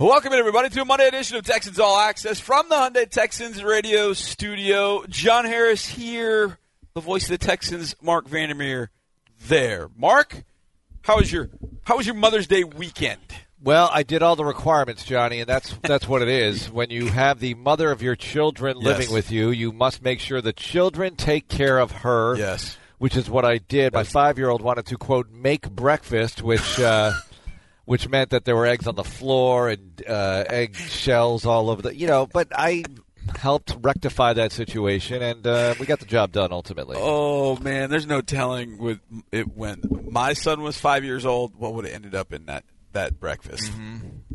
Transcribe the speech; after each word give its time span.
Welcome 0.00 0.32
everybody, 0.32 0.70
to 0.70 0.80
a 0.80 0.84
Monday 0.86 1.08
edition 1.08 1.36
of 1.36 1.44
Texans 1.44 1.78
All 1.78 1.98
Access 1.98 2.40
from 2.40 2.70
the 2.70 2.74
Hyundai 2.74 3.06
Texans 3.06 3.62
radio 3.62 4.14
studio. 4.14 5.04
John 5.10 5.44
Harris 5.44 5.86
here, 5.86 6.56
the 6.94 7.02
voice 7.02 7.24
of 7.24 7.38
the 7.38 7.46
Texans, 7.46 7.94
Marc 8.00 8.26
Vandermeer 8.26 8.88
there. 9.46 9.90
Marc, 9.94 10.44
how 11.02 11.18
was 11.18 11.30
your 11.30 11.50
how 11.82 11.98
was 11.98 12.06
your 12.06 12.14
Mother's 12.14 12.46
Day 12.46 12.64
weekend? 12.64 13.20
Well, 13.62 13.90
I 13.92 14.02
did 14.02 14.22
all 14.22 14.36
the 14.36 14.44
requirements, 14.44 15.04
Johnny, 15.04 15.40
and 15.40 15.46
that's 15.46 15.74
that's 15.82 16.08
what 16.08 16.22
it 16.22 16.28
is. 16.28 16.70
When 16.70 16.88
you 16.88 17.08
have 17.08 17.38
the 17.38 17.52
mother 17.52 17.90
of 17.92 18.00
your 18.00 18.16
children 18.16 18.78
living 18.78 19.02
Yes. 19.08 19.12
with 19.12 19.30
you, 19.30 19.50
you 19.50 19.70
must 19.70 20.02
make 20.02 20.18
sure 20.18 20.40
the 20.40 20.54
children 20.54 21.14
take 21.14 21.46
care 21.46 21.78
of 21.78 21.92
her. 21.92 22.38
Yes. 22.38 22.78
Which 22.96 23.18
is 23.18 23.28
what 23.28 23.44
I 23.44 23.58
did. 23.58 23.92
My 23.92 24.04
five-year-old 24.04 24.62
wanted 24.62 24.86
to 24.86 24.96
quote 24.96 25.30
make 25.30 25.68
breakfast, 25.70 26.42
which 26.42 26.80
uh, 26.80 27.12
which 27.90 28.08
meant 28.08 28.30
that 28.30 28.44
there 28.44 28.54
were 28.54 28.66
eggs 28.66 28.86
on 28.86 28.94
the 28.94 29.02
floor 29.02 29.68
and 29.68 30.00
uh, 30.08 30.44
egg 30.46 30.76
shells 30.76 31.44
all 31.44 31.68
over 31.68 31.82
the 31.82 31.92
you 31.92 32.06
know. 32.06 32.24
But 32.24 32.46
I 32.54 32.84
helped 33.36 33.76
rectify 33.80 34.34
that 34.34 34.52
situation, 34.52 35.24
and 35.24 35.44
uh, 35.44 35.74
we 35.80 35.86
got 35.86 35.98
the 35.98 36.06
job 36.06 36.30
done 36.30 36.52
ultimately. 36.52 36.96
Oh 37.00 37.56
man, 37.56 37.90
there's 37.90 38.06
no 38.06 38.20
telling 38.20 38.78
with 38.78 39.00
it 39.32 39.56
when 39.56 39.82
my 40.08 40.34
son 40.34 40.62
was 40.62 40.78
five 40.78 41.02
years 41.02 41.26
old 41.26 41.56
what 41.56 41.74
would 41.74 41.84
have 41.84 41.92
ended 41.92 42.14
up 42.14 42.32
in 42.32 42.46
that 42.46 42.62
that 42.92 43.18
breakfast. 43.18 43.72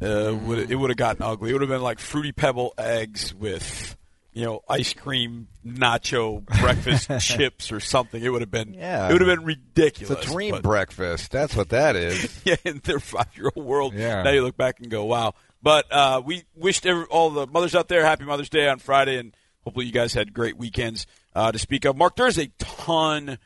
Uh, 0.02 0.36
would 0.36 0.70
it 0.70 0.76
would 0.76 0.90
have 0.90 0.98
gotten 0.98 1.24
ugly. 1.24 1.52
It 1.52 1.54
would 1.54 1.62
have 1.62 1.70
been 1.70 1.82
like 1.82 2.00
fruity 2.00 2.34
pebble 2.34 2.74
eggs 2.78 3.34
with 3.34 3.96
you 4.36 4.44
know 4.44 4.62
ice 4.70 4.94
cream 4.94 5.48
nacho 5.66 6.46
breakfast 6.62 7.10
chips 7.26 7.72
or 7.72 7.80
something. 7.80 8.22
It 8.22 8.30
would 8.30 8.42
have 8.42 8.52
been 8.52 8.74
Yeah. 8.74 9.10
It 9.10 9.14
would 9.14 9.22
have 9.22 9.38
been 9.38 9.46
ridiculous. 9.46 10.12
It's 10.18 10.28
a 10.28 10.32
dream 10.32 10.52
but- 10.52 10.64
breakfast. 10.64 11.32
That's 11.32 11.56
what 11.56 11.70
that 11.70 11.96
is. 11.96 12.42
yeah, 12.46 12.58
in 12.64 12.82
their 12.84 13.00
five 13.00 13.30
year 13.36 13.50
old 13.56 13.66
world. 13.66 13.94
Yeah. 13.96 14.22
Now 14.22 14.32
you 14.32 14.44
look 14.44 14.58
back 14.58 14.80
and 14.80 14.90
go, 14.92 15.06
wow. 15.06 15.34
But 15.64 15.92
uh, 15.92 16.22
we 16.24 16.44
wished 16.54 16.86
every, 16.86 17.06
all 17.06 17.32
the 17.32 17.48
mothers 17.48 17.74
out 17.74 17.88
there 17.88 18.06
happy 18.06 18.26
Mother's 18.26 18.50
Day 18.50 18.68
on 18.68 18.78
Friday, 18.78 19.18
and 19.18 19.36
hopefully 19.64 19.88
you 19.88 19.92
guys 19.92 20.14
had 20.14 20.32
great 20.32 20.58
weekends 20.58 21.08
uh, 21.34 21.52
to 21.52 21.58
speak 21.58 21.86
of. 21.86 21.96
Marc, 21.98 22.16
there's 22.18 22.38
a 22.38 22.48
ton 22.60 23.40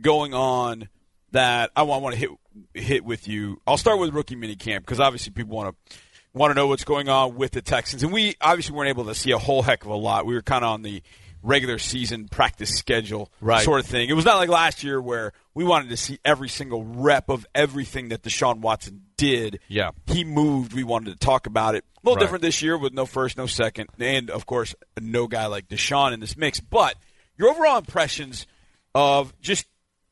going 0.00 0.34
on 0.34 0.88
that 1.30 1.70
I 1.76 1.82
want, 1.82 2.02
want 2.02 2.14
to 2.16 2.20
hit 2.20 2.30
hit 2.74 3.04
with 3.04 3.28
you. 3.28 3.60
I'll 3.66 3.76
start 3.76 4.00
with 4.00 4.12
rookie 4.12 4.34
minicamp 4.34 4.80
because 4.80 4.98
obviously 4.98 5.32
people 5.32 5.54
want 5.56 5.76
to 5.86 5.96
want 6.32 6.50
to 6.50 6.54
know 6.54 6.66
what's 6.66 6.84
going 6.84 7.08
on 7.08 7.34
with 7.36 7.52
the 7.52 7.62
Texans, 7.62 8.02
and 8.02 8.12
we 8.12 8.34
obviously 8.40 8.74
weren't 8.76 8.88
able 8.90 9.06
to 9.06 9.14
see 9.14 9.32
a 9.32 9.38
whole 9.38 9.62
heck 9.62 9.84
of 9.84 9.90
a 9.90 9.96
lot. 9.96 10.26
We 10.26 10.34
were 10.34 10.42
kind 10.42 10.64
of 10.64 10.70
on 10.70 10.82
the 10.82 11.02
regular 11.42 11.78
season 11.78 12.28
practice 12.28 12.70
schedule 12.76 13.32
Right. 13.40 13.64
sort 13.64 13.80
of 13.80 13.86
thing. 13.86 14.10
It 14.10 14.12
was 14.12 14.26
not 14.26 14.36
like 14.36 14.50
last 14.50 14.84
year 14.84 15.00
where 15.00 15.32
we 15.54 15.64
wanted 15.64 15.88
to 15.88 15.96
see 15.96 16.18
every 16.24 16.50
single 16.50 16.84
rep 16.84 17.30
of 17.30 17.46
everything 17.54 18.10
that 18.10 18.22
Deshaun 18.22 18.60
Watson 18.60 19.02
did. 19.16 19.58
Yeah. 19.66 19.92
He 20.06 20.22
moved. 20.22 20.74
We 20.74 20.84
wanted 20.84 21.12
to 21.12 21.16
talk 21.18 21.46
about 21.46 21.74
it. 21.76 21.84
A 21.96 22.00
little 22.06 22.16
Right. 22.16 22.20
different 22.20 22.42
this 22.42 22.60
year 22.60 22.76
with 22.76 22.92
no 22.92 23.06
first, 23.06 23.38
no 23.38 23.46
second, 23.46 23.88
and 23.98 24.28
of 24.30 24.44
course, 24.44 24.74
no 25.00 25.26
guy 25.28 25.46
like 25.46 25.66
Deshaun 25.68 26.12
in 26.12 26.20
this 26.20 26.36
mix. 26.36 26.60
But 26.60 26.96
your 27.38 27.48
overall 27.48 27.78
impressions 27.78 28.46
of 28.94 29.32
just 29.40 29.66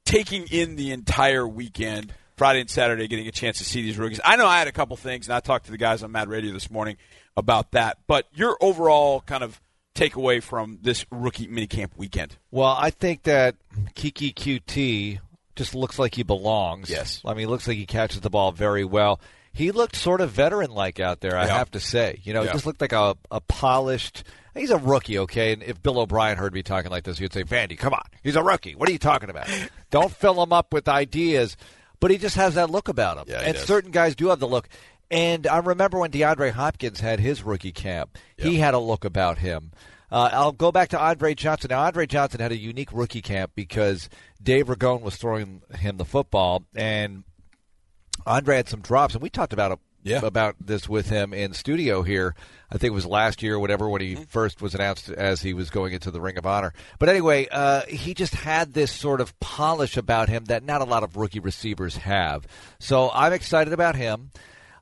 taking 0.06 0.46
in 0.46 0.76
the 0.76 0.92
entire 0.92 1.46
weekend, 1.46 2.14
Friday 2.38 2.60
and 2.60 2.70
Saturday, 2.70 3.08
getting 3.08 3.26
a 3.28 3.32
chance 3.32 3.58
to 3.58 3.64
see 3.64 3.82
these 3.82 3.98
rookies. 3.98 4.20
I 4.24 4.36
know 4.36 4.46
I 4.46 4.58
had 4.58 4.68
a 4.68 4.72
couple 4.72 4.96
things, 4.96 5.26
and 5.26 5.34
I 5.34 5.40
talked 5.40 5.66
to 5.66 5.70
the 5.72 5.76
guys 5.76 6.02
on 6.02 6.12
Mad 6.12 6.28
Radio 6.28 6.52
this 6.52 6.70
morning 6.70 6.96
about 7.36 7.72
that. 7.72 7.98
But 8.06 8.26
your 8.32 8.56
overall 8.60 9.20
kind 9.20 9.42
of 9.44 9.60
takeaway 9.94 10.40
from 10.42 10.78
this 10.82 11.04
rookie 11.10 11.48
minicamp 11.48 11.90
weekend? 11.96 12.36
Well, 12.52 12.74
I 12.78 12.90
think 12.90 13.24
that 13.24 13.56
Keke 13.94 14.32
Coutee 14.34 15.18
just 15.56 15.74
looks 15.74 15.98
like 15.98 16.14
he 16.14 16.22
belongs. 16.22 16.88
Yes. 16.88 17.20
I 17.24 17.30
mean, 17.30 17.40
he 17.40 17.46
looks 17.46 17.66
like 17.66 17.76
he 17.76 17.86
catches 17.86 18.20
the 18.20 18.30
ball 18.30 18.52
very 18.52 18.84
well. 18.84 19.20
He 19.52 19.72
looked 19.72 19.96
sort 19.96 20.20
of 20.20 20.30
veteran 20.30 20.70
like 20.70 21.00
out 21.00 21.20
there, 21.20 21.36
I 21.36 21.46
Yeah. 21.46 21.58
have 21.58 21.72
to 21.72 21.80
say. 21.80 22.20
You 22.22 22.32
know, 22.32 22.42
Yeah. 22.42 22.50
he 22.50 22.52
just 22.52 22.66
looked 22.66 22.80
like 22.80 22.92
a, 22.92 23.16
a 23.32 23.40
polished. 23.40 24.22
He's 24.54 24.70
a 24.70 24.78
rookie, 24.78 25.18
okay? 25.20 25.52
And 25.52 25.62
if 25.64 25.82
Bill 25.82 25.98
O'Brien 25.98 26.36
heard 26.38 26.54
me 26.54 26.62
talking 26.62 26.92
like 26.92 27.02
this, 27.02 27.18
he'd 27.18 27.32
say, 27.32 27.42
Vandy, 27.42 27.76
come 27.76 27.92
on. 27.92 28.04
He's 28.22 28.36
a 28.36 28.42
rookie. 28.42 28.76
What 28.76 28.88
are 28.88 28.92
you 28.92 28.98
talking 28.98 29.30
about? 29.30 29.48
Don't 29.90 30.12
fill 30.12 30.40
him 30.42 30.52
up 30.52 30.72
with 30.72 30.86
ideas. 30.88 31.56
But 32.00 32.10
he 32.10 32.18
just 32.18 32.36
has 32.36 32.54
that 32.54 32.70
look 32.70 32.88
about 32.88 33.18
him. 33.18 33.24
Yeah, 33.28 33.40
and 33.40 33.54
does. 33.54 33.64
certain 33.64 33.90
guys 33.90 34.14
do 34.14 34.28
have 34.28 34.38
the 34.38 34.48
look. 34.48 34.68
And 35.10 35.46
I 35.46 35.58
remember 35.58 35.98
when 35.98 36.10
DeAndre 36.10 36.52
Hopkins 36.52 37.00
had 37.00 37.18
his 37.18 37.42
rookie 37.42 37.72
camp, 37.72 38.18
he 38.36 38.56
had 38.56 38.74
a 38.74 38.78
look 38.78 39.04
about 39.04 39.38
him. 39.38 39.72
Uh, 40.10 40.30
I'll 40.32 40.52
go 40.52 40.72
back 40.72 40.90
to 40.90 41.00
Andre 41.00 41.34
Johnson. 41.34 41.68
Now, 41.70 41.80
Andre 41.80 42.06
Johnson 42.06 42.40
had 42.40 42.52
a 42.52 42.56
unique 42.56 42.92
rookie 42.92 43.20
camp 43.22 43.52
because 43.54 44.08
Dave 44.42 44.66
Ragone 44.66 45.02
was 45.02 45.16
throwing 45.16 45.62
him 45.74 45.96
the 45.98 46.04
football, 46.04 46.64
and 46.74 47.24
Andre 48.26 48.56
had 48.56 48.68
some 48.68 48.80
drops, 48.80 49.14
and 49.14 49.22
we 49.22 49.30
talked 49.30 49.52
about 49.52 49.72
it, 49.72 49.78
Yeah. 50.02 50.20
about 50.24 50.56
this 50.60 50.88
with 50.88 51.08
him 51.10 51.32
in 51.34 51.52
studio 51.52 52.02
here. 52.02 52.34
I 52.70 52.78
think 52.78 52.90
it 52.92 52.94
was 52.94 53.06
last 53.06 53.42
year, 53.42 53.54
or 53.54 53.58
whatever, 53.58 53.88
when 53.88 54.00
he 54.00 54.14
Mm-hmm. 54.14 54.24
first 54.24 54.60
was 54.62 54.74
announced 54.74 55.08
as 55.10 55.40
he 55.42 55.54
was 55.54 55.70
going 55.70 55.92
into 55.92 56.10
the 56.10 56.20
Ring 56.20 56.36
of 56.38 56.46
Honor. 56.46 56.72
But 56.98 57.08
anyway, 57.08 57.48
uh, 57.50 57.82
he 57.88 58.14
just 58.14 58.34
had 58.34 58.74
this 58.74 58.92
sort 58.92 59.20
of 59.20 59.38
polish 59.40 59.96
about 59.96 60.28
him 60.28 60.44
that 60.46 60.62
not 60.64 60.80
a 60.80 60.84
lot 60.84 61.02
of 61.02 61.16
rookie 61.16 61.40
receivers 61.40 61.96
have. 61.98 62.46
So 62.78 63.10
I'm 63.12 63.32
excited 63.32 63.72
about 63.72 63.96
him. 63.96 64.30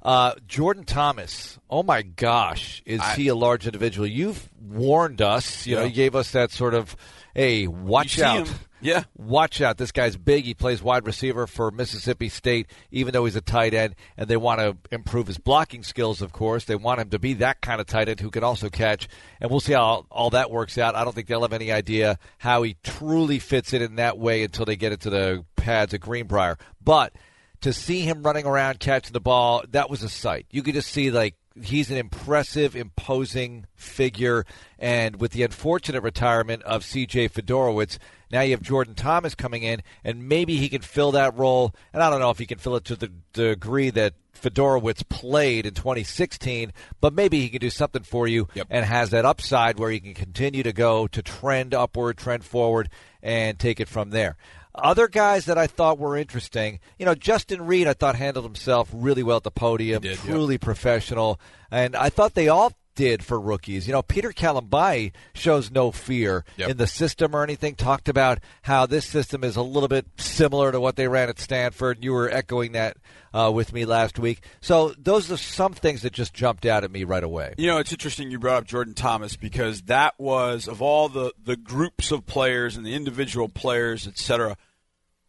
Uh, 0.06 0.34
Jordan 0.47 0.84
Thomas, 0.84 1.59
oh 1.69 1.83
my 1.83 2.03
gosh, 2.03 2.81
is 2.87 3.00
I- 3.00 3.17
he 3.17 3.27
a 3.28 3.34
large 3.34 3.67
individual? 3.67 4.06
You've 4.06 4.49
warned 4.62 5.21
us. 5.21 5.67
You 5.67 5.75
know, 5.77 5.84
you 5.84 5.93
gave 5.93 6.15
us 6.15 6.31
that 6.31 6.53
sort 6.53 6.75
of, 6.75 6.94
hey, 7.34 7.67
watch 7.67 8.19
out. 8.21 8.47
him. 8.47 8.55
Yeah. 8.81 9.03
Watch 9.16 9.61
out. 9.62 9.78
This 9.78 9.91
guy's 9.91 10.16
big. 10.16 10.45
He 10.45 10.55
plays 10.55 10.81
wide 10.83 11.06
receiver 11.06 11.47
for 11.49 11.71
Mississippi 11.72 12.28
State, 12.28 12.69
even 12.93 13.12
though 13.12 13.25
he's 13.25 13.34
a 13.34 13.41
tight 13.41 13.75
end. 13.75 13.97
And 14.16 14.28
they 14.28 14.37
want 14.37 14.61
to 14.61 14.77
improve 14.93 15.27
his 15.27 15.39
blocking 15.39 15.83
skills, 15.83 16.22
of 16.22 16.33
course. 16.33 16.66
They 16.66 16.77
want 16.77 17.00
him 17.00 17.09
to 17.11 17.19
be 17.19 17.33
that 17.34 17.61
kind 17.62 17.81
of 17.81 17.87
tight 17.89 18.09
end 18.09 18.21
who 18.21 18.31
can 18.31 18.45
also 18.45 18.69
catch. 18.69 19.09
And 19.41 19.50
we'll 19.50 19.61
see 19.61 19.72
how 19.72 20.05
all 20.11 20.31
that 20.31 20.50
works 20.53 20.78
out. 20.78 20.95
I 20.95 21.03
don't 21.05 21.15
think 21.15 21.27
they'll 21.27 21.43
have 21.43 21.55
any 21.55 21.72
idea 21.72 22.19
how 22.39 22.62
he 22.62 22.77
truly 22.84 23.39
fits 23.41 23.72
in 23.72 23.83
in 23.83 23.97
that 23.97 24.19
way 24.19 24.45
until 24.45 24.66
they 24.66 24.77
get 24.77 24.93
into 24.93 25.11
the 25.11 25.45
pads 25.56 25.93
at 25.95 26.00
Greenbrier. 26.00 26.56
But 26.81 27.12
to 27.61 27.72
see 27.72 28.00
him 28.00 28.22
running 28.22 28.47
around 28.47 28.81
catching 28.81 29.12
the 29.12 29.21
ball, 29.21 29.62
that 29.71 29.91
was 29.91 30.03
a 30.03 30.09
sight. 30.09 30.47
You 30.50 30.62
could 30.62 30.75
just 30.75 30.91
see 30.93 31.11
like 31.11 31.34
he's 31.61 31.91
an 31.91 31.97
impressive, 31.97 32.77
imposing 32.77 33.67
figure. 33.75 34.44
And 34.78 35.21
with 35.21 35.33
the 35.33 35.43
unfortunate 35.43 36.03
retirement 36.03 36.62
of 36.65 36.84
C.J. 36.84 37.31
Fedorowicz, 37.31 37.99
now 38.31 38.41
you 38.43 38.50
have 38.50 38.62
Jordan 38.62 38.95
Thomas 38.95 39.34
coming 39.34 39.62
in, 39.62 39.83
and 40.05 40.28
maybe 40.28 40.56
he 40.56 40.69
can 40.69 40.83
fill 40.83 41.12
that 41.12 41.37
role. 41.37 41.75
And 41.93 42.03
I 42.03 42.11
don't 42.11 42.21
know 42.21 42.31
if 42.31 42.39
he 42.39 42.47
can 42.47 42.59
fill 42.59 42.77
it 42.77 42.84
to 42.87 42.97
the 42.97 43.11
degree 43.33 43.91
that 43.91 44.15
Fedorowicz 44.34 45.09
played 45.09 45.65
in 45.65 45.75
2016, 45.75 46.72
but 47.00 47.15
maybe 47.15 47.41
he 47.41 47.49
can 47.49 47.61
do 47.61 47.71
something 47.71 48.03
for 48.03 48.27
you 48.27 48.49
Yep. 48.55 48.66
and 48.69 48.84
has 48.84 49.11
that 49.11 49.25
upside 49.25 49.78
where 49.78 49.91
he 49.91 50.00
can 50.00 50.12
continue 50.12 50.62
to 50.62 50.72
go 50.72 51.06
to 51.06 51.22
trend 51.22 51.72
upward, 51.72 52.19
trend 52.19 52.45
forward, 52.45 52.91
and 53.22 53.59
take 53.59 53.81
it 53.81 53.89
from 53.89 54.11
there. 54.11 54.37
Other 54.76 55.09
guys 55.09 55.47
that 55.47 55.59
I 55.59 55.66
thought 55.66 55.98
were 55.98 56.16
interesting, 56.16 56.81
you 56.98 57.06
know, 57.06 57.14
Justin 57.14 57.66
Reid, 57.66 57.87
I 57.87 57.92
thought 57.92 58.16
handled 58.16 58.44
himself 58.44 58.88
really 58.92 59.22
well 59.22 59.38
at 59.38 59.42
the 59.42 59.50
podium, 59.50 60.03
did, 60.03 60.12
yep. 60.12 60.19
truly 60.20 60.59
professional, 60.59 61.41
and 61.70 61.97
I 61.97 62.10
thought 62.10 62.34
they 62.34 62.48
all 62.48 62.72
did 62.94 63.22
for 63.22 63.38
rookies. 63.38 63.86
You 63.86 63.92
know, 63.92 64.03
Peter 64.03 64.32
Kalambayi 64.32 65.12
shows 65.34 65.70
no 65.70 65.92
fear 65.92 66.44
Yep. 66.56 66.70
in 66.70 66.76
the 66.78 66.86
system 66.86 67.36
or 67.36 67.44
anything. 67.44 67.75
Talked 67.75 68.09
about 68.09 68.38
how 68.62 68.86
this 68.86 69.04
system 69.04 69.44
is 69.44 69.54
a 69.54 69.62
little 69.62 69.88
bit 69.88 70.06
similar 70.16 70.72
to 70.72 70.81
what 70.81 70.97
they 70.97 71.06
ran 71.06 71.28
at 71.28 71.38
Stanford. 71.38 72.03
You 72.03 72.12
were 72.12 72.31
echoing 72.31 72.72
that 72.72 72.97
uh, 73.34 73.53
with 73.54 73.72
me 73.75 73.84
last 73.84 74.19
week. 74.19 74.41
So 74.62 74.94
those 74.97 75.31
are 75.31 75.36
some 75.36 75.75
things 75.75 76.03
that 76.03 76.15
just 76.15 76.32
jumped 76.32 76.65
out 76.65 76.84
at 76.84 76.91
me 76.91 77.04
right 77.04 77.22
away. 77.22 77.54
You 77.59 77.66
know, 77.66 77.78
it's 77.78 77.92
interesting 77.92 78.31
you 78.31 78.38
brought 78.38 78.56
up 78.56 78.65
Jordan 78.65 78.94
Thomas 78.94 79.36
because 79.36 79.82
that 79.82 80.15
was 80.19 80.66
of 80.66 80.81
all 80.81 81.09
the 81.10 81.32
the 81.44 81.56
groups 81.56 82.10
of 82.10 82.25
players 82.25 82.78
and 82.78 82.86
the 82.86 82.94
individual 82.94 83.48
players, 83.50 84.09
et 84.09 84.19
cetera. 84.19 84.56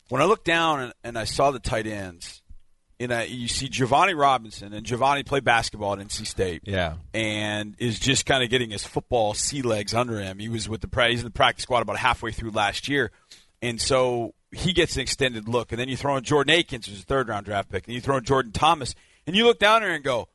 When 0.10 0.22
I 0.22 0.26
looked 0.26 0.46
down 0.46 0.80
and, 0.82 0.94
and 1.04 1.18
I 1.18 1.24
saw 1.26 1.52
the 1.52 1.60
tight 1.60 1.88
ends, 1.88 2.42
and 3.00 3.14
I, 3.14 3.24
you 3.24 3.48
see 3.48 3.68
Jevoni 3.70 4.18
Robinson, 4.18 4.74
and 4.74 4.86
Jevoni 4.86 5.26
played 5.26 5.44
basketball 5.44 5.94
at 5.94 6.00
NC 6.00 6.26
State, 6.26 6.64
Yeah. 6.66 6.96
and 7.14 7.76
is 7.78 8.00
just 8.00 8.26
kind 8.26 8.44
of 8.44 8.50
getting 8.50 8.72
his 8.72 8.84
football 8.86 9.34
sea 9.34 9.62
legs 9.62 9.94
under 9.94 10.20
him. 10.20 10.40
He 10.40 10.50
was 10.50 10.68
with 10.68 10.82
the 10.82 11.06
he's 11.08 11.20
in 11.20 11.26
the 11.26 11.32
practice 11.32 11.64
squad 11.64 11.82
about 11.82 11.98
halfway 11.98 12.32
through 12.32 12.52
last 12.52 12.88
year, 12.88 13.12
and 13.62 13.80
so 13.80 14.34
he 14.52 14.74
gets 14.74 14.96
an 14.96 15.02
extended 15.02 15.48
look. 15.48 15.72
And 15.72 15.80
then 15.80 15.90
you 15.90 15.98
throw 15.98 16.18
in 16.18 16.24
Jordan 16.24 16.56
Akins, 16.56 16.88
who's 16.88 17.02
a 17.02 17.06
third 17.06 17.28
round 17.28 17.46
draft 17.46 17.70
pick, 17.70 17.86
and 17.86 17.94
you 17.94 18.02
throw 18.02 18.18
in 18.18 18.24
Jordan 18.24 18.52
Thomas, 18.52 18.96
and 19.28 19.36
you 19.36 19.46
look 19.46 19.60
down 19.60 19.82
there 19.82 19.92
and 19.94 20.04
go, 20.04 20.28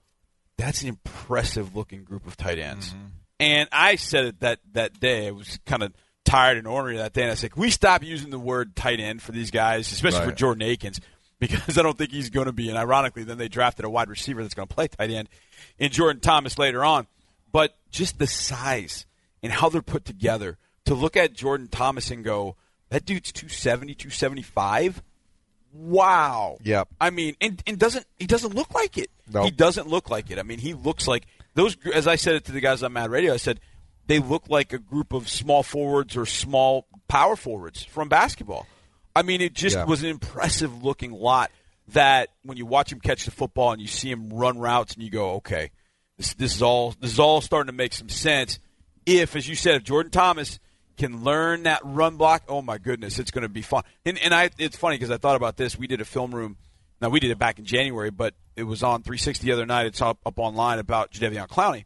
that's 0.56 0.82
an 0.82 0.88
impressive 0.88 1.74
looking 1.74 2.04
group 2.04 2.26
of 2.26 2.36
tight 2.36 2.58
ends. 2.58 2.90
Mm-hmm. 2.90 3.04
And 3.40 3.68
I 3.72 3.96
said 3.96 4.24
it 4.26 4.40
that 4.40 4.60
that 4.74 5.00
day. 5.00 5.26
I 5.26 5.30
was 5.32 5.58
kind 5.66 5.82
of 5.82 5.92
tired 6.24 6.58
and 6.58 6.66
ornery 6.66 6.96
that 6.96 7.12
day, 7.12 7.22
and 7.22 7.30
I 7.30 7.34
said, 7.34 7.52
"Can 7.52 7.60
we 7.62 7.70
stop 7.70 8.02
using 8.02 8.30
the 8.30 8.38
word 8.38 8.76
tight 8.76 9.00
end 9.00 9.22
for 9.22 9.32
these 9.32 9.50
guys, 9.50 9.90
especially 9.92 10.24
for 10.24 10.32
Jordan 10.32 10.62
Akins, 10.68 11.00
because 11.38 11.76
I 11.78 11.82
don't 11.82 11.96
think 11.96 12.10
he's 12.10 12.30
going 12.30 12.46
to 12.46 12.52
be." 12.52 12.68
And 12.68 12.78
ironically, 12.78 13.24
then 13.24 13.38
they 13.38 13.48
drafted 13.48 13.84
a 13.84 13.90
wide 13.90 14.08
receiver 14.08 14.42
that's 14.42 14.54
going 14.54 14.68
to 14.68 14.74
play 14.74 14.88
tight 14.88 15.10
end 15.10 15.28
in 15.78 15.90
Jordan 15.90 16.20
Thomas 16.20 16.58
later 16.58 16.84
on. 16.84 17.06
But 17.50 17.76
just 17.90 18.18
the 18.18 18.26
size 18.26 19.06
and 19.42 19.52
how 19.52 19.68
they're 19.68 19.82
put 19.82 20.04
together 20.04 20.58
to 20.86 20.94
look 20.94 21.16
at 21.16 21.34
Jordan 21.34 21.68
Thomas 21.68 22.10
and 22.10 22.24
go, 22.24 22.56
"That 22.90 23.04
dude's 23.04 23.32
270, 23.32 23.94
275." 23.94 25.02
wow. 25.72 26.58
Yep. 26.62 26.88
I 27.00 27.10
mean, 27.10 27.34
and, 27.40 27.62
and 27.66 27.78
doesn't 27.78 28.06
he 28.18 28.26
doesn't 28.26 28.54
look 28.54 28.74
like 28.74 28.98
it? 28.98 29.10
No. 29.32 29.44
He 29.44 29.50
doesn't 29.50 29.88
look 29.88 30.10
like 30.10 30.30
it. 30.30 30.38
I 30.38 30.42
mean, 30.42 30.58
he 30.58 30.74
looks 30.74 31.08
like 31.08 31.24
those. 31.54 31.76
As 31.92 32.06
I 32.06 32.16
said 32.16 32.36
it 32.36 32.44
to 32.46 32.52
the 32.52 32.60
guys 32.60 32.82
on 32.82 32.92
Mad 32.92 33.10
Radio, 33.10 33.32
I 33.32 33.38
said 33.38 33.60
they 34.06 34.18
look 34.18 34.48
like 34.48 34.72
a 34.72 34.78
group 34.78 35.12
of 35.12 35.28
small 35.28 35.62
forwards 35.62 36.16
or 36.16 36.26
small 36.26 36.86
power 37.08 37.36
forwards 37.36 37.82
from 37.84 38.08
basketball. 38.08 38.66
I 39.14 39.22
mean, 39.22 39.40
it 39.40 39.52
just 39.54 39.76
Yeah. 39.76 39.84
was 39.84 40.02
an 40.02 40.08
impressive 40.10 40.82
looking 40.82 41.12
lot. 41.12 41.50
That 41.88 42.28
when 42.42 42.56
you 42.56 42.64
watch 42.64 42.90
him 42.92 43.00
catch 43.00 43.24
the 43.24 43.30
football 43.32 43.72
and 43.72 43.80
you 43.80 43.88
see 43.88 44.10
him 44.10 44.30
run 44.30 44.58
routes 44.58 44.94
and 44.94 45.02
you 45.02 45.10
go, 45.10 45.32
okay, 45.34 45.70
this 46.16 46.32
this 46.34 46.54
is 46.54 46.62
all 46.62 46.94
this 47.00 47.12
is 47.12 47.18
all 47.18 47.40
starting 47.40 47.66
to 47.66 47.72
make 47.76 47.92
some 47.92 48.08
sense. 48.08 48.58
If, 49.04 49.34
as 49.36 49.48
you 49.48 49.56
said, 49.56 49.74
if 49.74 49.82
Jordan 49.84 50.12
Thomas 50.12 50.58
can 50.96 51.24
learn 51.24 51.64
that 51.64 51.80
run 51.84 52.16
block, 52.16 52.44
oh 52.48 52.62
my 52.62 52.78
goodness, 52.78 53.18
it's 53.18 53.30
going 53.32 53.42
to 53.42 53.48
be 53.48 53.62
fun. 53.62 53.82
And 54.06 54.16
and 54.20 54.32
I, 54.32 54.50
it's 54.58 54.76
funny 54.76 54.96
because 54.96 55.10
I 55.10 55.16
thought 55.18 55.36
about 55.36 55.56
this. 55.56 55.76
We 55.76 55.86
did 55.88 56.00
a 56.00 56.04
film 56.04 56.32
room. 56.34 56.56
Now 57.00 57.08
we 57.08 57.18
did 57.18 57.30
it 57.32 57.38
back 57.38 57.58
in 57.58 57.64
January, 57.64 58.10
but 58.10 58.34
it 58.54 58.62
was 58.62 58.82
on 58.84 59.02
360 59.02 59.44
the 59.44 59.52
other 59.52 59.66
night. 59.66 59.86
It's 59.86 60.00
up, 60.00 60.18
up 60.24 60.38
online 60.38 60.78
about 60.78 61.10
Jadeveon 61.10 61.48
Clowney. 61.48 61.84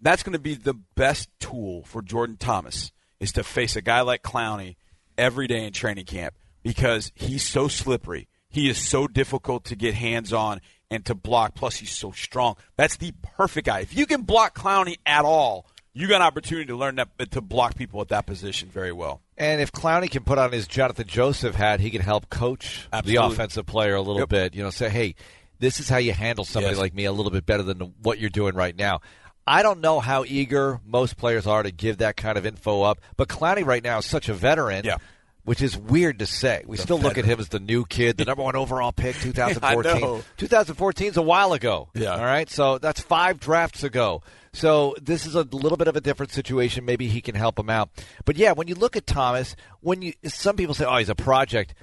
That's 0.00 0.22
going 0.22 0.32
to 0.34 0.38
be 0.38 0.54
the 0.54 0.74
best 0.74 1.28
tool 1.40 1.82
for 1.84 2.02
Jordan 2.02 2.36
Thomas 2.36 2.92
is 3.20 3.32
to 3.32 3.42
face 3.44 3.74
a 3.76 3.82
guy 3.82 4.00
like 4.02 4.22
Clowney 4.22 4.76
every 5.16 5.46
day 5.48 5.64
in 5.66 5.72
training 5.72 6.04
camp 6.06 6.34
because 6.62 7.10
he's 7.14 7.42
so 7.46 7.66
slippery. 7.68 8.28
He 8.48 8.68
is 8.70 8.78
so 8.78 9.06
difficult 9.08 9.64
to 9.66 9.76
get 9.76 9.94
hands 9.94 10.32
on 10.32 10.60
and 10.90 11.04
to 11.06 11.14
block. 11.14 11.54
Plus, 11.54 11.76
he's 11.76 11.90
so 11.92 12.12
strong. 12.12 12.56
That's 12.76 12.96
the 12.96 13.12
perfect 13.36 13.66
guy. 13.66 13.80
If 13.80 13.94
you 13.96 14.06
can 14.06 14.22
block 14.22 14.56
Clowney 14.56 14.96
at 15.04 15.24
all, 15.24 15.66
you 15.92 16.06
got 16.06 16.16
an 16.16 16.26
opportunity 16.28 16.66
to 16.66 16.76
learn 16.76 16.94
that 16.96 17.08
to 17.32 17.40
block 17.40 17.74
people 17.74 18.00
at 18.00 18.08
that 18.08 18.24
position 18.26 18.68
very 18.70 18.92
well. 18.92 19.20
And 19.36 19.60
if 19.60 19.72
Clowney 19.72 20.08
can 20.10 20.22
put 20.22 20.38
on 20.38 20.52
his 20.52 20.66
Johnathan 20.68 21.06
Joseph 21.08 21.56
hat, 21.56 21.80
he 21.80 21.90
can 21.90 22.00
help 22.02 22.30
coach 22.30 22.86
Absolutely. 22.92 23.12
the 23.28 23.34
offensive 23.34 23.66
player 23.66 23.96
a 23.96 24.00
little 24.00 24.20
Yep. 24.20 24.28
bit. 24.28 24.54
You 24.54 24.62
know, 24.62 24.70
say, 24.70 24.88
hey, 24.88 25.14
this 25.58 25.80
is 25.80 25.88
how 25.88 25.96
you 25.98 26.12
handle 26.12 26.44
somebody 26.44 26.74
Yes. 26.74 26.80
like 26.80 26.94
me 26.94 27.04
a 27.04 27.12
little 27.12 27.32
bit 27.32 27.44
better 27.44 27.64
than 27.64 27.80
what 28.02 28.18
you're 28.20 28.30
doing 28.30 28.54
right 28.54 28.76
now. 28.76 29.00
I 29.48 29.62
don't 29.62 29.80
know 29.80 29.98
how 30.00 30.24
eager 30.24 30.80
most 30.86 31.16
players 31.16 31.46
are 31.46 31.62
to 31.62 31.70
give 31.70 31.98
that 31.98 32.16
kind 32.16 32.36
of 32.36 32.44
info 32.46 32.82
up, 32.82 33.00
but 33.16 33.28
Clowney 33.28 33.64
right 33.64 33.82
now 33.82 33.98
is 33.98 34.06
such 34.06 34.28
a 34.28 34.34
veteran. 34.34 34.84
Yeah. 34.84 34.96
Which 35.44 35.62
is 35.62 35.78
weird 35.78 36.18
to 36.18 36.26
say. 36.26 36.62
We 36.66 36.76
still 36.76 36.98
look 36.98 37.16
at 37.16 37.24
him 37.24 37.40
as 37.40 37.48
the 37.48 37.58
new 37.58 37.86
kid, 37.86 38.18
the 38.18 38.26
number 38.26 38.42
one 38.42 38.54
overall 38.54 38.92
pick, 38.92 39.16
2014. 39.20 40.00
know. 40.02 40.22
2014 40.36 41.06
is 41.08 41.16
a 41.16 41.22
while 41.22 41.54
ago. 41.54 41.88
Yeah. 41.94 42.16
All 42.16 42.24
right. 42.24 42.50
So 42.50 42.76
that's 42.76 43.00
five 43.00 43.40
drafts 43.40 43.82
ago. 43.82 44.22
So 44.52 44.94
this 45.00 45.24
is 45.24 45.34
a 45.34 45.44
little 45.44 45.78
bit 45.78 45.88
of 45.88 45.96
a 45.96 46.02
different 46.02 46.32
situation. 46.32 46.84
Maybe 46.84 47.08
he 47.08 47.22
can 47.22 47.34
help 47.34 47.58
him 47.58 47.70
out. 47.70 47.88
But 48.26 48.36
yeah, 48.36 48.52
when 48.52 48.68
you 48.68 48.74
look 48.74 48.94
at 48.94 49.06
Thomas, 49.06 49.56
when 49.80 50.02
you 50.02 50.12
some 50.24 50.56
people 50.56 50.74
say, 50.74 50.84
"Oh, 50.84 50.96
he's 50.98 51.08
a 51.08 51.14
project," 51.14 51.74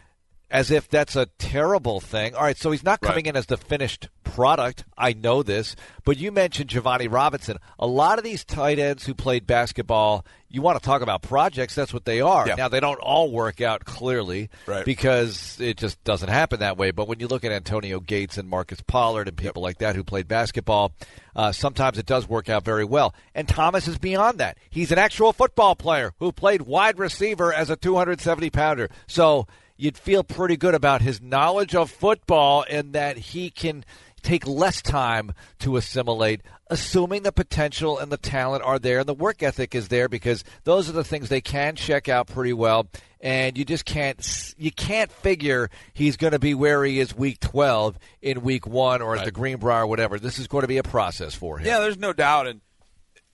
as 0.51 0.71
if 0.71 0.87
that's 0.87 1.15
a 1.15 1.25
terrible 1.39 1.99
thing. 1.99 2.35
All 2.35 2.43
right, 2.43 2.57
so 2.57 2.71
he's 2.71 2.83
not 2.83 3.01
coming 3.01 3.25
Right. 3.25 3.27
in 3.27 3.35
as 3.35 3.47
the 3.47 3.57
finished 3.57 4.09
product. 4.23 4.83
I 4.97 5.13
know 5.13 5.41
this, 5.43 5.75
but 6.03 6.17
you 6.17 6.31
mentioned 6.31 6.69
Jevoni 6.69 7.11
Robinson. 7.11 7.57
A 7.79 7.87
lot 7.87 8.17
of 8.17 8.23
these 8.23 8.43
tight 8.43 8.77
ends 8.79 9.05
who 9.05 9.13
played 9.13 9.47
basketball, 9.47 10.25
you 10.49 10.61
want 10.61 10.77
to 10.79 10.85
talk 10.85 11.01
about 11.01 11.21
projects. 11.21 11.73
That's 11.73 11.93
what 11.93 12.05
they 12.05 12.21
are. 12.21 12.47
Yeah. 12.47 12.55
Now 12.55 12.67
they 12.67 12.79
don't 12.79 12.99
all 12.99 13.31
work 13.31 13.59
out 13.61 13.85
clearly, 13.85 14.49
Right. 14.67 14.85
because 14.85 15.57
it 15.59 15.77
just 15.77 16.03
doesn't 16.03 16.29
happen 16.29 16.59
that 16.59 16.77
way. 16.77 16.91
But 16.91 17.07
when 17.07 17.19
you 17.19 17.27
look 17.27 17.43
at 17.43 17.51
Antonio 17.51 17.99
Gates 17.99 18.37
and 18.37 18.47
Marcus 18.49 18.81
Pollard 18.85 19.27
and 19.27 19.37
people 19.37 19.61
like 19.63 19.79
that 19.79 19.95
who 19.95 20.03
played 20.03 20.27
basketball, 20.27 20.91
uh, 21.35 21.51
sometimes 21.51 21.97
it 21.97 22.05
does 22.05 22.27
work 22.29 22.49
out 22.49 22.63
very 22.63 22.85
well. 22.85 23.13
And 23.33 23.47
Thomas 23.47 23.87
is 23.87 23.97
beyond 23.97 24.37
that. 24.39 24.57
He's 24.69 24.91
an 24.91 24.99
actual 24.99 25.33
football 25.33 25.75
player 25.75 26.13
who 26.19 26.31
played 26.31 26.63
wide 26.63 26.99
receiver 26.99 27.53
as 27.53 27.69
a 27.69 27.75
270 27.75 28.49
pounder. 28.49 28.89
So 29.07 29.47
you'd 29.77 29.97
feel 29.97 30.23
pretty 30.23 30.57
good 30.57 30.75
about 30.75 31.01
his 31.01 31.21
knowledge 31.21 31.75
of 31.75 31.91
football 31.91 32.65
and 32.69 32.93
that 32.93 33.17
he 33.17 33.49
can 33.49 33.83
take 34.25 34.47
less 34.47 34.81
time 34.81 35.31
to 35.59 35.77
assimilate, 35.77 36.41
assuming 36.67 37.23
the 37.23 37.31
potential 37.31 37.99
and 37.99 38.11
the 38.11 38.17
talent 38.17 38.63
are 38.63 38.79
there 38.79 38.99
and 38.99 39.07
the 39.07 39.13
work 39.13 39.43
ethic 39.43 39.75
is 39.75 39.87
there 39.87 40.09
because 40.09 40.43
those 40.63 40.89
are 40.89 40.93
the 40.93 41.03
things 41.03 41.29
they 41.29 41.41
can 41.41 41.75
check 41.75 42.09
out 42.09 42.27
pretty 42.27 42.53
well. 42.53 42.87
And 43.21 43.57
you 43.57 43.65
just 43.65 43.85
can't 43.85 44.53
you 44.57 44.71
can't 44.71 45.11
figure 45.11 45.69
he's 45.93 46.17
going 46.17 46.33
to 46.33 46.39
be 46.39 46.53
where 46.53 46.83
he 46.83 46.99
is 46.99 47.15
week 47.15 47.39
12 47.39 47.97
in 48.21 48.41
week 48.41 48.67
1 48.67 49.01
or 49.01 49.15
at 49.15 49.25
the 49.25 49.31
Greenbrier 49.31 49.83
or 49.83 49.87
whatever. 49.87 50.19
This 50.19 50.37
is 50.37 50.47
going 50.47 50.61
to 50.61 50.67
be 50.67 50.77
a 50.77 50.83
process 50.83 51.33
for 51.33 51.57
him. 51.57 51.65
Yeah, 51.65 51.79
there's 51.79 51.97
no 51.97 52.13
doubt. 52.13 52.47
And, 52.47 52.61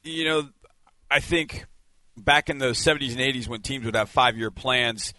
you 0.04 0.26
know, 0.26 0.50
I 1.10 1.20
think 1.20 1.66
back 2.16 2.50
in 2.50 2.58
the 2.58 2.68
70s 2.68 3.12
and 3.12 3.20
80s 3.20 3.48
when 3.48 3.62
teams 3.62 3.86
would 3.86 3.96
have 3.96 4.10
five 4.10 4.38
year 4.38 4.52
plans, 4.52 5.14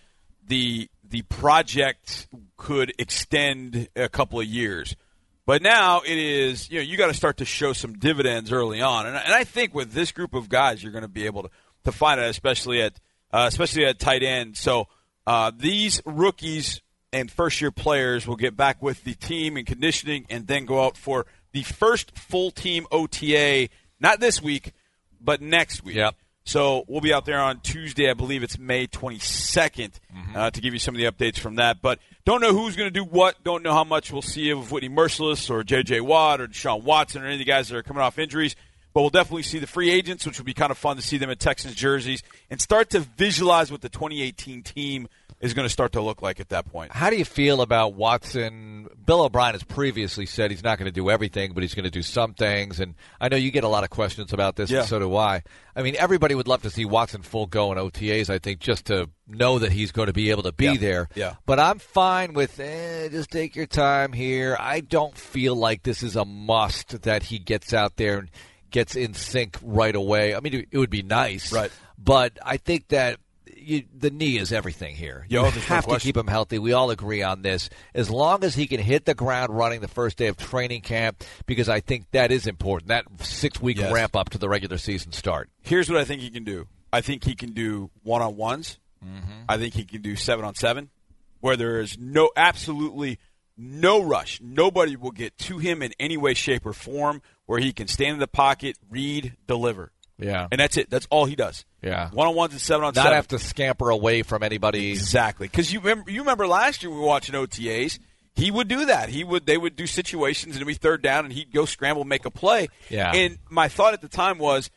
the 0.46 0.88
the 1.12 1.22
project 1.22 2.26
could 2.56 2.92
extend 2.98 3.86
a 3.94 4.08
couple 4.08 4.40
of 4.40 4.46
years. 4.46 4.96
But 5.44 5.60
now 5.60 6.00
it 6.00 6.16
is, 6.16 6.70
you 6.70 6.78
know, 6.78 6.82
you 6.82 6.96
got 6.96 7.08
to 7.08 7.14
start 7.14 7.36
to 7.36 7.44
show 7.44 7.74
some 7.74 7.98
dividends 7.98 8.50
early 8.50 8.80
on. 8.80 9.06
And, 9.06 9.16
and 9.16 9.34
I 9.34 9.44
think 9.44 9.74
with 9.74 9.92
this 9.92 10.10
group 10.10 10.32
of 10.32 10.48
guys, 10.48 10.82
you're 10.82 10.90
going 10.92 11.02
to 11.02 11.08
be 11.08 11.26
able 11.26 11.42
to, 11.42 11.50
to 11.84 11.92
find 11.92 12.18
it, 12.18 12.30
especially 12.30 12.80
at 12.80 12.94
uh, 13.30 13.44
especially 13.46 13.84
at 13.84 13.98
tight 13.98 14.22
end. 14.22 14.56
So 14.56 14.88
uh, 15.26 15.52
these 15.54 16.00
rookies 16.06 16.80
and 17.12 17.30
first 17.30 17.60
year 17.60 17.70
players 17.70 18.26
will 18.26 18.36
get 18.36 18.56
back 18.56 18.82
with 18.82 19.04
the 19.04 19.14
team 19.14 19.58
and 19.58 19.66
conditioning 19.66 20.24
and 20.30 20.46
then 20.46 20.64
go 20.64 20.82
out 20.82 20.96
for 20.96 21.26
the 21.52 21.62
first 21.62 22.16
full 22.16 22.50
team 22.50 22.86
OTA, 22.90 23.68
not 24.00 24.18
this 24.18 24.40
week, 24.40 24.72
but 25.20 25.42
next 25.42 25.84
week. 25.84 25.96
Yep. 25.96 26.14
So 26.44 26.84
we'll 26.88 27.00
be 27.00 27.12
out 27.12 27.24
there 27.24 27.40
on 27.40 27.60
Tuesday. 27.60 28.10
I 28.10 28.14
believe 28.14 28.42
it's 28.42 28.58
May 28.58 28.86
22nd 28.86 29.92
uh, 30.34 30.50
to 30.50 30.60
give 30.60 30.72
you 30.72 30.78
some 30.80 30.94
of 30.94 30.98
the 30.98 31.04
updates 31.10 31.38
from 31.38 31.56
that. 31.56 31.80
But 31.80 31.98
don't 32.24 32.40
know 32.40 32.52
who's 32.52 32.76
going 32.76 32.88
to 32.88 32.92
do 32.92 33.04
what. 33.04 33.42
Don't 33.44 33.62
know 33.62 33.72
how 33.72 33.84
much 33.84 34.12
we'll 34.12 34.22
see 34.22 34.50
of 34.50 34.70
Whitney 34.72 34.88
Mercilus 34.88 35.50
or 35.50 35.62
J.J. 35.62 36.00
Watt 36.00 36.40
or 36.40 36.48
Deshaun 36.48 36.82
Watson 36.82 37.22
or 37.22 37.26
any 37.26 37.34
of 37.34 37.38
the 37.38 37.44
guys 37.44 37.68
that 37.68 37.76
are 37.76 37.82
coming 37.82 38.02
off 38.02 38.18
injuries. 38.18 38.56
But 38.94 39.00
we'll 39.02 39.10
definitely 39.10 39.42
see 39.44 39.58
the 39.58 39.66
free 39.66 39.90
agents, 39.90 40.26
which 40.26 40.38
will 40.38 40.44
be 40.44 40.54
kind 40.54 40.70
of 40.70 40.78
fun 40.78 40.96
to 40.96 41.02
see 41.02 41.16
them 41.18 41.30
in 41.30 41.38
Texans 41.38 41.74
jerseys 41.74 42.22
and 42.50 42.60
start 42.60 42.90
to 42.90 43.00
visualize 43.00 43.70
what 43.72 43.80
the 43.80 43.88
2018 43.88 44.62
team 44.62 45.08
is 45.40 45.54
going 45.54 45.64
to 45.66 45.72
start 45.72 45.90
to 45.92 46.00
look 46.00 46.22
like 46.22 46.38
at 46.38 46.50
that 46.50 46.70
point. 46.70 46.92
How 46.92 47.10
do 47.10 47.16
you 47.16 47.24
feel 47.24 47.62
about 47.62 47.94
Watson? 47.94 48.86
Bill 49.04 49.22
O'Brien 49.22 49.54
has 49.54 49.64
previously 49.64 50.24
said 50.24 50.52
he's 50.52 50.62
not 50.62 50.78
going 50.78 50.86
to 50.86 50.92
do 50.92 51.10
everything, 51.10 51.52
but 51.52 51.62
he's 51.64 51.74
going 51.74 51.82
to 51.84 51.90
do 51.90 52.02
some 52.02 52.32
things. 52.34 52.78
And 52.78 52.94
I 53.20 53.28
know 53.28 53.36
you 53.36 53.50
get 53.50 53.64
a 53.64 53.68
lot 53.68 53.82
of 53.82 53.90
questions 53.90 54.32
about 54.32 54.54
this, 54.54 54.70
Yeah. 54.70 54.80
and 54.80 54.88
so 54.88 55.00
do 55.00 55.16
I. 55.16 55.42
I 55.74 55.82
mean, 55.82 55.96
everybody 55.98 56.36
would 56.36 56.46
love 56.46 56.62
to 56.62 56.70
see 56.70 56.84
Watson 56.84 57.22
full 57.22 57.46
go 57.46 57.72
in 57.72 57.78
OTAs, 57.78 58.30
I 58.30 58.38
think, 58.38 58.60
just 58.60 58.84
to 58.86 59.08
know 59.26 59.58
that 59.58 59.72
he's 59.72 59.90
going 59.90 60.06
to 60.06 60.12
be 60.12 60.30
able 60.30 60.44
to 60.44 60.52
be 60.52 60.66
Yeah. 60.66 60.76
there. 60.76 61.08
Yeah. 61.16 61.34
But 61.44 61.58
I'm 61.58 61.80
fine 61.80 62.34
with 62.34 62.60
eh, 62.60 63.08
just 63.08 63.30
take 63.30 63.56
your 63.56 63.66
time 63.66 64.12
here. 64.12 64.56
I 64.60 64.78
don't 64.78 65.18
feel 65.18 65.56
like 65.56 65.82
this 65.82 66.04
is 66.04 66.14
a 66.14 66.24
must 66.24 67.02
that 67.02 67.24
he 67.24 67.40
gets 67.40 67.74
out 67.74 67.96
there 67.96 68.18
and 68.18 68.28
gets 68.72 68.96
in 68.96 69.14
sync 69.14 69.56
right 69.62 69.94
away. 69.94 70.34
I 70.34 70.40
mean, 70.40 70.66
it- 70.70 70.76
would 70.76 70.90
be 70.90 71.02
nice. 71.02 71.52
Right. 71.52 71.70
But 71.98 72.38
I 72.44 72.56
think 72.56 72.88
that. 72.88 73.18
You, 73.64 73.84
the 73.96 74.10
knee 74.10 74.38
is 74.38 74.52
everything 74.52 74.96
here. 74.96 75.24
You 75.28 75.40
no 75.40 75.44
have 75.48 75.86
to 75.86 75.98
keep 76.00 76.16
him 76.16 76.26
healthy. 76.26 76.58
We 76.58 76.72
all 76.72 76.90
agree 76.90 77.22
on 77.22 77.42
this. 77.42 77.70
As 77.94 78.10
long 78.10 78.42
as 78.42 78.56
he 78.56 78.66
can 78.66 78.80
hit 78.80 79.04
the 79.04 79.14
ground 79.14 79.56
running 79.56 79.80
the 79.80 79.86
first 79.86 80.16
day 80.16 80.26
of 80.26 80.36
training 80.36 80.80
camp, 80.80 81.22
because 81.46 81.68
I 81.68 81.78
think 81.78 82.10
that 82.10 82.32
is 82.32 82.48
important. 82.48 82.88
That 82.88 83.04
six 83.20 83.60
week 83.62 83.78
Yes. 83.78 83.92
ramp 83.92 84.16
up 84.16 84.30
to 84.30 84.38
the 84.38 84.48
regular 84.48 84.78
season 84.78 85.12
start. 85.12 85.48
Here's 85.60 85.88
what 85.88 86.00
I 86.00 86.04
think 86.04 86.22
he 86.22 86.30
can 86.30 86.42
do. 86.42 86.66
I 86.92 87.02
think 87.02 87.22
he 87.22 87.36
can 87.36 87.52
do 87.52 87.90
one 88.02 88.20
on 88.20 88.36
ones. 88.36 88.80
Mm-hmm. 89.04 89.44
I 89.48 89.58
think 89.58 89.74
he 89.74 89.84
can 89.84 90.02
do 90.02 90.16
seven 90.16 90.44
on 90.44 90.56
seven, 90.56 90.90
where 91.38 91.56
there 91.56 91.80
is 91.80 91.96
no 91.96 92.30
absolutely 92.36 93.18
no 93.56 94.02
rush. 94.02 94.40
Nobody 94.42 94.96
will 94.96 95.12
get 95.12 95.38
to 95.38 95.58
him 95.58 95.82
in 95.82 95.92
any 96.00 96.16
way, 96.16 96.34
shape, 96.34 96.66
or 96.66 96.72
form. 96.72 97.22
Where 97.46 97.58
he 97.58 97.72
can 97.72 97.88
stand 97.88 98.14
in 98.14 98.18
the 98.20 98.28
pocket, 98.28 98.76
read, 98.88 99.34
deliver, 99.46 99.90
Yeah. 100.18 100.46
and 100.50 100.60
that's 100.60 100.76
it. 100.76 100.88
That's 100.90 101.06
all 101.10 101.24
he 101.26 101.34
does. 101.36 101.64
Yeah. 101.82 102.10
one 102.10 102.28
on 102.28 102.34
ones 102.36 102.52
and 102.52 102.60
seven 102.60 102.84
on 102.84 102.92
Not 102.94 103.02
seven. 103.02 103.12
have 103.14 103.28
to 103.28 103.38
scamper 103.38 103.90
away 103.90 104.22
from 104.22 104.42
anybody. 104.42 104.92
Exactly, 104.92 105.48
because 105.48 105.72
you 105.72 105.80
remember, 105.80 106.10
you 106.10 106.20
remember 106.20 106.46
last 106.46 106.82
year 106.82 106.90
we 106.92 106.98
were 106.98 107.06
watching 107.06 107.34
OTAs. 107.34 107.98
He 108.34 108.50
would 108.50 108.68
do 108.68 108.86
that. 108.86 109.08
He 109.10 109.24
would. 109.24 109.44
They 109.44 109.58
would 109.58 109.76
do 109.76 109.86
situations, 109.86 110.54
and 110.54 110.62
it'd 110.62 110.66
be 110.68 110.72
third 110.74 111.02
down, 111.02 111.24
and 111.26 111.34
he'd 111.34 111.52
go 111.52 111.64
scramble, 111.66 112.04
make 112.04 112.24
a 112.24 112.30
play. 112.30 112.68
Yeah. 112.88 113.10
And 113.12 113.36
my 113.50 113.68
thought 113.68 113.92
at 113.92 114.00
the 114.00 114.08
time 114.08 114.38
was, 114.38 114.70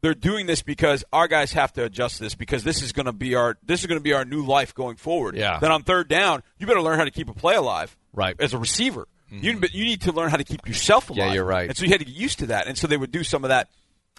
they're 0.00 0.14
doing 0.14 0.46
this 0.46 0.62
because 0.62 1.04
our 1.12 1.28
guys 1.28 1.52
have 1.52 1.72
to 1.74 1.84
adjust 1.84 2.18
this 2.18 2.34
because 2.34 2.64
this 2.64 2.82
is 2.82 2.90
going 2.92 3.06
to 3.06 3.12
be 3.12 3.34
our 3.36 3.58
this 3.62 3.80
is 3.80 3.86
going 3.86 3.98
to 4.00 4.02
be 4.02 4.12
our 4.12 4.24
new 4.24 4.44
life 4.44 4.74
going 4.74 4.96
forward. 4.96 5.36
Yeah. 5.36 5.58
Then 5.60 5.70
on 5.70 5.82
third 5.84 6.08
down, 6.08 6.42
you 6.58 6.66
better 6.66 6.82
learn 6.82 6.98
how 6.98 7.04
to 7.04 7.10
keep 7.12 7.28
a 7.28 7.34
play 7.34 7.54
alive. 7.54 7.96
Right. 8.12 8.34
As 8.40 8.54
a 8.54 8.58
receiver, 8.58 9.06
you 9.42 9.52
mm-hmm. 9.52 9.60
but 9.60 9.74
you 9.74 9.84
need 9.84 10.02
to 10.02 10.12
learn 10.12 10.30
how 10.30 10.36
to 10.36 10.44
keep 10.44 10.66
yourself 10.66 11.10
alive. 11.10 11.18
Yeah, 11.18 11.32
you're 11.34 11.44
right. 11.44 11.68
And 11.68 11.76
so 11.76 11.84
you 11.84 11.90
had 11.90 12.00
to 12.00 12.06
get 12.06 12.14
used 12.14 12.38
to 12.40 12.46
that, 12.46 12.66
and 12.66 12.76
so 12.76 12.86
they 12.86 12.96
would 12.96 13.12
do 13.12 13.24
some 13.24 13.44
of 13.44 13.48
that. 13.48 13.68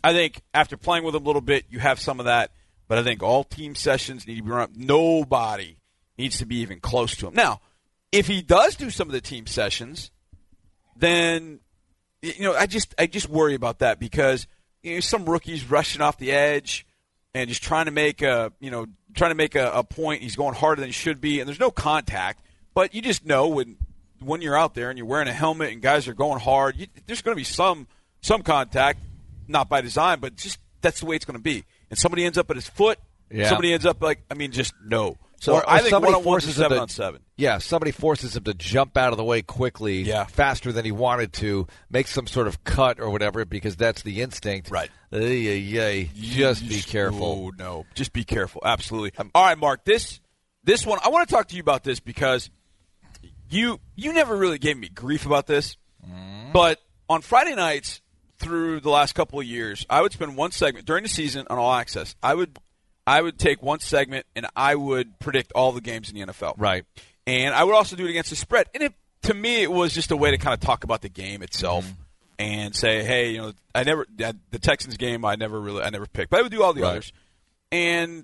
I 0.04 0.14
think 0.14 0.42
after 0.54 0.78
playing 0.78 1.04
with 1.04 1.14
them 1.14 1.24
a 1.24 1.28
little 1.28 1.42
bit, 1.42 1.66
you 1.70 1.80
have 1.80 2.00
some 2.00 2.20
of 2.20 2.26
that. 2.26 2.52
But 2.88 2.98
I 2.98 3.04
think 3.04 3.22
all 3.22 3.44
team 3.44 3.76
sessions 3.76 4.26
need 4.26 4.38
to 4.38 4.44
be 4.44 4.50
run 4.50 4.62
up. 4.62 4.70
Nobody 4.76 5.78
needs 6.18 6.38
to 6.38 6.46
be 6.46 6.58
even 6.58 6.80
close 6.80 7.16
to 7.18 7.28
him. 7.28 7.34
Now, 7.34 7.60
if 8.12 8.28
he 8.28 8.42
does 8.42 8.76
do 8.76 8.90
some 8.90 9.08
of 9.08 9.12
the 9.12 9.22
team 9.22 9.46
sessions, 9.48 10.12
then 10.96 11.60
you 12.22 12.44
know 12.44 12.54
I 12.54 12.66
just 12.66 12.96
I 12.98 13.08
just 13.08 13.30
worry 13.30 13.56
about 13.56 13.80
that 13.80 14.00
because 14.00 14.48
you 14.84 14.96
know 14.96 15.00
some 15.02 15.26
rookies 15.26 15.70
rushing 15.70 16.02
off 16.02 16.18
the 16.18 16.32
edge 16.32 16.86
and 17.34 17.50
just 17.50 17.62
trying 17.62 17.86
to 17.86 17.92
make 17.92 18.22
a 18.22 18.52
you 18.60 18.72
know 18.72 18.88
trying 19.14 19.32
to 19.32 19.36
make 19.36 19.56
a, 19.56 19.72
a 19.72 19.84
point. 19.84 20.22
He's 20.22 20.36
going 20.36 20.56
harder 20.56 20.80
than 20.80 20.90
he 20.90 20.94
should 20.94 21.20
be, 21.20 21.40
and 21.40 21.48
there's 21.48 21.60
no 21.60 21.72
contact. 21.72 22.42
But 22.74 22.94
you 22.94 23.02
just 23.02 23.26
know 23.26 23.48
when 23.48 23.78
when 24.20 24.42
you're 24.42 24.58
out 24.58 24.74
there 24.76 24.90
and 24.90 24.98
you're 24.98 25.08
wearing 25.08 25.28
a 25.28 25.34
helmet 25.34 25.72
and 25.72 25.82
guys 25.82 26.08
are 26.08 26.14
going 26.14 26.40
hard, 26.40 26.76
you, 26.78 26.88
there's 27.06 27.22
going 27.22 27.36
to 27.36 27.40
be 27.40 27.44
some 27.44 27.88
some 28.22 28.42
contact, 28.44 29.00
not 29.48 29.70
by 29.70 29.82
design, 29.82 30.20
but 30.20 30.36
just 30.36 30.60
that's 30.82 31.00
the 31.00 31.06
way 31.06 31.16
it's 31.16 31.26
going 31.26 31.38
to 31.38 31.44
be. 31.44 31.64
And 31.90 31.98
somebody 31.98 32.26
ends 32.26 32.38
up 32.38 32.50
at 32.50 32.56
his 32.56 32.68
foot. 32.68 33.00
Yeah. 33.32 33.50
Somebody 33.50 33.74
ends 33.74 33.86
up 33.86 34.02
like 34.02 34.24
I 34.32 34.34
mean, 34.34 34.52
just 34.52 34.74
no. 34.84 35.18
So 35.40 35.54
Or- 35.54 35.60
or 35.60 35.70
I 35.70 35.78
think 35.80 35.90
somebody 35.92 36.14
one 36.14 36.22
on 36.22 36.26
one 36.26 36.34
forces 36.40 36.58
him 36.58 36.64
seven 36.64 36.78
to- 36.78 36.82
on 36.82 36.90
seven. 36.90 37.22
Yeah, 37.36 37.60
somebody 37.60 37.92
forces 37.92 38.36
him 38.36 38.44
to 38.46 38.56
jump 38.56 38.98
out 38.98 39.12
of 39.14 39.18
the 39.18 39.24
way 39.24 39.44
quickly, 39.44 40.02
Yeah. 40.02 40.26
faster 40.26 40.72
than 40.72 40.84
he 40.84 40.92
wanted 40.92 41.34
to, 41.34 41.68
make 41.92 42.08
some 42.08 42.26
sort 42.26 42.48
of 42.48 42.64
cut 42.64 43.00
or 43.00 43.12
whatever, 43.12 43.46
because 43.46 43.76
that's 43.76 44.02
the 44.02 44.24
instinct. 44.24 44.72
Right. 44.72 44.90
Ay, 45.14 45.20
ay, 45.20 45.80
ay. 45.80 46.10
Just 46.16 46.68
be 46.68 46.82
careful. 46.82 47.24
Oh 47.24 47.52
no, 47.56 47.86
just 47.94 48.12
be 48.14 48.24
careful. 48.24 48.62
Absolutely. 48.66 49.12
Um, 49.20 49.30
All 49.36 49.46
right, 49.46 49.58
Marc. 49.58 49.86
This 49.86 50.20
this 50.64 50.86
one 50.86 50.98
I 51.06 51.10
want 51.10 51.28
to 51.30 51.34
talk 51.36 51.48
to 51.50 51.56
you 51.56 51.62
about 51.62 51.84
this 51.84 52.00
because 52.00 52.50
you 53.50 53.80
you 53.96 54.14
never 54.14 54.36
really 54.36 54.58
gave 54.58 54.78
me 54.78 54.90
grief 54.90 55.26
about 55.26 55.48
this, 55.48 55.78
Mm-hmm. 56.06 56.52
but 56.54 56.80
on 57.10 57.22
Friday 57.22 57.56
nights 57.56 58.02
through 58.40 58.80
the 58.80 58.90
last 58.90 59.14
couple 59.14 59.40
of 59.40 59.46
years, 59.46 59.86
I 59.90 60.02
would 60.02 60.12
spend 60.14 60.38
one 60.38 60.52
segment 60.52 60.86
during 60.86 61.04
the 61.04 61.10
season 61.10 61.48
on 61.50 61.58
All 61.58 61.74
Access. 61.74 62.16
I 62.24 62.34
would 62.36 62.58
I 63.06 63.22
would 63.22 63.38
take 63.40 63.62
one 63.64 63.80
segment 63.80 64.26
and 64.36 64.46
I 64.56 64.76
would 64.76 65.18
predict 65.20 65.52
all 65.54 65.72
the 65.72 65.82
games 65.82 66.10
in 66.10 66.16
the 66.16 66.26
NFL. 66.26 66.54
Right. 66.58 66.86
And 67.26 67.54
I 67.56 67.64
would 67.64 67.74
also 67.76 67.96
do 67.96 68.06
it 68.06 68.10
against 68.12 68.30
the 68.30 68.36
spread. 68.36 68.68
And 68.74 68.84
it, 68.84 68.94
to 69.24 69.34
me, 69.34 69.64
it 69.64 69.72
was 69.72 69.94
just 69.94 70.12
a 70.12 70.18
way 70.18 70.32
to 70.32 70.38
kind 70.38 70.54
of 70.54 70.60
talk 70.60 70.84
about 70.84 71.02
the 71.02 71.10
game 71.10 71.42
itself 71.42 71.86
Mm-hmm. 71.86 72.02
and 72.40 72.76
say, 72.76 73.04
hey, 73.04 73.32
you 73.32 73.38
know, 73.40 73.54
I 73.74 73.84
never 73.84 74.06
the 74.18 74.60
Texans 74.60 74.96
game. 74.98 75.26
I 75.26 75.36
never 75.36 75.60
really, 75.60 75.82
I 75.84 75.90
never 75.90 76.06
picked, 76.06 76.30
but 76.30 76.40
I 76.40 76.44
would 76.44 76.52
do 76.52 76.64
all 76.64 76.74
the 76.74 76.82
Right. 76.84 76.90
others. 76.92 77.12
And 77.72 78.24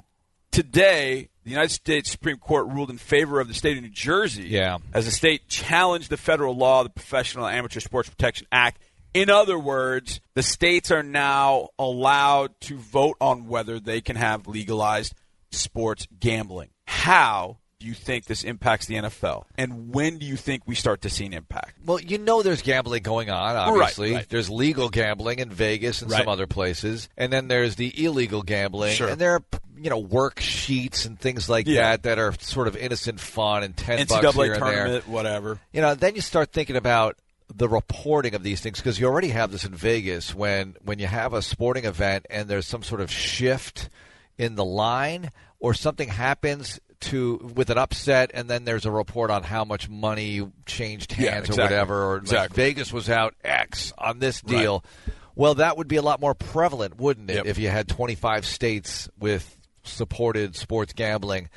today, 0.51 1.30
the 1.43 1.50
United 1.50 1.71
States 1.71 2.12
Supreme 2.12 2.38
Court 2.38 2.67
ruled 2.67 2.89
in 2.89 2.97
favor 2.97 3.39
of 3.39 3.47
the 3.47 3.53
state 3.53 3.77
of 3.77 3.83
New 3.83 3.89
Jersey. 3.89 4.43
Yeah. 4.43 4.77
As 4.93 5.05
the 5.05 5.12
state 5.12 5.47
challenged 5.47 6.09
the 6.09 6.17
federal 6.17 6.55
law, 6.55 6.83
the 6.83 6.89
Professional 6.89 7.47
Amateur 7.47 7.79
Sports 7.79 8.09
Protection 8.09 8.47
Act. 8.51 8.81
In 9.13 9.29
other 9.29 9.59
words, 9.59 10.21
the 10.33 10.41
states 10.41 10.89
are 10.89 11.03
now 11.03 11.69
allowed 11.77 12.59
to 12.62 12.77
vote 12.77 13.17
on 13.21 13.47
whether 13.47 13.79
they 13.79 14.01
can 14.01 14.15
have 14.15 14.47
legalized 14.47 15.13
sports 15.51 16.07
gambling. 16.19 16.69
How 16.88 17.57
you 17.83 17.93
think 17.93 18.25
this 18.25 18.43
impacts 18.43 18.85
the 18.85 18.95
NFL? 18.95 19.45
And 19.57 19.93
when 19.93 20.17
do 20.17 20.25
you 20.25 20.35
think 20.35 20.63
we 20.65 20.75
start 20.75 21.01
to 21.01 21.09
see 21.09 21.25
an 21.25 21.33
impact? 21.33 21.73
Well, 21.85 21.99
you 21.99 22.17
know 22.17 22.41
there's 22.41 22.61
gambling 22.61 23.03
going 23.03 23.29
on, 23.29 23.55
obviously. 23.55 24.13
right. 24.13 24.29
There's 24.29 24.49
legal 24.49 24.89
gambling 24.89 25.39
in 25.39 25.49
Vegas 25.49 26.01
and 26.01 26.09
Right. 26.11 26.19
some 26.19 26.27
other 26.29 26.47
places. 26.47 27.09
And 27.17 27.31
then 27.33 27.47
there's 27.47 27.75
the 27.75 28.03
illegal 28.05 28.41
gambling. 28.43 28.95
Sure. 28.95 29.09
And 29.09 29.19
there 29.19 29.33
are, 29.33 29.43
you 29.77 29.89
know, 29.89 30.01
worksheets 30.03 31.05
and 31.05 31.19
things 31.19 31.49
like 31.49 31.67
Yeah. 31.67 31.91
that 31.91 32.03
that 32.03 32.19
are 32.19 32.33
sort 32.39 32.67
of 32.67 32.75
innocent 32.75 33.19
fun 33.19 33.63
and 33.63 33.75
10 33.75 34.05
bucks 34.07 34.25
NCAA 34.25 34.45
here 34.45 34.53
and 34.53 34.93
there. 34.93 35.01
whatever. 35.01 35.59
you 35.71 35.81
know, 35.81 35.95
then 35.95 36.15
you 36.15 36.21
start 36.21 36.51
thinking 36.51 36.75
about 36.75 37.17
the 37.55 37.67
reporting 37.69 38.33
of 38.33 38.41
these 38.41 38.61
things 38.61 38.77
because 38.79 38.99
you 38.99 39.05
already 39.05 39.27
have 39.29 39.51
this 39.51 39.63
in 39.65 39.75
Vegas 39.75 40.33
when 40.33 40.75
when 40.83 40.97
you 40.97 41.05
have 41.05 41.33
a 41.33 41.41
sporting 41.41 41.85
event 41.85 42.25
and 42.29 42.47
there's 42.47 42.65
some 42.65 42.81
sort 42.81 42.99
of 43.01 43.11
shift 43.11 43.89
in 44.39 44.55
the 44.55 44.65
line 44.65 45.29
or 45.59 45.73
something 45.75 46.07
happens 46.09 46.79
to 47.03 47.51
with 47.55 47.69
an 47.69 47.77
upset 47.77 48.31
and 48.33 48.50
then 48.50 48.65
there's 48.65 48.86
a 48.86 48.91
report 48.91 49.29
on 49.31 49.43
how 49.43 49.63
much 49.65 49.89
money 49.89 50.41
changed 50.65 51.12
hands 51.12 51.50
Yeah, 51.50 51.55
or 51.55 51.57
whatever 51.65 52.03
or 52.15 52.22
like 52.22 52.53
Vegas 52.53 52.91
was 52.91 53.10
out 53.10 53.36
X 53.43 53.93
on 53.98 54.19
this 54.19 54.41
deal. 54.41 54.83
Well, 55.36 55.55
that 55.55 55.77
would 55.77 55.88
be 55.88 55.95
a 55.95 56.01
lot 56.01 56.19
more 56.19 56.36
prevalent, 56.36 56.98
wouldn't 57.00 57.29
it, 57.31 57.36
Yep. 57.38 57.45
if 57.48 57.57
you 57.57 57.69
had 57.69 57.88
25 57.88 58.45
states 58.45 59.10
with 59.19 59.57
supported 59.83 60.55
sports 60.55 60.93
gambling? 60.93 61.50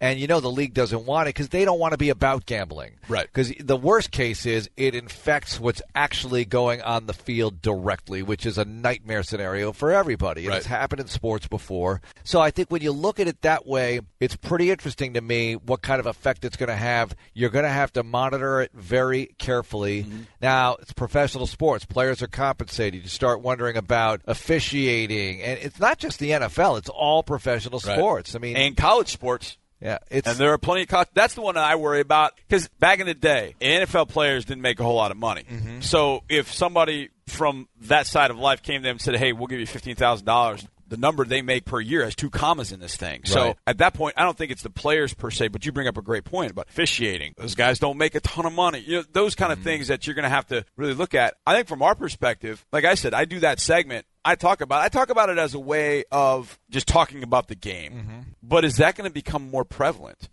And 0.00 0.18
you 0.18 0.26
know 0.26 0.40
the 0.40 0.50
league 0.50 0.74
doesn't 0.74 1.06
want 1.06 1.28
it 1.28 1.34
because 1.34 1.48
they 1.48 1.64
don't 1.64 1.78
want 1.78 1.92
to 1.92 1.98
be 1.98 2.10
about 2.10 2.46
gambling. 2.46 2.96
Right. 3.08 3.26
Because 3.26 3.52
the 3.58 3.76
worst 3.76 4.10
case 4.10 4.44
is 4.44 4.68
it 4.76 4.94
infects 4.94 5.58
what's 5.58 5.80
actually 5.94 6.44
going 6.44 6.82
on 6.82 7.06
the 7.06 7.14
field 7.14 7.62
directly, 7.62 8.22
which 8.22 8.44
is 8.44 8.58
a 8.58 8.64
nightmare 8.64 9.22
scenario 9.22 9.72
for 9.72 9.92
everybody. 9.92 10.46
Right. 10.46 10.58
It's 10.58 10.66
happened 10.66 11.00
in 11.00 11.06
sports 11.06 11.46
before. 11.46 12.02
So 12.22 12.40
I 12.40 12.50
think 12.50 12.70
when 12.70 12.82
you 12.82 12.92
look 12.92 13.18
at 13.20 13.28
it 13.28 13.40
that 13.42 13.66
way, 13.66 14.00
it's 14.20 14.36
pretty 14.36 14.70
interesting 14.70 15.14
to 15.14 15.20
me 15.20 15.54
what 15.54 15.80
kind 15.80 16.00
of 16.00 16.06
effect 16.06 16.44
it's 16.44 16.56
going 16.56 16.68
to 16.68 16.76
have. 16.76 17.14
You're 17.32 17.50
going 17.50 17.64
to 17.64 17.70
have 17.70 17.92
to 17.94 18.02
monitor 18.02 18.60
it 18.60 18.72
very 18.74 19.34
carefully. 19.38 20.04
Mm-hmm. 20.04 20.20
Now, 20.42 20.74
it's 20.80 20.92
professional 20.92 21.46
sports. 21.46 21.84
Players 21.84 22.20
are 22.22 22.26
compensated. 22.26 23.02
You 23.02 23.08
start 23.08 23.40
wondering 23.40 23.76
about 23.76 24.20
officiating. 24.26 25.40
And 25.42 25.58
it's 25.60 25.78
not 25.80 25.98
just 25.98 26.18
the 26.18 26.30
NFL, 26.30 26.78
it's 26.78 26.88
all 26.88 27.22
professional 27.22 27.80
Right. 27.84 27.96
sports. 27.96 28.34
I 28.34 28.38
mean, 28.38 28.56
And 28.56 28.76
college 28.76 29.08
sports. 29.08 29.56
Yeah, 29.84 29.98
it's 30.10 30.26
And 30.26 30.38
there 30.38 30.50
are 30.54 30.58
plenty 30.58 30.82
of 30.82 30.88
costs. 30.88 31.12
That's 31.14 31.34
the 31.34 31.42
one 31.42 31.56
that 31.56 31.64
I 31.64 31.76
worry 31.76 32.00
about 32.00 32.32
because 32.48 32.68
back 32.80 33.00
in 33.00 33.06
the 33.06 33.12
day, 33.12 33.54
NFL 33.60 34.08
players 34.08 34.46
didn't 34.46 34.62
make 34.62 34.80
a 34.80 34.82
whole 34.82 34.94
lot 34.94 35.10
of 35.10 35.18
money. 35.18 35.42
Mm-hmm. 35.42 35.82
So 35.82 36.22
if 36.30 36.50
somebody 36.50 37.10
from 37.26 37.68
that 37.82 38.06
side 38.06 38.30
of 38.30 38.38
life 38.38 38.62
came 38.62 38.80
to 38.80 38.82
them 38.82 38.92
and 38.92 39.00
said, 39.00 39.16
"Hey, 39.16 39.34
we'll 39.34 39.46
give 39.46 39.60
you 39.60 39.66
fifteen 39.66 39.94
thousand 39.94 40.24
dollars," 40.24 40.66
the 40.94 41.00
number 41.00 41.24
they 41.24 41.42
make 41.42 41.64
per 41.64 41.80
year 41.80 42.04
has 42.04 42.14
two 42.14 42.30
commas 42.30 42.70
in 42.72 42.78
this 42.80 42.96
thing. 42.96 43.22
So 43.24 43.44
Right. 43.46 43.56
at 43.66 43.78
that 43.78 43.94
point, 43.94 44.14
I 44.16 44.22
don't 44.22 44.36
think 44.38 44.52
it's 44.52 44.62
the 44.62 44.70
players 44.70 45.12
per 45.14 45.30
se, 45.30 45.48
but 45.48 45.66
you 45.66 45.72
bring 45.72 45.88
up 45.88 45.96
a 45.96 46.02
great 46.02 46.24
point 46.24 46.50
about 46.52 46.68
officiating. 46.68 47.34
Those 47.36 47.54
guys 47.54 47.78
don't 47.78 47.98
make 47.98 48.14
a 48.14 48.20
ton 48.20 48.46
of 48.46 48.52
money. 48.52 48.78
You 48.86 48.98
know, 48.98 49.04
those 49.12 49.34
kind 49.34 49.50
of 49.52 49.58
Mm-hmm. 49.58 49.64
things 49.64 49.88
that 49.88 50.06
you're 50.06 50.14
going 50.14 50.24
to 50.24 50.28
have 50.28 50.46
to 50.48 50.64
really 50.76 50.94
look 50.94 51.14
at. 51.14 51.34
I 51.46 51.54
think 51.54 51.68
from 51.68 51.80
our 51.82 51.94
perspective, 51.94 52.64
like 52.72 52.84
I 52.84 52.94
said, 52.94 53.14
I 53.14 53.24
do 53.24 53.40
that 53.40 53.58
segment. 53.60 54.06
I 54.24 54.34
talk 54.36 54.60
about 54.60 54.82
I 54.82 54.88
talk 54.88 55.10
about 55.10 55.28
it 55.30 55.38
as 55.38 55.54
a 55.54 55.58
way 55.60 56.04
of 56.10 56.58
just 56.70 56.86
talking 56.88 57.22
about 57.22 57.48
the 57.48 57.54
game. 57.54 57.92
Mm-hmm. 57.92 58.20
But 58.42 58.64
is 58.64 58.76
that 58.78 58.94
going 58.96 59.08
to 59.08 59.12
become 59.14 59.50
more 59.50 59.64
prevalent? 59.64 60.28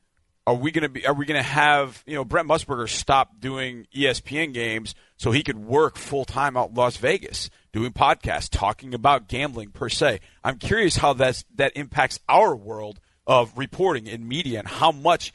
Are 0.47 0.55
we 0.55 0.71
going 0.71 0.81
to 0.83 0.89
be? 0.89 1.05
Are 1.05 1.13
we 1.13 1.25
going 1.25 1.39
to 1.39 1.47
have? 1.47 2.03
You 2.07 2.15
know, 2.15 2.25
Brent 2.25 2.47
Musburger 2.47 2.89
stopped 2.89 3.39
doing 3.39 3.85
ESPN 3.95 4.53
games 4.53 4.95
so 5.17 5.31
he 5.31 5.43
could 5.43 5.57
work 5.59 5.97
full 5.97 6.25
time 6.25 6.57
out 6.57 6.69
in 6.69 6.75
Las 6.75 6.97
Vegas 6.97 7.49
doing 7.71 7.91
podcasts 7.91 8.49
talking 8.49 8.93
about 8.93 9.27
gambling 9.27 9.69
per 9.69 9.87
se. 9.87 10.19
I'm 10.43 10.57
curious 10.57 10.97
how 10.97 11.13
that's 11.13 11.45
that 11.55 11.73
impacts 11.75 12.19
our 12.27 12.55
world 12.55 12.99
of 13.27 13.55
reporting 13.57 14.07
in 14.07 14.27
media 14.27 14.59
and 14.59 14.67
how 14.67 14.91
much 14.91 15.31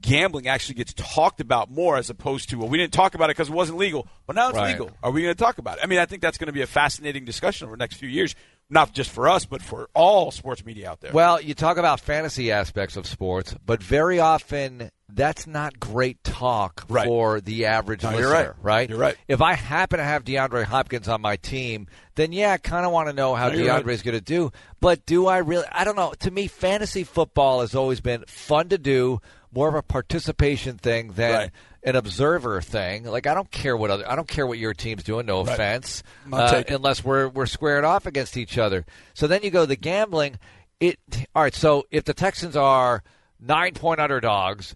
gambling 0.00 0.48
actually 0.48 0.74
gets 0.74 0.92
talked 0.94 1.40
about 1.40 1.70
more 1.70 1.96
as 1.96 2.10
opposed 2.10 2.48
to 2.50 2.58
well 2.58 2.68
we 2.68 2.76
didn't 2.76 2.92
talk 2.92 3.14
about 3.14 3.26
it 3.30 3.36
because 3.36 3.48
it 3.48 3.52
wasn't 3.54 3.76
legal 3.78 4.08
but 4.26 4.34
now 4.34 4.48
it's 4.48 4.58
Right. 4.58 4.72
legal 4.72 4.90
are 5.02 5.10
we 5.12 5.22
going 5.22 5.32
to 5.34 5.38
talk 5.38 5.58
about 5.58 5.78
it 5.78 5.84
i 5.84 5.86
mean 5.86 5.98
i 6.00 6.06
think 6.06 6.22
that's 6.22 6.38
going 6.38 6.46
to 6.48 6.52
be 6.52 6.62
a 6.62 6.66
fascinating 6.66 7.24
discussion 7.24 7.66
over 7.66 7.76
the 7.76 7.78
next 7.80 7.96
few 7.98 8.08
years 8.08 8.34
not 8.72 8.92
just 8.92 9.10
for 9.10 9.28
us 9.28 9.44
but 9.44 9.62
for 9.62 9.88
all 9.94 10.30
sports 10.30 10.64
media 10.64 10.90
out 10.90 11.00
there 11.00 11.12
Well, 11.12 11.40
you 11.40 11.54
talk 11.54 11.76
about 11.76 12.00
fantasy 12.00 12.50
aspects 12.50 12.96
of 12.96 13.06
sports, 13.06 13.54
but 13.64 13.82
very 13.82 14.18
often 14.18 14.90
that's 15.08 15.46
not 15.46 15.78
great 15.78 16.24
talk 16.24 16.84
Right. 16.88 17.06
for 17.06 17.40
the 17.42 17.66
average 17.66 18.02
No, 18.02 18.10
listener, 18.10 18.22
you're 18.22 18.32
right. 18.32 18.50
right? 18.62 18.88
You're 18.90 18.98
right. 18.98 19.16
If 19.28 19.42
I 19.42 19.54
happen 19.54 19.98
to 19.98 20.04
have 20.04 20.24
DeAndre 20.24 20.64
Hopkins 20.64 21.06
on 21.06 21.20
my 21.20 21.36
team, 21.36 21.86
then 22.14 22.32
yeah, 22.32 22.52
I 22.52 22.56
kind 22.56 22.86
of 22.86 22.92
want 22.92 23.08
to 23.08 23.12
know 23.12 23.34
how 23.34 23.48
No, 23.48 23.54
you're 23.54 23.68
right. 23.68 23.84
Going 23.84 23.98
to 24.16 24.20
do. 24.22 24.50
But 24.80 25.04
do 25.04 25.26
I 25.26 25.38
really? 25.38 25.66
I 25.70 25.84
don't 25.84 25.96
know. 25.96 26.14
To 26.20 26.30
me, 26.30 26.46
fantasy 26.46 27.04
football 27.04 27.60
has 27.60 27.74
always 27.74 28.00
been 28.00 28.24
fun 28.26 28.70
to 28.70 28.78
do, 28.78 29.20
more 29.52 29.68
of 29.68 29.74
a 29.74 29.82
participation 29.82 30.78
thing 30.78 31.12
than 31.12 31.32
Right. 31.32 31.50
An 31.84 31.96
observer 31.96 32.60
thing. 32.60 33.04
Like 33.04 33.26
I 33.26 33.34
don't 33.34 33.50
care 33.50 33.76
what 33.76 33.90
other 33.90 34.08
I 34.10 34.14
don't 34.16 34.28
care 34.28 34.46
what 34.46 34.58
your 34.58 34.74
team's 34.74 35.02
doing. 35.02 35.26
No 35.26 35.42
Right. 35.44 35.52
offense, 35.54 36.02
uh, 36.32 36.62
unless 36.68 37.04
we're 37.04 37.28
we're 37.28 37.46
squared 37.46 37.84
off 37.84 38.06
against 38.06 38.36
each 38.36 38.58
other. 38.58 38.84
So 39.14 39.26
then 39.26 39.42
you 39.42 39.50
go 39.50 39.66
the 39.66 39.76
gambling. 39.76 40.38
It 40.80 40.98
all 41.34 41.42
right. 41.42 41.54
So 41.54 41.86
if 41.90 42.04
the 42.04 42.14
Texans 42.14 42.56
are 42.56 43.02
nine 43.40 43.74
point 43.74 44.00
underdogs, 44.00 44.74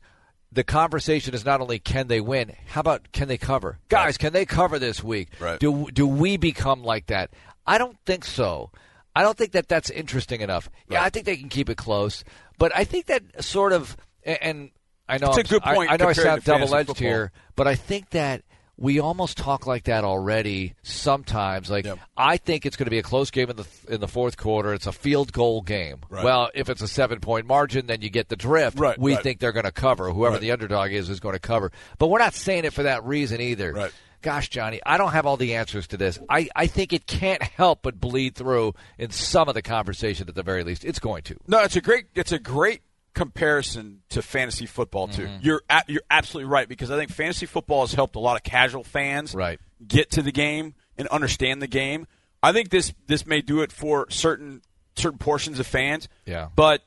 the 0.53 0.65
conversation 0.65 1.35
is 1.35 1.45
not 1.45 1.61
only 1.61 1.79
can 1.79 2.07
they 2.09 2.21
win, 2.21 2.55
how 2.69 2.81
about 2.81 3.13
can 3.13 3.29
they 3.29 3.39
cover? 3.39 3.79
Guys, 3.89 4.17
can 4.17 4.33
they 4.33 4.45
cover 4.47 4.79
this 4.79 5.03
week? 5.03 5.29
Right. 5.41 5.59
Do 5.61 5.89
do 5.93 6.07
we 6.07 6.37
become 6.37 6.83
like 6.83 7.07
that? 7.07 7.31
I 7.67 7.79
don't 7.79 7.99
think 8.07 8.25
so. 8.25 8.71
I 9.15 9.23
don't 9.23 9.37
think 9.37 9.53
that 9.53 9.67
that's 9.69 9.91
interesting 9.91 10.41
enough. 10.43 10.69
Yeah, 10.91 11.03
I 11.03 11.11
think 11.11 11.25
they 11.27 11.37
can 11.37 11.49
keep 11.49 11.69
it 11.71 11.77
close, 11.77 12.23
but 12.59 12.71
I 12.77 12.85
think 12.85 13.07
that 13.07 13.23
sort 13.43 13.73
of 13.73 13.97
and 14.25 14.71
I 15.09 15.19
know 15.19 15.29
It's 15.29 15.39
a 15.39 15.43
good 15.45 15.63
point 15.63 15.91
I, 15.91 15.95
I 15.95 15.97
know 15.97 16.09
I 16.09 16.13
sound 16.13 16.45
double 16.45 16.75
edged 16.75 16.99
here, 16.99 17.33
but 17.55 17.67
I 17.67 17.75
think 17.75 18.11
that 18.11 18.43
we 18.79 19.01
almost 19.01 19.39
talk 19.39 19.67
like 19.67 19.85
that 19.85 20.05
already 20.05 20.75
sometimes. 20.83 21.71
Like 21.71 21.87
Yep. 21.87 21.99
I 22.17 22.37
think 22.37 22.67
it's 22.67 22.77
going 22.77 22.87
to 22.87 22.91
be 22.91 22.99
a 22.99 23.03
close 23.03 23.31
game 23.31 23.49
in 23.49 23.57
the 23.57 23.67
in 23.89 24.01
the 24.01 24.09
fourth 24.09 24.37
quarter. 24.37 24.75
It's 24.75 24.87
a 24.87 24.93
field 24.93 25.33
goal 25.33 25.63
game. 25.63 26.01
Right. 26.11 26.25
Well, 26.25 26.51
if 26.55 26.69
it's 26.69 26.83
a 26.83 26.89
seven 26.89 27.21
point 27.21 27.47
margin, 27.47 27.87
then 27.87 28.03
you 28.03 28.11
get 28.11 28.29
the 28.29 28.37
drift. 28.37 28.79
Right, 28.79 28.99
we 28.99 29.15
right. 29.15 29.23
think 29.23 29.41
they're 29.41 29.53
going 29.53 29.65
to 29.65 29.73
cover. 29.73 30.11
Whoever 30.11 30.39
the 30.39 30.53
underdog 30.53 30.93
is 30.93 31.09
is 31.09 31.21
going 31.21 31.35
to 31.35 31.39
cover. 31.41 31.73
But 31.99 32.09
we're 32.09 32.19
not 32.19 32.35
saying 32.35 32.65
it 32.65 32.73
for 32.73 32.83
that 32.83 33.05
reason 33.05 33.41
either. 33.41 33.91
Gosh, 34.23 34.49
Johnny, 34.49 34.81
I 34.85 34.99
don't 34.99 35.13
have 35.13 35.25
all 35.25 35.37
the 35.37 35.55
answers 35.55 35.87
to 35.89 35.97
this. 35.97 36.19
I, 36.29 36.49
I 36.57 36.67
think 36.67 36.93
it 36.93 37.07
can't 37.07 37.43
help 37.43 37.83
but 37.83 38.01
bleed 38.01 38.35
through 38.35 38.75
in 38.99 39.11
some 39.11 39.49
of 39.49 39.55
the 39.55 39.63
conversation 39.63 40.29
at 40.29 40.35
the 40.35 40.43
very 40.43 40.65
least. 40.65 40.85
It's 40.85 40.99
going 40.99 41.23
to. 41.25 41.37
No, 41.47 41.63
it's 41.63 41.77
a 41.77 41.81
great 41.81 42.07
it's 42.15 42.33
a 42.33 42.39
great 42.39 42.81
comparison 43.17 44.03
to 44.11 44.23
fantasy 44.23 44.67
football 44.67 45.09
too. 45.09 45.23
Mm-hmm. 45.27 45.39
You're 45.45 45.63
a, 45.69 45.83
you're 45.89 46.03
absolutely 46.11 46.51
right 46.51 46.69
because 46.69 46.91
I 46.91 46.97
think 46.97 47.11
fantasy 47.11 47.47
football 47.47 47.81
has 47.81 47.95
helped 47.95 48.15
a 48.15 48.21
lot 48.21 48.37
of 48.37 48.43
casual 48.45 48.85
fans 48.85 49.35
Right. 49.35 49.59
get 49.87 50.11
to 50.13 50.23
the 50.23 50.31
game 50.31 50.75
and 50.97 51.09
understand 51.09 51.61
the 51.61 51.67
game. 51.67 52.07
I 52.43 52.53
think 52.53 52.69
this 52.69 52.93
this 53.07 53.27
may 53.27 53.41
do 53.41 53.63
it 53.63 53.73
for 53.73 54.07
certain 54.11 54.61
certain 54.95 55.19
portions 55.19 55.59
of 55.59 55.67
fans. 55.67 56.09
Yeah. 56.27 56.49
But 56.55 56.83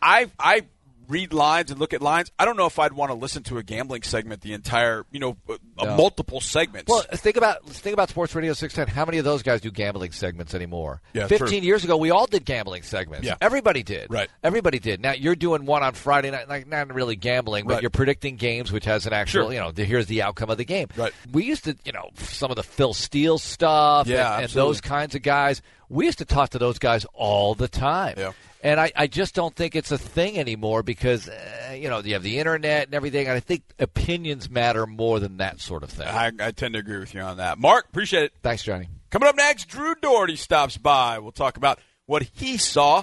I 0.00 0.30
I 0.38 0.66
read 1.12 1.32
lines 1.32 1.70
and 1.70 1.78
look 1.78 1.92
at 1.92 2.00
lines. 2.02 2.30
I 2.38 2.44
don't 2.44 2.56
know 2.56 2.66
if 2.66 2.78
I'd 2.78 2.92
want 2.94 3.10
to 3.10 3.14
listen 3.14 3.42
to 3.44 3.58
a 3.58 3.62
gambling 3.62 4.02
segment 4.02 4.40
the 4.40 4.52
entire, 4.54 5.04
you 5.12 5.20
know, 5.20 5.36
uh, 5.48 5.56
No. 5.84 5.96
multiple 5.96 6.40
segments. 6.40 6.90
Well, 6.90 7.02
think 7.02 7.36
about 7.36 7.64
think 7.68 7.92
about 7.94 8.08
Sports 8.08 8.34
Radio 8.34 8.52
610. 8.54 8.94
How 8.94 9.04
many 9.04 9.18
of 9.18 9.24
those 9.24 9.42
guys 9.42 9.60
do 9.60 9.70
gambling 9.70 10.12
segments 10.12 10.54
anymore? 10.54 11.00
Yeah, 11.12 11.26
15 11.26 11.48
true. 11.48 11.58
years 11.66 11.84
ago, 11.84 11.96
we 11.96 12.10
all 12.10 12.26
did 12.26 12.44
gambling 12.44 12.82
segments. 12.82 13.26
Yeah. 13.26 13.34
Everybody 13.40 13.82
did. 13.82 14.10
Right. 14.10 14.30
Everybody 14.42 14.78
did. 14.78 15.00
Now, 15.00 15.12
you're 15.12 15.36
doing 15.36 15.66
one 15.66 15.82
on 15.82 15.92
Friday 15.94 16.30
night, 16.30 16.48
like 16.48 16.66
not 16.66 16.92
really 16.94 17.16
gambling, 17.16 17.66
but 17.66 17.74
Right. 17.74 17.82
you're 17.82 17.90
predicting 17.90 18.36
games, 18.36 18.72
which 18.72 18.84
has 18.86 19.06
an 19.06 19.12
actual, 19.12 19.44
Sure. 19.44 19.52
you 19.52 19.60
know, 19.60 19.70
the, 19.70 19.84
here's 19.84 20.06
the 20.06 20.22
outcome 20.22 20.50
of 20.50 20.56
the 20.58 20.64
game. 20.64 20.88
Right. 20.96 21.12
We 21.30 21.44
used 21.44 21.64
to, 21.64 21.76
you 21.84 21.92
know, 21.92 22.10
some 22.16 22.50
of 22.50 22.56
the 22.56 22.62
Phil 22.62 22.94
Steele 22.94 23.38
stuff 23.38 24.06
Yeah, 24.06 24.34
and, 24.36 24.44
and 24.44 24.52
those 24.52 24.80
kinds 24.80 25.14
of 25.14 25.22
guys. 25.22 25.60
We 25.88 26.06
used 26.06 26.18
to 26.18 26.24
talk 26.24 26.50
to 26.50 26.58
those 26.58 26.78
guys 26.78 27.04
all 27.12 27.54
the 27.54 27.68
time. 27.68 28.14
Yeah. 28.16 28.32
And 28.64 28.78
I, 28.78 28.92
I 28.94 29.08
just 29.08 29.34
don't 29.34 29.54
think 29.54 29.74
it's 29.74 29.90
a 29.90 29.98
thing 29.98 30.38
anymore 30.38 30.84
because, 30.84 31.28
uh, 31.28 31.72
you 31.76 31.88
know, 31.88 31.98
you 31.98 32.12
have 32.14 32.22
the 32.22 32.38
internet 32.38 32.86
and 32.86 32.94
everything. 32.94 33.26
And 33.26 33.36
I 33.36 33.40
think 33.40 33.64
opinions 33.80 34.48
matter 34.48 34.86
more 34.86 35.18
than 35.18 35.38
that 35.38 35.60
sort 35.60 35.82
of 35.82 35.90
thing. 35.90 36.06
I, 36.06 36.30
I 36.38 36.52
tend 36.52 36.74
to 36.74 36.80
agree 36.80 36.98
with 36.98 37.12
you 37.12 37.20
on 37.22 37.38
that. 37.38 37.58
Marc, 37.58 37.88
appreciate 37.88 38.22
it. 38.22 38.32
Thanks, 38.40 38.62
Johnny. 38.62 38.88
Coming 39.10 39.28
up 39.28 39.36
next, 39.36 39.68
Drew 39.68 39.96
Dougherty 39.96 40.36
stops 40.36 40.76
by. 40.76 41.18
We'll 41.18 41.32
talk 41.32 41.56
about 41.56 41.80
what 42.06 42.22
he 42.22 42.56
saw 42.56 43.02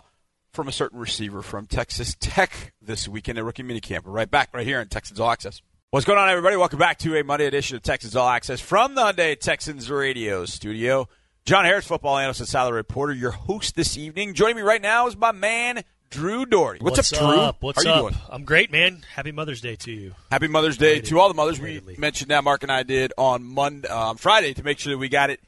from 0.53 0.69
a 0.69 0.71
certain 0.71 0.97
receiver 0.97 1.41
from 1.41 1.65
Texas 1.65 2.15
Tech 2.19 2.73
this 2.81 3.07
weekend 3.07 3.37
at 3.37 3.43
rookie 3.43 3.63
minicamp. 3.63 4.05
We're 4.05 4.13
right 4.13 4.31
back 4.31 4.49
right 4.53 4.65
here 4.65 4.79
on 4.79 4.87
Texans 4.87 5.19
All 5.19 5.29
Access. 5.29 5.61
What's 5.91 6.05
going 6.05 6.19
on, 6.19 6.29
everybody? 6.29 6.55
Welcome 6.55 6.79
back 6.79 6.99
to 6.99 7.17
a 7.17 7.23
Monday 7.23 7.47
edition 7.47 7.75
of 7.75 7.83
Texans 7.83 8.15
All 8.15 8.29
Access 8.29 8.61
from 8.61 8.95
the 8.95 9.01
Hyundai 9.01 9.39
Texans 9.39 9.91
Radio 9.91 10.45
studio. 10.45 11.09
John 11.49 11.65
Harris, 11.65 11.87
football 11.87 12.15
analyst 12.15 12.41
and 12.41 12.47
salary 12.47 12.75
reporter, 12.75 13.11
your 13.11 13.31
host 13.31 13.75
this 13.75 13.97
evening. 13.97 14.35
Joining 14.35 14.55
me 14.57 14.61
right 14.61 14.79
now 14.79 15.07
is 15.07 15.17
my 15.17 15.31
man, 15.31 15.81
Drew 16.11 16.45
Dougherty. 16.45 16.77
What's, 16.83 17.11
up, 17.11 17.17
Drew? 17.19 17.51
What's 17.59 17.83
How 17.83 17.91
are 17.91 18.01
you 18.01 18.05
up? 18.07 18.11
doing? 18.13 18.21
I'm 18.29 18.43
great, 18.43 18.71
man. 18.71 19.03
Happy 19.15 19.31
Mother's 19.31 19.59
Day 19.59 19.75
to 19.77 19.91
you. 19.91 20.13
Happy 20.29 20.47
Mother's 20.47 20.77
Day 20.77 20.99
to 20.99 21.19
all 21.19 21.27
the 21.27 21.33
mothers. 21.33 21.59
We 21.59 21.81
mentioned 21.97 22.29
that 22.29 22.43
Marc 22.43 22.61
and 22.61 22.71
I 22.71 22.83
did 22.83 23.13
on 23.17 23.43
Monday, 23.43 23.87
uh, 23.87 24.09
on 24.09 24.17
Friday 24.17 24.53
to 24.53 24.63
make 24.63 24.77
sure 24.77 24.93
that 24.93 24.99
we 24.99 25.09
got 25.09 25.31
it 25.31 25.39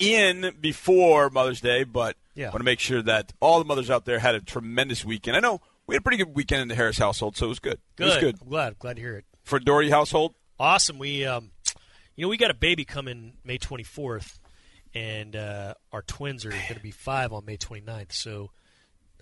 in 0.00 0.52
before 0.60 1.30
Mother's 1.30 1.60
Day, 1.60 1.84
but 1.84 2.16
Yeah. 2.34 2.46
want 2.46 2.56
to 2.58 2.64
make 2.64 2.80
sure 2.80 3.00
that 3.02 3.32
all 3.38 3.60
the 3.60 3.64
mothers 3.66 3.88
out 3.88 4.04
there 4.04 4.18
had 4.18 4.34
a 4.34 4.40
tremendous 4.40 5.04
weekend. 5.04 5.36
I 5.36 5.40
know 5.40 5.60
we 5.86 5.94
had 5.94 6.00
a 6.00 6.02
pretty 6.02 6.16
good 6.16 6.34
weekend 6.34 6.62
in 6.62 6.66
the 6.66 6.74
Harris 6.74 6.98
household, 6.98 7.36
so 7.36 7.46
it 7.46 7.50
was 7.50 7.60
good. 7.60 7.78
Good. 7.94 8.02
It 8.02 8.10
was 8.10 8.18
good 8.18 8.38
I'm 8.42 8.48
glad. 8.48 8.78
Glad 8.80 8.96
to 8.96 9.00
hear 9.00 9.14
it. 9.18 9.24
for 9.44 9.60
Dougherty 9.60 9.90
household. 9.90 10.34
Awesome. 10.58 10.98
We, 10.98 11.24
um, 11.24 11.52
you 12.16 12.22
know, 12.24 12.28
we 12.30 12.36
got 12.36 12.50
a 12.50 12.54
baby 12.54 12.84
coming 12.84 13.34
May 13.44 13.58
24th, 13.58 14.40
and 14.96 15.36
uh, 15.36 15.74
our 15.92 16.02
twins 16.02 16.44
are 16.46 16.50
going 16.50 16.74
to 16.74 16.80
be 16.80 16.90
five 16.90 17.32
on 17.32 17.44
May 17.44 17.56
29th. 17.58 18.12
So 18.12 18.50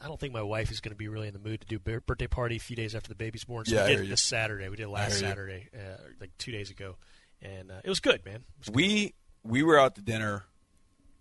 I 0.00 0.06
don't 0.06 0.20
think 0.20 0.32
my 0.32 0.42
wife 0.42 0.70
is 0.70 0.80
going 0.80 0.92
to 0.92 0.96
be 0.96 1.08
really 1.08 1.26
in 1.26 1.32
the 1.34 1.40
mood 1.40 1.60
to 1.62 1.66
do 1.66 1.76
a 1.76 2.00
birthday 2.00 2.26
party 2.28 2.56
a 2.56 2.60
few 2.60 2.76
days 2.76 2.94
after 2.94 3.08
the 3.08 3.14
baby's 3.14 3.44
born. 3.44 3.64
So 3.64 3.74
Yeah, 3.74 3.86
we 3.86 3.96
did 3.96 4.04
it 4.04 4.08
this 4.08 4.22
Saturday. 4.22 4.68
We 4.68 4.76
did 4.76 4.84
it 4.84 4.88
last. 4.88 5.18
Saturday, 5.18 5.68
uh, 5.74 5.96
like 6.20 6.30
two 6.38 6.52
days 6.52 6.70
ago, 6.70 6.96
and 7.42 7.70
uh, 7.72 7.80
it 7.82 7.88
was 7.88 8.00
good, 8.00 8.24
man. 8.24 8.44
Was 8.58 8.68
good. 8.68 8.76
We 8.76 9.14
we 9.42 9.62
were 9.62 9.78
out 9.78 9.94
to 9.96 10.02
dinner 10.02 10.44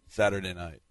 Saturday 0.10 0.53
night, 0.53 0.81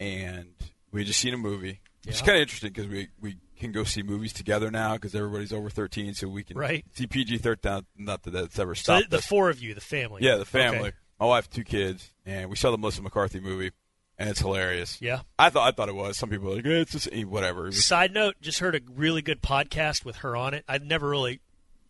and 0.00 0.48
we 0.92 1.00
had 1.00 1.06
just 1.06 1.20
seen 1.20 1.34
a 1.34 1.38
movie. 1.38 1.80
It's 2.06 2.20
kind 2.20 2.36
of 2.36 2.42
interesting 2.42 2.70
because 2.72 2.86
we 2.88 3.08
we 3.20 3.36
can 3.58 3.72
go 3.72 3.84
see 3.84 4.02
movies 4.02 4.32
together 4.32 4.70
now 4.70 4.94
because 4.94 5.14
everybody's 5.14 5.52
over 5.52 5.70
thirteen, 5.70 6.12
so 6.14 6.28
we 6.28 6.42
can 6.44 6.56
Right. 6.58 6.84
see 6.92 7.06
PG 7.06 7.38
thirteen. 7.38 7.86
Not 7.96 8.22
that 8.24 8.32
that's 8.32 8.58
ever 8.58 8.74
So 8.74 8.82
stopped. 8.98 9.10
the 9.10 9.22
four 9.22 9.48
of 9.48 9.60
you, 9.62 9.74
the 9.74 9.80
family. 9.80 10.22
Yeah, 10.22 10.36
the 10.36 10.44
family. 10.44 10.88
Okay. 10.88 10.96
My 11.20 11.26
wife, 11.26 11.48
two 11.48 11.64
kids, 11.64 12.10
and 12.26 12.50
we 12.50 12.56
saw 12.56 12.70
the 12.70 12.78
Melissa 12.78 13.00
McCarthy 13.02 13.40
movie, 13.40 13.70
and 14.18 14.28
it's 14.28 14.40
hilarious. 14.40 15.00
Yeah. 15.00 15.20
I 15.38 15.50
thought 15.50 15.68
I 15.68 15.70
thought 15.70 15.88
it 15.88 15.94
was. 15.94 16.16
Some 16.18 16.28
people 16.28 16.52
are 16.52 16.56
like, 16.56 16.66
eh, 16.66 16.80
it's 16.80 16.92
just 16.92 17.08
eh, 17.12 17.22
whatever. 17.22 17.62
It 17.64 17.66
was- 17.70 17.84
Side 17.84 18.12
note: 18.12 18.34
Just 18.40 18.58
heard 18.58 18.74
a 18.74 18.80
really 18.94 19.22
good 19.22 19.40
podcast 19.42 20.04
with 20.04 20.16
her 20.16 20.36
on 20.36 20.54
it. 20.54 20.64
I'd 20.68 20.84
never 20.84 21.08
really 21.08 21.40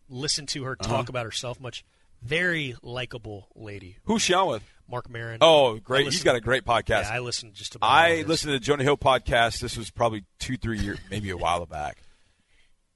listened 0.09 0.49
to 0.49 0.63
her 0.65 0.77
Uh-huh. 0.79 0.89
talk 0.89 1.09
about 1.09 1.25
herself 1.25 1.59
much. 1.59 1.83
Very 2.21 2.75
likable 2.81 3.49
lady, 3.55 3.97
Who's 4.05 4.21
she 4.21 4.33
on 4.33 4.47
with? 4.47 4.63
Marc 4.89 5.09
Maron. 5.09 5.39
Oh, 5.41 5.75
I 5.75 5.79
great! 5.79 6.05
He's 6.05 6.13
listened- 6.13 6.25
got 6.25 6.35
a 6.35 6.41
great 6.41 6.63
podcast. 6.65 7.03
Yeah, 7.03 7.13
I 7.13 7.19
listened 7.19 7.53
just 7.55 7.75
about. 7.75 7.87
all 7.87 7.93
I 7.95 8.17
his. 8.17 8.27
listened 8.27 8.49
to 8.53 8.59
the 8.59 8.63
Jonah 8.65 8.83
Hill 8.83 8.97
podcast. 8.97 9.59
This 9.59 9.75
was 9.77 9.89
probably 9.91 10.23
two, 10.39 10.57
three 10.57 10.79
years, 10.79 10.99
maybe 11.09 11.29
a 11.31 11.37
while 11.37 11.65
back, 11.65 11.97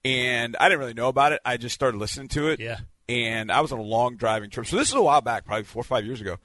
and 0.05 0.55
I 0.59 0.69
didn't 0.69 0.79
really 0.79 0.93
know 0.93 1.07
about 1.09 1.31
it. 1.33 1.41
I 1.43 1.57
just 1.57 1.75
started 1.75 1.97
listening 1.97 2.27
to 2.29 2.47
it. 2.49 2.59
Yeah. 2.59 2.77
And 3.09 3.51
I 3.51 3.61
was 3.61 3.71
on 3.71 3.79
a 3.79 3.83
long 3.83 4.15
driving 4.17 4.49
trip, 4.51 4.67
so 4.67 4.77
this 4.77 4.87
is 4.89 4.93
a 4.93 5.01
while 5.01 5.19
back, 5.21 5.43
probably 5.45 5.63
four 5.63 5.81
or 5.81 5.83
five 5.83 6.05
years 6.05 6.21
ago, 6.21 6.37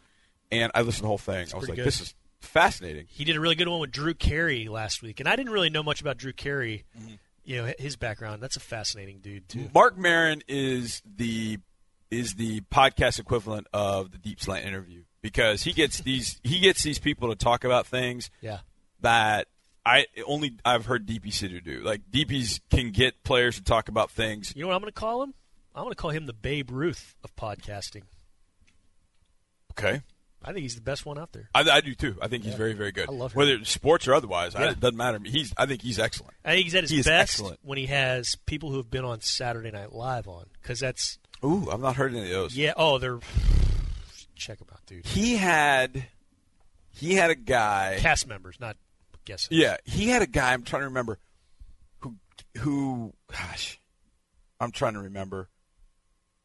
and 0.50 0.72
I 0.74 0.80
listened 0.80 0.96
to 0.98 1.02
the 1.02 1.08
whole 1.08 1.18
thing. 1.18 1.46
I 1.52 1.56
was 1.58 1.68
like, 1.68 1.76
good. 1.76 1.86
this 1.86 2.00
is 2.00 2.14
fascinating. 2.40 3.04
He 3.08 3.24
did 3.24 3.36
a 3.36 3.40
really 3.40 3.54
good 3.54 3.68
one 3.68 3.80
with 3.80 3.90
Drew 3.90 4.14
Carey 4.14 4.66
last 4.68 5.02
week, 5.02 5.20
and 5.20 5.28
I 5.28 5.36
didn't 5.36 5.52
really 5.52 5.68
know 5.70 5.82
much 5.82 6.00
about 6.00 6.16
Drew 6.16 6.32
Carey. 6.32 6.84
Mm-hmm. 6.98 7.14
You 7.44 7.56
know 7.62 7.72
his 7.78 7.96
background. 7.96 8.42
That's 8.42 8.56
a 8.56 8.60
fascinating 8.60 9.18
dude 9.18 9.46
too. 9.48 9.68
Marc 9.74 9.98
Maron 9.98 10.40
is 10.48 11.02
the 11.04 11.58
is 12.10 12.36
the 12.36 12.62
podcast 12.72 13.18
equivalent 13.18 13.66
of 13.74 14.12
the 14.12 14.16
Deep 14.18 14.40
Slant 14.40 14.64
interview 14.64 15.02
because 15.20 15.62
he 15.64 15.74
gets 15.74 16.00
these 16.00 16.40
he 16.42 16.58
gets 16.60 16.82
these 16.82 16.98
people 16.98 17.28
to 17.28 17.36
talk 17.36 17.64
about 17.64 17.86
things 17.86 18.30
Yeah. 18.40 18.60
that 19.02 19.48
I 19.84 20.06
only 20.26 20.56
I've 20.64 20.86
heard 20.86 21.06
DP 21.06 21.26
Sidhu 21.26 21.62
do. 21.62 21.82
Like 21.82 22.10
DPs 22.10 22.60
can 22.70 22.92
get 22.92 23.22
players 23.24 23.56
to 23.56 23.62
talk 23.62 23.90
about 23.90 24.10
things. 24.10 24.54
You 24.56 24.62
know 24.62 24.68
what 24.68 24.76
I'm 24.76 24.80
going 24.80 24.92
to 24.92 24.98
call 24.98 25.22
him? 25.24 25.34
I'm 25.74 25.82
going 25.82 25.90
to 25.92 25.96
call 25.96 26.10
him 26.10 26.26
the 26.26 26.32
Babe 26.32 26.70
Ruth 26.70 27.14
of 27.24 27.34
podcasting. 27.36 28.02
Okay, 29.72 30.02
I 30.44 30.52
think 30.52 30.60
he's 30.62 30.76
the 30.76 30.80
best 30.80 31.04
one 31.04 31.18
out 31.18 31.32
there. 31.32 31.48
I, 31.54 31.68
I 31.68 31.80
do 31.80 31.94
too. 31.96 32.16
I 32.22 32.28
think 32.28 32.44
he's 32.44 32.54
very 32.54 32.74
very 32.74 32.92
good. 32.92 33.08
I 33.08 33.12
love 33.12 33.32
him. 33.32 33.38
Whether 33.38 33.54
it's 33.54 33.70
sports 33.70 34.06
or 34.06 34.14
otherwise. 34.14 34.54
I, 34.54 34.68
it 34.68 34.78
doesn't 34.80 34.96
matter. 34.96 35.18
He's 35.24 35.52
I 35.56 35.66
think 35.66 35.82
he's 35.82 35.98
excellent. 35.98 36.34
I 36.44 36.52
think 36.52 36.64
he's 36.64 36.74
at 36.76 36.82
his 36.82 36.90
He 36.90 36.98
best 36.98 37.08
excellent. 37.08 37.58
when 37.62 37.76
he 37.78 37.86
has 37.86 38.36
people 38.46 38.70
who 38.70 38.76
have 38.76 38.88
been 38.90 39.04
on 39.04 39.20
Saturday 39.20 39.72
Night 39.72 39.92
Live 39.92 40.28
on, 40.28 40.44
because 40.62 40.78
that's 40.78 41.18
Ooh, 41.44 41.68
I've 41.70 41.80
not 41.80 41.96
heard 41.96 42.12
any 42.14 42.22
of 42.24 42.30
those. 42.30 42.56
yeah. 42.56 42.72
Oh, 42.76 42.98
they're 42.98 43.18
check 44.36 44.58
them 44.58 44.68
out, 44.72 44.80
dude. 44.86 45.04
He 45.06 45.36
had 45.36 46.06
he 46.92 47.14
had 47.14 47.30
a 47.30 47.34
guy. 47.34 47.96
Cast 47.98 48.28
members, 48.28 48.60
not 48.60 48.76
guesses. 49.24 49.48
Yeah, 49.50 49.78
he 49.84 50.08
had 50.08 50.22
a 50.22 50.26
guy. 50.28 50.52
I'm 50.52 50.62
trying 50.62 50.82
to 50.82 50.86
remember 50.88 51.18
who 51.98 52.14
who. 52.58 53.12
Gosh, 53.32 53.80
I'm 54.60 54.70
trying 54.70 54.94
to 54.94 55.00
remember. 55.00 55.48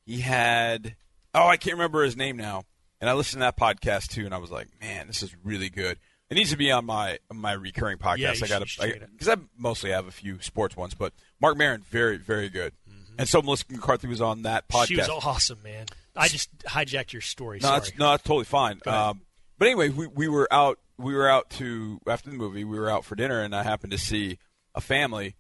He 0.10 0.22
had. 0.22 0.96
Oh, 1.36 1.48
I 1.48 1.58
can't 1.58 1.76
remember 1.76 2.04
his 2.04 2.18
name 2.18 2.36
now. 2.36 2.64
And 3.00 3.10
I 3.10 3.14
listened 3.14 3.42
to 3.42 3.46
that 3.46 3.58
podcast 3.58 4.08
too, 4.08 4.26
and 4.26 4.34
I 4.34 4.40
was 4.40 4.50
like, 4.50 4.68
man, 4.82 5.06
this 5.06 5.22
is 5.22 5.36
really 5.44 5.70
good. 5.70 6.00
It 6.30 6.34
needs 6.34 6.50
to 6.50 6.58
be 6.58 6.72
on 6.72 6.86
my 6.86 7.20
my 7.32 7.54
recurring 7.54 7.98
podcast. 8.00 8.18
Yeah, 8.18 8.34
I 8.44 8.48
got 8.48 8.62
you 8.62 8.66
should 8.66 8.82
check 8.82 8.96
it 8.96 9.00
to 9.02 9.08
because 9.08 9.30
I 9.30 9.36
mostly 9.56 9.92
have 9.92 10.08
a 10.08 10.12
few 10.12 10.42
sports 10.42 10.76
ones, 10.76 10.96
but 10.96 11.14
Marc 11.40 11.58
Maron, 11.58 11.82
very 11.82 12.18
very 12.18 12.50
good. 12.50 12.74
And 13.20 13.30
so 13.30 13.42
Melissa 13.42 13.66
McCarthy 13.70 14.08
was 14.08 14.22
on 14.22 14.44
that 14.44 14.68
podcast. 14.68 14.86
Mm-hmm. 14.86 15.06
She 15.06 15.12
was 15.12 15.26
awesome, 15.26 15.60
man. 15.64 15.86
I 16.16 16.28
just 16.28 16.58
hijacked 16.60 17.14
your 17.14 17.22
story. 17.22 17.60
No, 17.62 17.68
Sorry. 17.68 17.80
that's 17.80 17.98
no, 18.00 18.12
that's 18.12 18.24
totally 18.24 18.46
fine. 18.46 18.80
Um, 18.88 19.22
but 19.60 19.68
anyway, 19.68 19.90
we, 19.90 20.08
we 20.08 20.28
were 20.28 20.48
out. 20.52 20.80
We 20.98 21.14
were 21.14 21.30
out 21.30 21.50
to 21.52 22.00
after 22.08 22.32
the 22.32 22.36
movie. 22.36 22.64
We 22.64 22.80
were 22.80 22.90
out 22.90 23.06
for 23.06 23.16
dinner, 23.16 23.42
and 23.42 23.56
I 23.56 23.62
happened 23.62 23.92
to 23.92 24.00
see 24.00 24.40
a 24.74 24.82
family, 24.82 25.36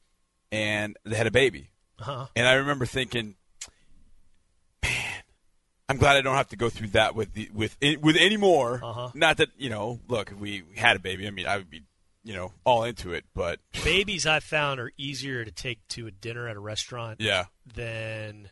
and 0.51 0.95
they 1.05 1.15
had 1.15 1.25
a 1.25 1.31
baby. 1.31 1.71
Uh-huh. 1.99 2.27
And 2.35 2.47
I 2.47 2.53
remember 2.53 2.85
thinking, 2.85 3.35
I'm 5.89 5.97
glad 5.97 6.15
I 6.17 6.21
don't 6.21 6.35
have 6.35 6.49
to 6.49 6.55
go 6.55 6.69
through 6.69 6.89
that 6.89 7.15
with 7.15 7.33
the, 7.33 7.49
with 7.53 7.75
with 8.01 8.15
any 8.17 8.37
more. 8.37 8.79
Uh-huh. 8.83 9.09
Not 9.15 9.37
that 9.37 9.49
you 9.57 9.69
know, 9.69 9.99
look, 10.07 10.31
if 10.31 10.37
we 10.37 10.63
had 10.75 10.95
a 10.95 10.99
baby, 10.99 11.27
I 11.27 11.31
mean, 11.31 11.47
I 11.47 11.57
would 11.57 11.69
be 11.69 11.81
you 12.23 12.33
know 12.35 12.53
all 12.63 12.83
into 12.83 13.11
it. 13.13 13.25
But 13.33 13.59
Babies 13.83 14.25
I 14.27 14.39
found 14.39 14.79
are 14.79 14.91
easier 14.97 15.43
to 15.43 15.51
take 15.51 15.85
to 15.89 16.05
a 16.07 16.11
dinner 16.11 16.47
at 16.47 16.55
a 16.55 16.59
restaurant 16.59 17.19
yeah, 17.19 17.45
than 17.73 18.49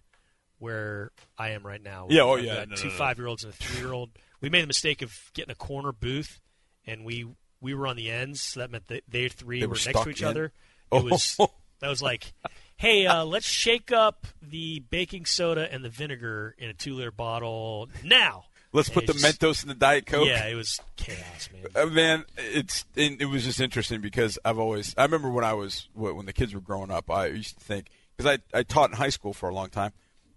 where 0.60 1.12
I 1.38 1.50
am 1.50 1.66
right 1.66 1.82
now. 1.82 2.08
Yeah, 2.10 2.24
oh, 2.24 2.36
I've 2.38 2.44
yeah, 2.44 2.66
no, 2.68 2.76
two 2.76 2.86
no, 2.88 2.92
no. 2.94 2.98
five 2.98 3.18
year 3.20 3.28
olds 3.28 3.44
and 3.44 3.54
a 3.54 3.56
three 3.56 3.80
year 3.82 3.94
old. 3.94 4.10
We 4.42 4.50
made 4.50 4.64
the 4.64 4.68
mistake 4.68 5.02
of 5.02 5.16
getting 5.34 5.52
a 5.52 5.56
corner 5.56 5.92
booth, 5.92 6.40
and 6.86 7.06
we 7.06 7.28
we 7.62 7.74
were 7.74 7.88
on 7.88 7.96
the 7.96 8.10
ends, 8.12 8.42
so 8.42 8.60
that 8.62 8.72
meant 8.72 8.88
that 8.88 9.04
they 9.08 9.28
three 9.30 9.60
They 9.60 9.68
were, 9.68 9.72
were 9.74 9.80
next 9.86 10.04
to 10.04 10.10
each 10.10 10.22
in? 10.22 10.28
other. 10.28 10.46
It 10.46 10.52
Oh. 10.92 11.04
was 11.04 11.36
that 11.80 11.90
was 11.90 12.02
like, 12.02 12.34
hey, 12.78 13.06
uh, 13.08 13.26
let's 13.26 13.46
shake 13.48 13.92
up 13.92 14.28
the 14.42 14.80
baking 14.90 15.26
soda 15.26 15.72
and 15.72 15.84
the 15.84 15.90
vinegar 15.90 16.56
in 16.58 16.70
a 16.70 16.74
two 16.74 16.94
liter 16.96 17.12
bottle 17.12 17.90
now. 18.04 18.46
let's 18.74 18.88
And 18.90 18.96
put 18.96 19.08
the 19.08 19.14
just- 19.14 19.26
Mentos 19.40 19.64
in 19.64 19.70
the 19.70 19.76
Diet 19.76 20.06
Coke. 20.06 20.28
Yeah, 20.28 20.46
it 20.48 20.56
was 20.56 20.80
chaos, 20.96 21.50
man. 21.52 21.66
Uh, 21.76 21.86
man, 21.88 22.26
it's 22.38 22.86
it, 22.96 23.22
it 23.22 23.26
was 23.26 23.44
just 23.44 23.60
interesting 23.60 24.02
because 24.02 24.38
I've 24.46 24.60
always 24.60 24.94
I 24.98 25.04
remember 25.04 25.30
when 25.30 25.44
I 25.44 25.54
was 25.54 25.90
when 25.94 26.26
the 26.26 26.34
kids 26.34 26.54
were 26.54 26.62
growing 26.62 26.92
up, 26.92 27.10
I 27.10 27.28
used 27.28 27.58
to 27.60 27.64
think 27.64 27.88
because 28.16 28.40
I 28.54 28.58
I 28.58 28.64
taught 28.64 28.90
in 28.92 28.96
high 28.98 29.10
school 29.10 29.34
for 29.34 29.50
a 29.50 29.54
long 29.54 29.70
time, 29.70 29.92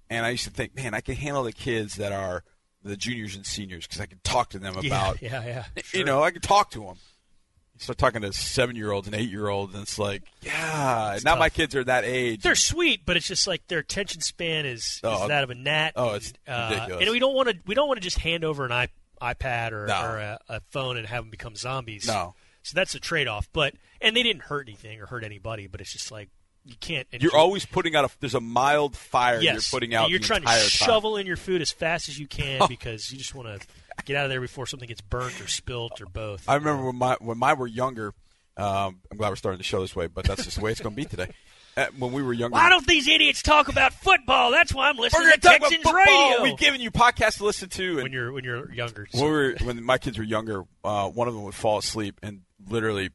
and 0.09 0.24
I 0.26 0.31
used 0.31 0.44
to 0.44 0.50
think, 0.50 0.74
man, 0.74 0.94
I 0.94 1.00
can 1.00 1.14
handle 1.16 1.42
the 1.44 1.53
kids 1.53 1.96
that 1.96 2.12
are 2.12 2.42
the 2.83 2.96
juniors 2.96 3.37
and 3.37 3.44
seniors 3.44 3.87
because 3.87 4.00
I 4.00 4.07
can 4.07 4.20
talk 4.24 4.50
to 4.50 4.59
them 4.59 4.76
about 4.87 5.20
yeah, 5.20 5.44
yeah. 5.44 5.64
you 5.76 5.83
sure. 5.83 6.05
know 6.07 6.22
I 6.22 6.31
can 6.31 6.40
talk 6.40 6.70
to 6.70 6.81
them. 6.81 6.96
Start 7.80 7.96
talking 7.96 8.20
to 8.20 8.32
seven 8.34 8.76
year 8.76 8.90
olds 8.92 9.06
and 9.08 9.16
eight 9.16 9.30
year 9.30 9.48
olds, 9.48 9.72
and 9.72 9.82
it's 9.82 9.98
like, 9.98 10.22
yeah, 10.42 11.18
now 11.24 11.34
my 11.36 11.48
kids 11.48 11.74
are 11.74 11.82
that 11.84 12.04
age. 12.04 12.42
They're 12.42 12.54
sweet, 12.54 13.06
but 13.06 13.16
it's 13.16 13.26
just 13.26 13.46
like 13.46 13.66
their 13.68 13.78
attention 13.78 14.20
span 14.20 14.66
is, 14.66 15.00
Oh, 15.02 15.22
is 15.22 15.28
that 15.28 15.44
of 15.44 15.50
a 15.50 15.54
gnat. 15.54 15.94
oh, 15.96 16.14
it's 16.14 16.32
uh, 16.46 16.68
ridiculous. 16.72 17.02
And 17.02 17.10
we 17.10 17.18
don't 17.18 17.34
want 17.34 17.48
to 17.48 17.56
we 17.66 17.74
don't 17.74 17.88
want 17.88 17.96
to 17.98 18.04
just 18.04 18.18
hand 18.18 18.44
over 18.44 18.66
an 18.66 18.72
iP- 18.72 18.90
iPad 19.22 19.72
or, 19.72 19.86
No. 19.86 20.02
or 20.02 20.18
a, 20.18 20.38
a 20.50 20.60
phone 20.70 20.98
and 20.98 21.06
have 21.06 21.24
them 21.24 21.30
become 21.30 21.56
zombies. 21.56 22.06
No. 22.06 22.34
So 22.62 22.74
that's 22.74 22.94
a 22.94 23.00
trade 23.00 23.28
off. 23.28 23.48
But 23.52 23.74
and 24.02 24.14
they 24.14 24.22
didn't 24.22 24.42
hurt 24.42 24.68
anything 24.68 25.00
or 25.00 25.06
hurt 25.06 25.24
anybody. 25.24 25.66
But 25.66 25.80
it's 25.80 25.92
just 25.94 26.12
like 26.12 26.28
you 26.66 26.74
can't. 26.80 27.06
and 27.14 27.22
You're 27.22 27.34
always 27.36 27.64
putting 27.64 27.96
out 27.96 28.04
a. 28.04 28.10
There's 28.20 28.34
a 28.34 28.40
mild 28.42 28.94
fire 28.94 29.40
yes, 29.40 29.54
you're 29.72 29.78
putting 29.80 29.94
out. 29.94 30.10
You're 30.10 30.18
trying 30.18 30.42
to 30.42 30.46
entire 30.48 30.58
time. 30.60 30.68
shovel 30.68 31.16
in 31.16 31.26
your 31.26 31.38
food 31.38 31.62
as 31.62 31.70
fast 31.70 32.10
as 32.10 32.18
you 32.18 32.26
can 32.26 32.60
because 32.68 33.10
you 33.10 33.16
just 33.16 33.34
want 33.34 33.48
to 33.48 33.66
get 34.04 34.16
out 34.16 34.24
of 34.24 34.30
there 34.30 34.40
before 34.40 34.66
something 34.66 34.88
gets 34.88 35.00
burnt 35.00 35.40
or 35.40 35.48
spilt 35.48 36.00
or 36.00 36.06
both. 36.06 36.48
I 36.48 36.56
remember 36.56 36.84
when 36.84 36.96
my 36.96 37.16
when 37.20 37.38
my 37.38 37.54
were 37.54 37.66
younger. 37.66 38.14
Um, 38.56 39.00
I'm 39.10 39.16
glad 39.16 39.30
we're 39.30 39.36
starting 39.36 39.58
the 39.58 39.64
show 39.64 39.80
this 39.80 39.96
way, 39.96 40.06
but 40.06 40.24
that's 40.24 40.44
just 40.44 40.58
the 40.58 40.62
way 40.62 40.70
it's 40.72 40.80
going 40.80 40.94
to 40.94 41.02
be 41.02 41.06
today. 41.06 41.28
Uh, 41.76 41.86
when 41.98 42.10
we 42.10 42.20
were 42.20 42.32
younger, 42.32 42.54
Why 42.54 42.68
don't 42.68 42.84
these 42.84 43.06
idiots 43.06 43.42
talk 43.42 43.68
about 43.68 43.92
football? 43.92 44.50
That's 44.50 44.74
why 44.74 44.88
I'm 44.88 44.96
we're 44.96 45.02
listening 45.04 45.30
to 45.30 45.34
to 45.34 45.40
talk 45.40 45.56
about 45.58 45.70
Texans 45.70 45.84
football. 45.84 46.30
radio. 46.32 46.42
We've 46.42 46.58
given 46.58 46.80
you 46.80 46.90
podcasts 46.90 47.36
to 47.36 47.44
listen 47.44 47.68
to, 47.68 47.90
and 47.92 48.02
when 48.02 48.12
you're 48.12 48.32
when 48.32 48.42
you're 48.42 48.72
younger. 48.72 49.06
when, 49.12 49.22
we 49.24 49.30
were, 49.30 49.54
when 49.62 49.84
my 49.84 49.96
kids 49.96 50.18
were 50.18 50.24
younger, 50.24 50.64
uh, 50.82 51.08
one 51.08 51.28
of 51.28 51.34
them 51.34 51.44
would 51.44 51.54
fall 51.54 51.78
asleep, 51.78 52.18
and 52.24 52.40
literally, 52.68 53.10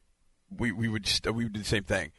we 0.50 0.72
we 0.72 0.88
would 0.88 1.02
just 1.02 1.26
we 1.26 1.44
would 1.44 1.52
do 1.52 1.60
the 1.60 1.66
same 1.66 1.84
thing. 1.84 2.12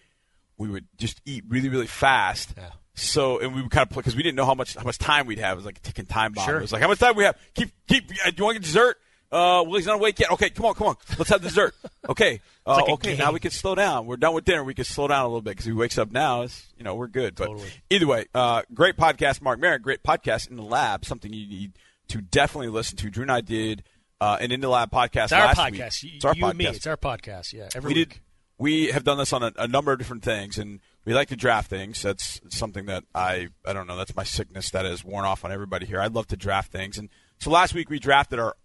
We 0.60 0.70
would 0.70 0.86
just 0.96 1.22
eat 1.26 1.44
really 1.50 1.70
really 1.70 1.88
fast. 1.88 2.54
Yeah. 2.56 2.70
So 2.98 3.40
and 3.40 3.56
we 3.56 3.62
kind 3.70 3.84
of 3.84 3.90
play 3.90 4.02
because 4.02 4.16
we 4.16 4.24
didn't 4.24 4.36
know 4.36 4.46
how 4.46 4.56
much 4.56 4.76
how 4.76 4.84
much 4.84 4.98
time 4.98 5.28
we'd 5.28 5.40
have. 5.40 5.54
It 5.54 5.58
was 5.58 5.66
like 5.66 5.78
a 5.78 5.82
ticking 5.82 6.06
time 6.06 6.34
bomb. 6.34 6.46
Sure. 6.46 6.58
It 6.58 6.62
was 6.62 6.74
like 6.74 6.82
how 6.82 6.88
much 6.88 7.00
time 7.00 7.16
we 7.16 7.24
have. 7.24 7.38
Keep 7.54 7.72
keep. 7.88 8.10
Uh, 8.26 8.32
do 8.32 8.36
you 8.38 8.44
want 8.44 8.56
to 8.56 8.60
get 8.60 8.66
dessert? 8.66 8.98
Uh, 9.30 9.62
well, 9.66 9.76
he's 9.76 9.86
not 9.86 9.96
awake 9.96 10.18
yet. 10.20 10.32
Okay, 10.32 10.50
come 10.50 10.66
on, 10.66 10.74
come 10.74 10.88
on. 10.88 10.96
Let's 11.18 11.30
have 11.30 11.42
dessert. 11.42 11.76
Okay. 12.10 12.40
Uh, 12.66 12.76
like 12.76 12.90
okay, 12.90 13.10
game. 13.10 13.18
now 13.18 13.34
we 13.34 13.40
can 13.42 13.52
slow 13.52 13.76
down. 13.76 14.06
We're 14.06 14.16
done 14.16 14.34
with 14.34 14.46
dinner. 14.46 14.64
We 14.64 14.74
can 14.74 14.86
slow 14.86 15.10
down 15.10 15.26
a 15.26 15.28
little 15.28 15.42
bit 15.42 15.52
because 15.52 15.66
he 15.66 15.74
wakes 15.74 15.98
up 15.98 16.10
now. 16.10 16.44
It's, 16.44 16.68
you 16.78 16.86
know, 16.86 16.96
we're 16.96 17.08
good. 17.08 17.36
But 17.36 17.50
either 17.90 18.08
way, 18.08 18.28
uh, 18.34 18.62
great 18.74 18.96
podcast, 18.96 19.42
Mark 19.42 19.60
Merritt. 19.60 19.82
Great 19.82 20.04
podcast 20.04 20.50
in 20.50 20.56
the 20.56 20.64
lab. 20.64 21.04
Something 21.04 21.34
you 21.34 21.46
need 21.46 21.74
to 22.08 22.22
definitely 22.22 22.70
listen 22.70 22.96
to. 23.00 23.10
Drew 23.10 23.24
and 23.24 23.32
I 23.32 23.42
did 23.42 23.84
uh, 24.22 24.38
an 24.40 24.54
in 24.54 24.62
the 24.62 24.70
lab 24.70 24.90
podcast 24.90 25.26
it's 25.26 25.34
our 25.34 25.48
last 25.48 25.58
podcast. 25.58 26.04
week. 26.04 26.14
It's 26.16 26.26
our 26.26 26.34
you 26.34 26.44
podcast. 26.44 26.50
and 26.50 26.58
me. 26.58 26.66
It's 26.68 26.88
our 26.88 26.96
podcast. 26.98 27.52
Yeah. 27.52 27.68
Every 27.76 27.90
we 27.90 28.00
week. 28.00 28.10
did. 28.10 28.20
We 28.58 28.88
have 28.88 29.04
done 29.04 29.18
this 29.18 29.34
on 29.34 29.44
a, 29.44 29.52
a 29.58 29.68
number 29.68 29.92
of 29.92 30.00
different 30.00 30.24
things, 30.24 30.58
and 30.58 30.80
we 31.08 31.14
like 31.14 31.30
to 31.30 31.36
draft 31.38 31.70
things. 31.70 32.02
That's 32.02 32.42
something 32.50 32.86
that 32.88 33.04
I 33.16 33.48
I 33.66 33.72
don't 33.74 33.88
know. 33.88 33.96
That's 33.98 34.16
my 34.16 34.24
sickness 34.26 34.70
that 34.72 34.86
has 34.86 35.04
worn 35.06 35.24
off 35.26 35.46
on 35.46 35.52
everybody 35.54 35.86
here. 35.86 36.02
I 36.02 36.08
love 36.08 36.28
to 36.28 36.38
draft 36.38 36.72
things, 36.72 36.98
and 36.98 37.10
so 37.40 37.50
last 37.50 37.74
week 37.74 37.90
we 37.90 37.98
drafted 37.98 38.40
our 38.40 38.56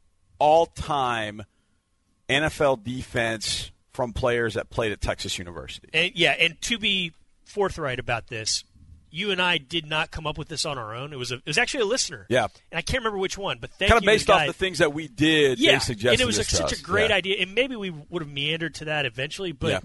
all-time 0.41 1.45
NFL 2.29 2.83
defense 2.85 3.71
from 3.93 4.13
players 4.13 4.55
that 4.55 4.71
played 4.71 4.93
at 4.93 5.01
Texas 5.01 5.39
University. 5.39 5.89
And 5.93 6.13
yeah, 6.15 6.33
and 6.33 6.61
to 6.63 6.79
be 6.79 7.13
forthright 7.45 7.99
about 7.99 8.29
this, 8.29 8.65
you 9.11 9.31
and 9.31 9.41
I 9.41 9.59
did 9.59 9.87
not 9.87 10.11
come 10.11 10.27
up 10.27 10.39
with 10.39 10.49
this 10.49 10.65
on 10.65 10.79
our 10.79 10.95
own. 10.95 11.13
It 11.13 11.17
was 11.19 11.31
a, 11.31 11.37
it 11.37 11.47
was 11.47 11.59
actually 11.59 11.83
a 11.83 11.87
listener. 11.87 12.27
Yeah. 12.31 12.45
And 12.71 12.79
I 12.79 12.83
can't 12.83 13.01
remember 13.01 13.19
which 13.19 13.37
one, 13.37 13.59
but 13.61 13.71
thank 13.79 13.91
Kind 13.91 14.03
of 14.03 14.07
based 14.07 14.27
the 14.29 14.33
off 14.33 14.47
the 14.47 14.53
things 14.55 14.79
that 14.79 14.95
we 14.95 15.07
did. 15.09 15.59
yeah, 15.59 15.73
they 15.73 15.79
suggested 15.81 16.13
and 16.13 16.21
it 16.23 16.27
was 16.27 16.39
to 16.39 16.45
such 16.45 16.73
us. 16.73 16.81
a 16.81 16.83
great 16.83 17.11
Yeah. 17.11 17.17
idea, 17.17 17.37
and 17.43 17.55
maybe 17.55 17.77
we 17.77 17.91
would 17.91 18.23
have 18.23 18.33
meandered 18.33 18.75
to 18.77 18.87
that 18.87 19.05
eventually, 19.05 19.53
but 19.53 19.71
Yeah. 19.71 19.81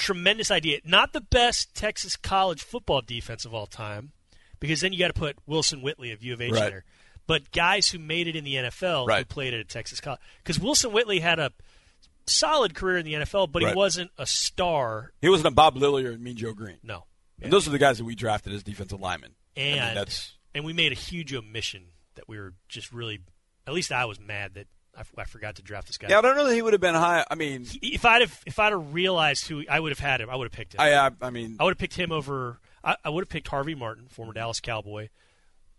Tremendous 0.00 0.50
idea. 0.50 0.80
Not 0.84 1.12
the 1.12 1.20
best 1.20 1.74
Texas 1.74 2.16
college 2.16 2.62
football 2.62 3.02
defense 3.02 3.44
of 3.44 3.52
all 3.54 3.66
time, 3.66 4.12
because 4.58 4.80
then 4.80 4.92
you 4.94 4.98
got 4.98 5.08
to 5.08 5.12
put 5.18 5.36
Wilson 5.46 5.82
Whitley 5.82 6.10
of 6.10 6.22
U 6.22 6.32
of 6.32 6.40
H 6.40 6.52
Right. 6.52 6.70
there. 6.70 6.84
But 7.26 7.52
guys 7.52 7.88
who 7.90 7.98
made 7.98 8.26
it 8.26 8.34
in 8.34 8.42
the 8.44 8.54
NFL 8.56 9.02
who 9.04 9.08
Right. 9.08 9.28
played 9.28 9.52
at 9.54 9.60
a 9.60 9.64
Texas 9.64 10.00
college, 10.00 10.20
because 10.42 10.58
Wilson 10.58 10.90
Whitley 10.92 11.20
had 11.20 11.38
a 11.38 11.52
solid 12.26 12.74
career 12.74 12.96
in 12.96 13.04
the 13.04 13.14
NFL, 13.14 13.46
but 13.48 13.62
Right. 13.62 13.70
he 13.72 13.76
wasn't 13.76 14.10
a 14.18 14.26
star. 14.26 15.12
He 15.20 15.28
wasn't 15.28 15.48
a 15.48 15.50
Bob 15.52 15.76
Lilly 15.76 16.06
or 16.06 16.16
Mean 16.16 16.36
Joe 16.36 16.54
Greene. 16.54 16.78
No, 16.82 17.04
And 17.42 17.52
those 17.52 17.66
are 17.68 17.70
the 17.70 17.78
guys 17.78 17.98
that 17.98 18.04
we 18.04 18.14
drafted 18.14 18.52
as 18.52 18.62
defensive 18.62 19.00
linemen. 19.00 19.34
and 19.56 19.80
I 19.80 19.86
mean, 19.86 19.94
that's 19.96 20.32
and 20.54 20.64
we 20.64 20.72
made 20.72 20.92
a 20.92 20.96
huge 20.96 21.32
omission 21.34 21.88
that 22.14 22.28
we 22.28 22.38
were 22.38 22.54
just 22.68 22.90
really. 22.92 23.20
At 23.66 23.74
least 23.74 23.92
I 23.92 24.04
was 24.06 24.18
mad 24.18 24.54
that 24.54 24.66
I, 25.00 25.20
I 25.20 25.24
forgot 25.24 25.56
to 25.56 25.62
draft 25.62 25.86
this 25.88 25.98
guy. 25.98 26.08
yeah. 26.10 26.18
I 26.18 26.20
don't 26.20 26.36
know 26.36 26.46
that 26.46 26.54
he 26.54 26.62
would 26.62 26.72
have 26.74 26.80
been 26.80 26.94
high. 26.94 27.24
I 27.30 27.34
mean, 27.34 27.66
If 27.82 28.04
I'd 28.04 28.20
have 28.20 28.40
if 28.46 28.58
I'd 28.58 28.72
have 28.72 28.94
realized 28.94 29.48
who 29.48 29.64
I 29.68 29.80
would 29.80 29.90
have 29.92 29.98
had 29.98 30.20
him, 30.20 30.30
I 30.30 30.36
would 30.36 30.44
have 30.44 30.52
picked 30.52 30.74
him. 30.74 30.80
I 30.80 30.94
I, 30.94 31.10
I 31.22 31.30
mean, 31.30 31.56
I 31.58 31.64
would 31.64 31.70
have 31.72 31.78
picked 31.78 31.96
him 31.96 32.12
over. 32.12 32.58
I, 32.84 32.96
I 33.04 33.10
would 33.10 33.22
have 33.22 33.28
picked 33.28 33.48
Harvey 33.48 33.74
Martin, 33.74 34.06
former 34.08 34.32
Dallas 34.32 34.60
Cowboy. 34.60 35.08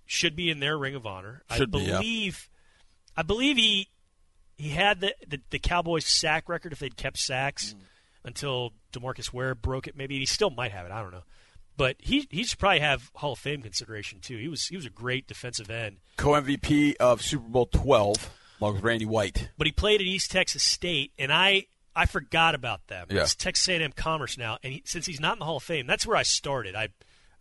Should 0.05 0.35
be 0.35 0.49
in 0.49 0.59
their 0.59 0.77
Ring 0.77 0.95
of 0.95 1.05
Honor. 1.05 1.43
I 1.49 1.57
be, 1.63 1.79
yeah. 1.79 1.97
believe. 1.97 2.49
I 3.15 3.21
believe 3.23 3.55
he 3.57 3.87
he 4.57 4.69
had 4.69 4.99
the, 5.01 5.15
the 5.27 5.39
the 5.51 5.59
Cowboys 5.59 6.05
sack 6.05 6.49
record 6.49 6.73
if 6.73 6.79
they'd 6.79 6.97
kept 6.97 7.17
sacks 7.17 7.73
Mm. 7.73 7.83
until 8.25 8.73
Demarcus 8.91 9.31
Ware 9.33 9.55
broke 9.55 9.87
it. 9.87 9.95
Maybe 9.95 10.19
he 10.19 10.25
still 10.25 10.49
might 10.49 10.71
have 10.71 10.85
it. 10.85 10.91
I 10.91 11.01
don't 11.01 11.11
know. 11.11 11.23
But 11.77 11.95
he 11.99 12.27
he 12.29 12.43
should 12.43 12.59
probably 12.59 12.81
have 12.81 13.09
Hall 13.15 13.31
of 13.33 13.39
Fame 13.39 13.61
consideration 13.61 14.19
too. 14.19 14.37
He 14.37 14.47
was 14.49 14.67
he 14.67 14.75
was 14.75 14.85
a 14.85 14.89
great 14.89 15.25
defensive 15.27 15.69
end. 15.71 15.97
co 16.17 16.31
MVP 16.31 16.95
of 16.97 17.21
Super 17.21 17.47
Bowl 17.47 17.65
12, 17.67 18.29
along 18.61 18.75
with 18.75 18.83
Randy 18.83 19.05
White. 19.05 19.49
but 19.57 19.67
he 19.67 19.73
played 19.73 19.99
at 20.01 20.07
East 20.07 20.31
Texas 20.31 20.63
State, 20.63 21.11
and 21.17 21.31
I 21.33 21.65
I 21.95 22.05
forgot 22.05 22.55
about 22.55 22.87
them. 22.87 23.07
Yeah. 23.09 23.21
It's 23.21 23.35
Texas 23.35 23.67
A&M 23.67 23.91
Commerce 23.91 24.37
now, 24.37 24.57
and 24.63 24.71
he, 24.73 24.83
since 24.85 25.05
he's 25.05 25.19
not 25.19 25.33
in 25.33 25.39
the 25.39 25.45
Hall 25.45 25.57
of 25.57 25.63
Fame, 25.63 25.87
that's 25.87 26.05
where 26.07 26.15
I 26.15 26.23
started. 26.23 26.75
I 26.75 26.83
I 26.83 26.89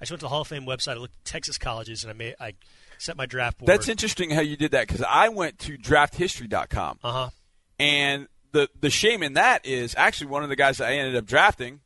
just 0.01 0.11
went 0.13 0.21
to 0.21 0.25
the 0.25 0.31
Hall 0.31 0.41
of 0.41 0.49
Fame 0.49 0.65
website. 0.65 0.93
I 0.93 0.95
looked 0.95 1.15
at 1.19 1.25
Texas 1.25 1.59
colleges, 1.59 2.03
and 2.03 2.11
I 2.11 2.15
made 2.15 2.35
I 2.41 2.55
set 2.99 3.17
my 3.17 3.27
draft 3.27 3.59
board. 3.59 3.69
That's 3.69 3.89
interesting 3.89 4.31
how 4.31 4.41
you 4.41 4.57
did 4.57 4.73
that 4.73 4.89
because 4.89 5.03
I 5.09 5.29
went 5.29 5.59
to 5.61 5.77
drafthistory.com. 5.79 6.99
Uh 7.05 7.13
huh. 7.13 7.31
And 7.79 8.29
the 8.53 8.69
the 8.81 8.91
shame 8.91 9.23
in 9.23 9.35
that 9.35 9.65
is 9.67 9.95
actually 9.97 10.29
one 10.29 10.43
of 10.43 10.49
the 10.49 10.57
guys 10.57 10.79
that 10.79 10.89
I 10.89 10.95
ended 10.95 11.17
up 11.17 11.27
drafting, 11.27 11.81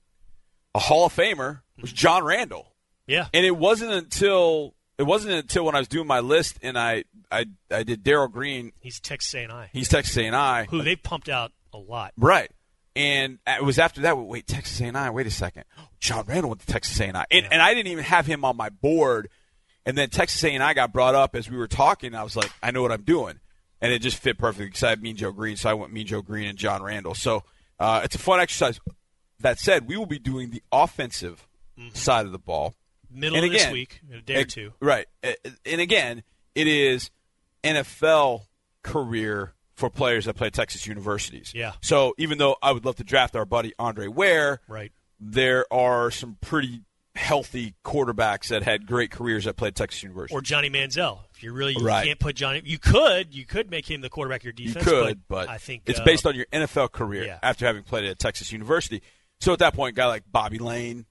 a 0.74 0.78
Hall 0.78 1.06
of 1.06 1.14
Famer, 1.14 1.60
was 1.80 1.92
John 1.92 2.24
Randle. 2.24 2.72
Yeah. 3.06 3.26
And 3.34 3.44
it 3.44 3.56
wasn't 3.56 3.92
until 3.92 4.74
it 4.98 5.02
wasn't 5.04 5.34
until 5.34 5.64
when 5.64 5.74
I 5.74 5.78
was 5.78 5.88
doing 5.88 6.06
my 6.06 6.20
list 6.20 6.58
and 6.62 6.78
I 6.78 7.04
I, 7.30 7.46
I 7.70 7.82
did 7.82 8.02
Darrell 8.04 8.28
Green. 8.28 8.72
He's 8.80 9.00
Texas 9.00 9.34
A&I, 9.34 9.70
He's 9.72 9.88
Texas 9.88 10.16
A&I. 10.16 10.66
who 10.70 10.82
they've 10.82 11.02
pumped 11.02 11.28
out 11.28 11.52
a 11.72 11.78
lot. 11.78 12.12
Right. 12.16 12.50
And 12.96 13.38
it 13.46 13.64
was 13.64 13.78
after 13.80 14.02
that. 14.02 14.16
Wait, 14.16 14.46
Texas 14.46 14.80
A&I. 14.80 15.10
Wait 15.10 15.26
a 15.26 15.30
second. 15.30 15.64
John 15.98 16.24
Randle 16.26 16.50
went 16.50 16.60
to 16.60 16.66
Texas 16.66 17.00
A&I, 17.00 17.24
and, 17.30 17.46
and 17.50 17.60
I 17.60 17.74
didn't 17.74 17.90
even 17.90 18.04
have 18.04 18.26
him 18.26 18.44
on 18.44 18.56
my 18.56 18.68
board. 18.68 19.28
And 19.84 19.98
then 19.98 20.10
Texas 20.10 20.42
A&I 20.44 20.74
got 20.74 20.92
brought 20.92 21.14
up 21.16 21.34
as 21.34 21.50
we 21.50 21.56
were 21.56 21.66
talking. 21.66 22.14
I 22.14 22.22
was 22.22 22.36
like, 22.36 22.50
I 22.62 22.70
know 22.70 22.82
what 22.82 22.92
I'm 22.92 23.02
doing, 23.02 23.40
and 23.80 23.92
it 23.92 23.98
just 23.98 24.16
fit 24.18 24.38
perfectly 24.38 24.66
because 24.66 24.84
I 24.84 24.90
had 24.90 25.02
Mean 25.02 25.16
Joe 25.16 25.32
Greene, 25.32 25.56
so 25.56 25.68
I 25.68 25.74
went 25.74 25.92
Mean 25.92 26.06
Joe 26.06 26.22
Greene 26.22 26.46
and 26.46 26.56
John 26.56 26.82
Randle. 26.84 27.14
So 27.14 27.42
uh, 27.80 28.02
it's 28.04 28.14
a 28.14 28.18
fun 28.18 28.38
exercise. 28.38 28.78
That 29.40 29.58
said, 29.58 29.88
we 29.88 29.96
will 29.96 30.06
be 30.06 30.20
doing 30.20 30.50
the 30.50 30.62
offensive 30.70 31.46
side 31.94 32.24
of 32.26 32.32
the 32.32 32.38
ball. 32.38 32.74
Middle 33.14 33.36
And 33.38 33.46
of 33.46 33.52
this 33.52 33.70
week, 33.70 34.00
in 34.10 34.18
a 34.18 34.22
day 34.22 34.42
or 34.42 34.44
two. 34.44 34.72
Right. 34.80 35.06
And 35.22 35.80
again, 35.80 36.22
it 36.54 36.66
is 36.66 37.10
NFL 37.62 38.42
career 38.82 39.54
for 39.74 39.90
players 39.90 40.26
that 40.26 40.34
play 40.34 40.48
at 40.48 40.52
Texas 40.52 40.86
universities. 40.86 41.52
Yeah. 41.54 41.72
So 41.80 42.14
even 42.18 42.38
though 42.38 42.56
I 42.62 42.72
would 42.72 42.84
love 42.84 42.96
to 42.96 43.04
draft 43.04 43.34
our 43.34 43.44
buddy 43.44 43.72
Andre 43.78 44.06
Ware, 44.06 44.60
Right. 44.68 44.92
there 45.18 45.66
are 45.72 46.10
some 46.10 46.36
pretty 46.40 46.82
healthy 47.16 47.74
quarterbacks 47.84 48.48
that 48.48 48.62
had 48.64 48.86
great 48.86 49.10
careers 49.10 49.44
that 49.44 49.56
played 49.56 49.68
at 49.68 49.74
Texas 49.76 50.02
University. 50.02 50.36
Or 50.36 50.40
Johnny 50.40 50.68
Manziel. 50.68 51.20
If 51.34 51.42
you 51.42 51.52
really 51.52 51.74
you 51.78 51.84
Right. 51.84 52.04
can't 52.06 52.18
put 52.18 52.34
Johnny, 52.36 52.62
you 52.64 52.78
could 52.78 53.34
you 53.34 53.46
could 53.46 53.70
make 53.70 53.88
him 53.88 54.00
the 54.00 54.10
quarterback 54.10 54.40
of 54.40 54.44
your 54.44 54.52
defense. 54.52 54.84
you 54.84 54.90
could, 54.92 55.20
but, 55.28 55.48
I 55.48 55.58
think 55.58 55.82
it's 55.86 56.00
uh, 56.00 56.04
based 56.04 56.26
on 56.26 56.34
your 56.34 56.46
NFL 56.52 56.90
career 56.92 57.24
yeah. 57.24 57.38
after 57.42 57.66
having 57.66 57.82
played 57.84 58.04
at 58.04 58.18
Texas 58.18 58.52
University. 58.52 59.02
So 59.40 59.52
at 59.52 59.58
that 59.60 59.74
point, 59.74 59.94
a 59.94 59.96
guy 59.96 60.06
like 60.06 60.24
Bobby 60.30 60.58
Layne 60.58 61.06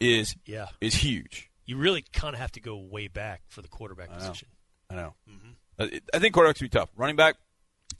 is 0.00 0.36
yeah. 0.44 0.66
is 0.80 0.94
huge. 0.94 1.50
You 1.64 1.76
really 1.76 2.04
kind 2.12 2.34
of 2.34 2.40
have 2.40 2.52
to 2.52 2.60
go 2.60 2.76
way 2.76 3.08
back 3.08 3.42
for 3.48 3.62
the 3.62 3.68
quarterback 3.68 4.10
know. 4.10 4.16
position. 4.16 4.48
I 4.90 4.94
know. 4.94 5.14
Mm-hmm. 5.28 5.48
Uh, 5.78 5.86
I 6.14 6.18
think 6.18 6.34
quarterbacks 6.34 6.60
be 6.60 6.68
tough. 6.68 6.90
Running 6.96 7.16
back, 7.16 7.36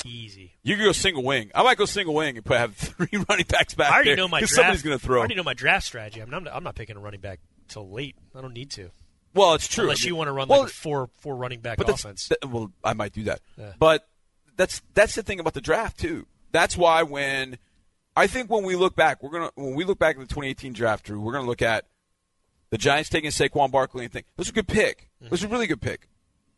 Easy. 0.04 0.52
You 0.62 0.76
could 0.76 0.84
go 0.84 0.92
single 0.92 1.22
wing. 1.22 1.50
I 1.54 1.62
might 1.62 1.78
go 1.78 1.84
single 1.84 2.14
wing 2.14 2.36
and 2.36 2.44
put 2.44 2.58
have 2.58 2.74
three 2.76 3.08
running 3.28 3.46
backs 3.48 3.74
back 3.74 3.90
I 3.90 3.94
already 3.94 4.10
there. 4.10 4.16
know 4.16 4.28
my 4.28 4.40
draft. 4.40 4.54
Somebody's 4.54 4.82
going 4.82 4.98
to 4.98 5.04
throw. 5.04 5.16
I 5.16 5.18
already 5.20 5.34
know 5.34 5.42
my 5.42 5.54
draft 5.54 5.86
strategy. 5.86 6.20
I 6.20 6.24
mean, 6.24 6.34
I'm 6.34 6.44
not, 6.44 6.54
I'm 6.54 6.64
not 6.64 6.74
picking 6.74 6.96
a 6.96 7.00
running 7.00 7.20
back 7.20 7.40
till 7.68 7.88
late. 7.90 8.16
I 8.34 8.40
don't 8.40 8.52
need 8.52 8.70
to, 8.72 8.90
well, 9.34 9.54
it's 9.54 9.68
true. 9.68 9.84
unless 9.84 10.02
I 10.02 10.04
mean- 10.04 10.08
you 10.08 10.16
want 10.16 10.28
to 10.28 10.32
run 10.32 10.48
well, 10.48 10.62
like 10.62 10.70
four 10.70 11.10
four 11.18 11.36
running 11.36 11.60
back 11.60 11.78
offense. 11.80 12.28
that- 12.28 12.48
well, 12.48 12.70
I 12.84 12.92
might 12.94 13.12
do 13.12 13.24
that. 13.24 13.40
Yeah. 13.56 13.72
But 13.78 14.06
that's 14.56 14.82
that's 14.94 15.14
the 15.14 15.22
thing 15.22 15.40
about 15.40 15.54
the 15.54 15.60
draft 15.60 15.98
too. 15.98 16.26
That's 16.52 16.76
why 16.76 17.02
when 17.02 17.58
I 18.16 18.26
think 18.26 18.50
when 18.50 18.64
we 18.64 18.74
look 18.76 18.96
back, 18.96 19.22
we're 19.22 19.30
gonna 19.30 19.50
when 19.54 19.74
we 19.74 19.84
look 19.84 19.98
back 19.98 20.16
at 20.16 20.20
the 20.20 20.26
2018 20.26 20.72
draft, 20.72 21.04
Drew, 21.04 21.20
we're 21.20 21.32
gonna 21.34 21.46
look 21.46 21.62
at 21.62 21.84
the 22.70 22.78
Giants 22.78 23.10
taking 23.10 23.30
Saquon 23.30 23.70
Barkley 23.70 24.04
and 24.04 24.12
think 24.12 24.26
this 24.36 24.46
is 24.46 24.50
a 24.50 24.54
good 24.54 24.68
pick. 24.68 25.10
This 25.20 25.40
is 25.40 25.44
a 25.44 25.48
really 25.48 25.66
good 25.66 25.80
pick. 25.80 26.08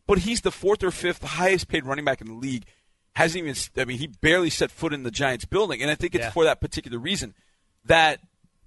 But 0.07 0.19
he's 0.19 0.41
the 0.41 0.51
fourth 0.53 0.83
or 0.83 0.91
fifth 0.91 1.23
highest 1.23 1.69
paid 1.69 1.85
running 1.85 2.05
back 2.05 2.21
in 2.21 2.29
the 2.29 2.33
league. 2.35 2.65
Hasn't 3.17 3.43
even. 3.45 3.57
I 3.77 3.85
mean, 3.85 3.99
he 3.99 4.07
barely 4.07 4.49
set 4.51 4.71
foot 4.71 4.93
in 4.95 5.03
the 5.03 5.11
Giants 5.11 5.45
building, 5.45 5.83
and 5.83 5.91
I 5.91 5.97
think 5.97 6.15
it's 6.15 6.25
Yeah. 6.27 6.31
for 6.31 6.45
that 6.45 6.61
particular 6.61 6.99
reason. 6.99 7.35
That 7.85 8.21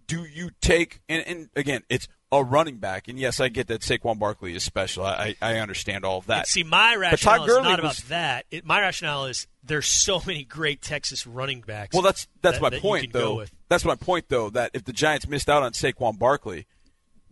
do 0.07 0.23
you 0.25 0.51
take? 0.61 1.01
And, 1.07 1.25
and 1.25 1.49
again, 1.55 1.83
it's 1.89 2.07
a 2.33 2.43
running 2.43 2.77
back, 2.77 3.07
and 3.07 3.17
yes, 3.17 3.39
I 3.39 3.47
get 3.47 3.67
that 3.67 3.81
Saquon 3.81 4.19
Barkley 4.19 4.53
is 4.55 4.63
special. 4.63 5.05
I, 5.05 5.35
I 5.41 5.57
understand 5.59 6.03
all 6.05 6.17
of 6.19 6.27
that. 6.27 6.39
And 6.39 6.47
see, 6.47 6.63
my 6.63 6.95
rationale 6.95 7.43
is 7.45 7.55
not 7.63 7.79
about 7.79 7.83
was- 7.83 8.03
that. 8.05 8.45
It, 8.51 8.65
my 8.65 8.81
rationale 8.81 9.25
is 9.25 9.47
there's 9.63 9.87
so 9.87 10.21
many 10.27 10.43
great 10.43 10.81
Texas 10.81 11.25
running 11.27 11.61
backs. 11.61 11.93
Well, 11.93 12.01
that's 12.03 12.27
that's 12.41 12.57
that- 12.57 12.61
my 12.61 12.69
that 12.69 12.81
point, 12.81 13.13
though. 13.13 13.45
That's 13.69 13.85
my 13.85 13.95
point, 13.95 14.25
though. 14.29 14.49
That 14.49 14.71
if 14.73 14.83
the 14.83 14.93
Giants 14.93 15.27
missed 15.27 15.49
out 15.49 15.63
on 15.63 15.71
Saquon 15.73 16.17
Barkley, 16.19 16.65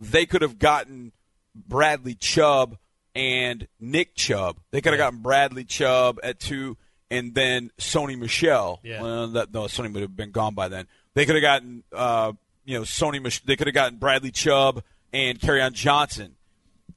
they 0.00 0.26
could 0.26 0.42
have 0.42 0.58
gotten 0.58 1.12
Bradley 1.54 2.14
Chubb 2.14 2.78
and 3.14 3.66
Nick 3.80 4.14
Chubb. 4.14 4.58
They 4.70 4.80
could 4.80 4.92
have 4.92 4.98
Yeah. 5.00 5.06
gotten 5.06 5.18
Bradley 5.22 5.64
Chubb 5.64 6.18
at 6.22 6.38
two, 6.40 6.76
and 7.10 7.34
then 7.34 7.70
Sony 7.78 8.16
Michel. 8.18 8.80
Yeah. 8.82 9.02
Well, 9.02 9.28
that, 9.28 9.52
no, 9.52 9.62
Sony 9.64 9.92
would 9.92 10.02
have 10.02 10.16
been 10.16 10.30
gone 10.30 10.54
by 10.54 10.68
then. 10.68 10.86
They 11.14 11.26
could 11.26 11.34
have 11.34 11.42
gotten, 11.42 11.82
uh, 11.92 12.32
you 12.64 12.78
know, 12.78 12.82
Sony. 12.84 13.20
Mich- 13.20 13.42
They 13.42 13.56
could 13.56 13.66
have 13.66 13.74
gotten 13.74 13.98
Bradley 13.98 14.30
Chubb 14.30 14.82
and 15.12 15.38
on 15.60 15.74
Johnson, 15.74 16.36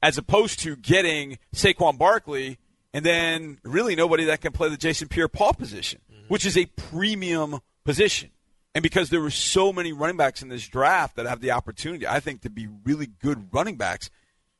as 0.02 0.16
opposed 0.16 0.60
to 0.60 0.76
getting 0.76 1.38
Saquon 1.52 1.98
Barkley 1.98 2.58
and 2.94 3.04
then 3.04 3.58
really 3.64 3.96
nobody 3.96 4.24
that 4.26 4.40
can 4.40 4.52
play 4.52 4.70
the 4.70 4.76
Jason 4.76 5.08
Pierre-Paul 5.08 5.54
position, 5.54 6.00
mm-hmm. 6.10 6.28
which 6.28 6.46
is 6.46 6.56
a 6.56 6.66
premium 6.76 7.58
position. 7.84 8.30
And 8.74 8.82
because 8.82 9.10
there 9.10 9.20
were 9.20 9.30
so 9.30 9.72
many 9.72 9.92
running 9.92 10.16
backs 10.16 10.42
in 10.42 10.48
this 10.48 10.66
draft 10.66 11.16
that 11.16 11.26
have 11.26 11.40
the 11.40 11.50
opportunity, 11.50 12.06
I 12.06 12.20
think, 12.20 12.42
to 12.42 12.50
be 12.50 12.68
really 12.84 13.06
good 13.06 13.52
running 13.52 13.76
backs, 13.76 14.10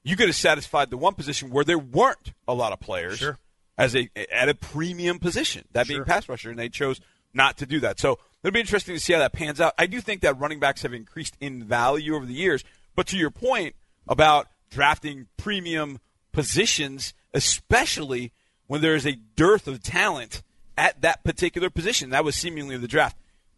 you 0.03 0.17
could 0.17 0.27
have 0.27 0.37
satisfied 0.37 0.91
the 0.91 0.97
one 0.97 1.15
position 1.15 1.51
where 1.51 1.65
there 1.65 1.79
weren't 1.79 2.33
a 2.47 2.55
lot 2.55 2.73
of 2.73 2.81
players 2.81 3.19
sure. 3.19 3.39
as 3.79 3.97
a 3.97 4.11
at 4.31 4.49
a 4.49 4.55
premium 4.55 5.19
position, 5.19 5.65
that 5.73 5.87
sure. 5.87 5.97
being 5.97 6.05
pass 6.05 6.29
rusher, 6.29 6.51
and 6.51 6.59
they 6.59 6.69
chose 6.69 7.01
not 7.33 7.57
to 7.59 7.67
do 7.67 7.81
that. 7.81 7.99
So 7.99 8.19
it'll 8.43 8.53
be 8.53 8.61
interesting 8.61 8.95
to 8.95 9.01
see 9.01 9.13
how 9.13 9.21
that 9.21 9.33
pans 9.33 9.61
out. 9.61 9.75
I 9.79 9.87
do 9.87 10.01
think 10.01 10.21
that 10.21 10.39
running 10.39 10.61
backs 10.61 10.83
have 10.83 10.93
increased 10.93 11.37
in 11.41 11.65
value 11.65 12.15
over 12.15 12.27
the 12.27 12.35
years, 12.35 12.63
but 12.95 13.07
to 13.09 13.17
your 13.17 13.31
point 13.31 13.75
about 14.07 14.49
drafting 14.71 15.27
premium 15.37 15.99
positions, 16.33 17.15
especially 17.35 18.33
when 18.67 18.81
there 18.81 18.95
is 18.95 19.07
a 19.07 19.17
dearth 19.37 19.69
of 19.69 19.83
talent 19.83 20.43
at 20.79 21.03
that 21.03 21.23
particular 21.25 21.69
position, 21.69 22.11
that 22.11 22.25
was 22.25 22.35
seemingly 22.35 22.79
the 22.79 22.89
draft. 22.89 23.17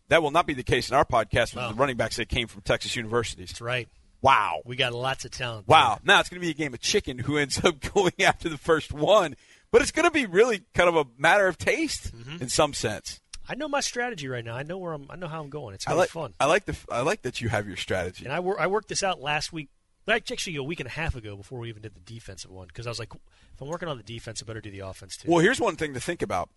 That 0.09 0.23
will 0.23 0.31
not 0.31 0.47
be 0.47 0.55
the 0.55 0.63
case 0.63 0.89
in 0.89 0.97
our 0.97 1.05
podcast 1.05 1.55
with 1.55 1.69
the 1.69 1.75
running 1.75 1.97
backs 1.97 2.17
that 2.17 2.29
came 2.29 2.49
from 2.49 2.63
Texas 2.63 2.97
universities. 2.97 3.51
That's 3.51 3.61
right. 3.61 3.89
Wow. 4.23 4.63
We 4.65 4.77
got 4.77 4.93
lots 4.93 5.25
of 5.25 5.33
talent. 5.33 5.69
Wow. 5.69 5.99
Now 6.05 6.21
it's 6.21 6.29
going 6.29 6.41
to 6.41 6.45
be 6.45 6.51
a 6.51 6.55
game 6.55 6.75
of 6.75 6.81
chicken 6.81 7.19
who 7.19 7.37
ends 7.37 7.65
up 7.65 7.81
going 7.95 8.13
after 8.21 8.49
the 8.49 8.59
first 8.59 8.93
one. 8.93 9.37
But 9.73 9.83
it's 9.83 9.91
going 9.91 10.05
to 10.05 10.13
be 10.13 10.27
really 10.27 10.63
kind 10.75 10.89
of 10.89 10.97
a 10.97 11.07
matter 11.19 11.49
of 11.49 11.59
taste 11.59 12.17
mm-hmm. 12.17 12.41
in 12.41 12.49
some 12.49 12.73
sense. 12.73 13.21
I 13.49 13.55
know 13.55 13.69
my 13.69 13.81
strategy 13.81 14.29
right 14.29 14.45
now. 14.45 14.57
I 14.57 14.63
know 14.63 14.79
where 14.79 14.93
I'm. 14.93 15.07
I 15.09 15.17
know 15.17 15.29
how 15.29 15.41
I'm 15.41 15.51
going. 15.51 15.75
It's 15.75 15.87
I 15.87 15.93
like, 15.93 16.09
fun. 16.09 16.35
I 16.41 16.47
like 16.47 16.65
the. 16.65 16.77
I 16.91 17.03
like 17.03 17.23
that 17.23 17.41
you 17.41 17.49
have 17.49 17.67
your 17.69 17.77
strategy. 17.77 18.25
And 18.25 18.35
I, 18.35 18.41
wor- 18.41 18.61
I 18.61 18.67
worked 18.67 18.89
this 18.89 19.05
out 19.05 19.21
last 19.21 19.53
week. 19.53 19.69
Actually, 20.09 20.57
a 20.57 20.63
week 20.63 20.81
and 20.81 20.87
a 20.87 20.93
half 20.93 21.17
ago 21.17 21.37
before 21.37 21.59
we 21.59 21.69
even 21.69 21.83
did 21.83 21.95
the 21.95 22.01
defensive 22.01 22.51
one 22.51 22.69
because 22.69 22.87
I 22.87 22.91
was 22.91 22.99
like, 22.99 23.13
if 23.15 23.61
I'm 23.61 23.69
working 23.69 23.89
on 23.89 23.97
the 23.97 24.03
defense, 24.03 24.43
I 24.43 24.47
better 24.47 24.61
do 24.61 24.71
the 24.71 24.81
offense 24.81 25.17
too. 25.17 25.31
Well, 25.31 25.41
here's 25.41 25.61
one 25.61 25.77
thing 25.77 25.95
to 25.95 26.01
think 26.01 26.23
about. 26.23 26.49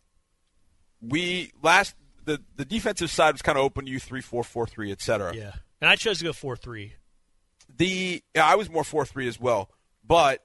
We 1.01 1.51
last 1.63 1.95
the 2.25 2.41
the 2.55 2.65
defensive 2.65 3.09
side 3.09 3.33
was 3.33 3.41
kind 3.41 3.57
of 3.57 3.63
open 3.63 3.85
to 3.85 3.91
you 3.91 3.99
three 3.99 4.21
four 4.21 4.43
four 4.43 4.67
three 4.67 4.91
etc. 4.91 5.33
Yeah, 5.35 5.53
and 5.81 5.89
I 5.89 5.95
chose 5.95 6.19
to 6.19 6.25
go 6.25 6.33
four 6.33 6.55
three. 6.55 6.93
The 7.75 8.21
yeah, 8.35 8.45
I 8.45 8.55
was 8.55 8.69
more 8.69 8.83
four 8.83 9.05
three 9.05 9.27
as 9.27 9.39
well, 9.39 9.69
but 10.05 10.43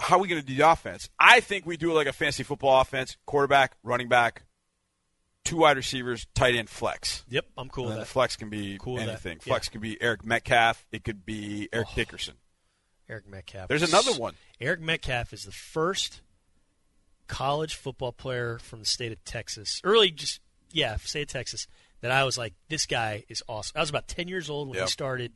how 0.00 0.16
are 0.16 0.20
we 0.20 0.28
going 0.28 0.40
to 0.40 0.46
do 0.46 0.56
the 0.56 0.68
offense? 0.68 1.08
I 1.18 1.40
think 1.40 1.66
we 1.66 1.76
do 1.76 1.92
like 1.92 2.06
a 2.06 2.12
fantasy 2.12 2.42
football 2.42 2.80
offense: 2.80 3.16
quarterback, 3.26 3.76
running 3.82 4.08
back, 4.08 4.44
two 5.44 5.58
wide 5.58 5.76
receivers, 5.76 6.26
tight 6.34 6.54
end, 6.54 6.68
flex. 6.68 7.24
Yep, 7.28 7.46
I'm 7.56 7.68
cool 7.68 7.86
with 7.86 7.96
that. 7.96 8.06
Flex 8.06 8.36
can 8.36 8.48
be 8.50 8.78
cool 8.80 8.98
anything. 8.98 9.38
Flex 9.38 9.68
yeah. 9.68 9.72
could 9.72 9.80
be 9.80 10.02
Eric 10.02 10.24
Metcalf. 10.24 10.86
It 10.90 11.04
could 11.04 11.24
be 11.24 11.68
Eric 11.72 11.88
oh, 11.90 11.94
Dickerson. 11.94 12.34
Eric 13.08 13.28
Metcalf. 13.28 13.68
There's 13.68 13.82
another 13.82 14.12
one. 14.12 14.34
Eric 14.60 14.80
Metcalf 14.80 15.32
is 15.32 15.44
the 15.44 15.52
first 15.52 16.22
college 17.26 17.74
football 17.74 18.12
player 18.12 18.58
from 18.58 18.80
the 18.80 18.86
state 18.86 19.12
of 19.12 19.22
Texas. 19.24 19.80
Early, 19.84 20.10
just 20.10 20.40
yeah, 20.72 20.96
state 20.96 21.22
of 21.22 21.28
Texas. 21.28 21.66
That 22.00 22.10
I 22.10 22.24
was 22.24 22.36
like, 22.36 22.52
this 22.68 22.84
guy 22.84 23.24
is 23.30 23.42
awesome. 23.48 23.72
I 23.76 23.80
was 23.80 23.88
about 23.88 24.08
10 24.08 24.28
years 24.28 24.50
old 24.50 24.68
when 24.68 24.76
yep. 24.76 24.88
he 24.88 24.90
started, 24.90 25.32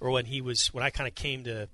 or 0.00 0.10
when 0.10 0.26
he 0.26 0.40
was 0.40 0.72
when 0.74 0.82
I 0.82 0.90
kind 0.90 1.06
of 1.06 1.14
came 1.14 1.44
to 1.44 1.68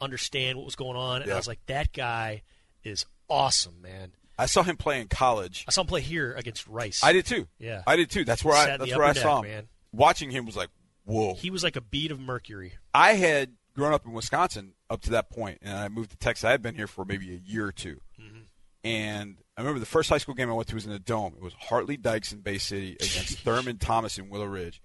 understand 0.00 0.58
what 0.58 0.64
was 0.64 0.76
going 0.76 0.96
on, 0.96 1.22
and 1.22 1.26
yep. 1.26 1.34
I 1.34 1.38
was 1.38 1.48
like, 1.48 1.64
that 1.66 1.92
guy 1.92 2.42
is 2.84 3.04
awesome, 3.28 3.82
man. 3.82 4.12
I 4.38 4.46
saw 4.46 4.62
him 4.62 4.76
play 4.76 5.00
in 5.00 5.08
college. 5.08 5.64
I 5.68 5.70
saw 5.70 5.82
him 5.82 5.86
play 5.86 6.00
here 6.00 6.32
against 6.32 6.66
Rice. 6.66 7.02
I 7.02 7.12
did 7.12 7.26
too. 7.26 7.46
Yeah, 7.58 7.82
I 7.86 7.96
did 7.96 8.10
too. 8.10 8.24
That's 8.24 8.44
where 8.44 8.56
I 8.56 8.76
that's 8.76 8.94
where 8.94 9.04
I 9.04 9.12
saw 9.12 9.42
him. 9.42 9.50
Man. 9.50 9.68
Watching 9.92 10.30
him 10.30 10.44
was 10.44 10.56
like, 10.56 10.70
whoa. 11.04 11.34
He 11.34 11.50
was 11.50 11.62
like 11.62 11.76
a 11.76 11.80
bead 11.80 12.10
of 12.10 12.18
mercury. 12.18 12.72
I 12.92 13.12
had 13.12 13.52
grown 13.74 13.92
up 13.92 14.04
in 14.06 14.12
Wisconsin 14.12 14.72
up 14.90 15.02
to 15.02 15.10
that 15.10 15.30
point, 15.30 15.58
and 15.62 15.76
I 15.76 15.88
moved 15.88 16.10
to 16.10 16.16
Texas. 16.16 16.44
I 16.44 16.50
had 16.50 16.62
been 16.62 16.74
here 16.74 16.86
for 16.86 17.04
maybe 17.04 17.32
a 17.32 17.38
year 17.38 17.66
or 17.66 17.72
2 17.72 18.00
mm-hmm. 18.20 18.38
and 18.82 19.36
I 19.56 19.60
remember 19.60 19.80
the 19.80 19.86
first 19.86 20.08
high 20.08 20.18
school 20.18 20.34
game 20.34 20.50
I 20.50 20.52
went 20.52 20.68
to 20.68 20.74
was 20.74 20.86
in 20.86 20.92
the 20.92 20.98
Dome. 20.98 21.34
It 21.36 21.42
was 21.42 21.54
Hart 21.54 21.86
Lee 21.86 21.96
Dykes 21.96 22.32
in 22.32 22.40
Bay 22.40 22.58
City 22.58 22.94
against 22.94 23.38
Thurman 23.44 23.78
Thomas 23.78 24.18
in 24.18 24.30
Willowridge, 24.30 24.80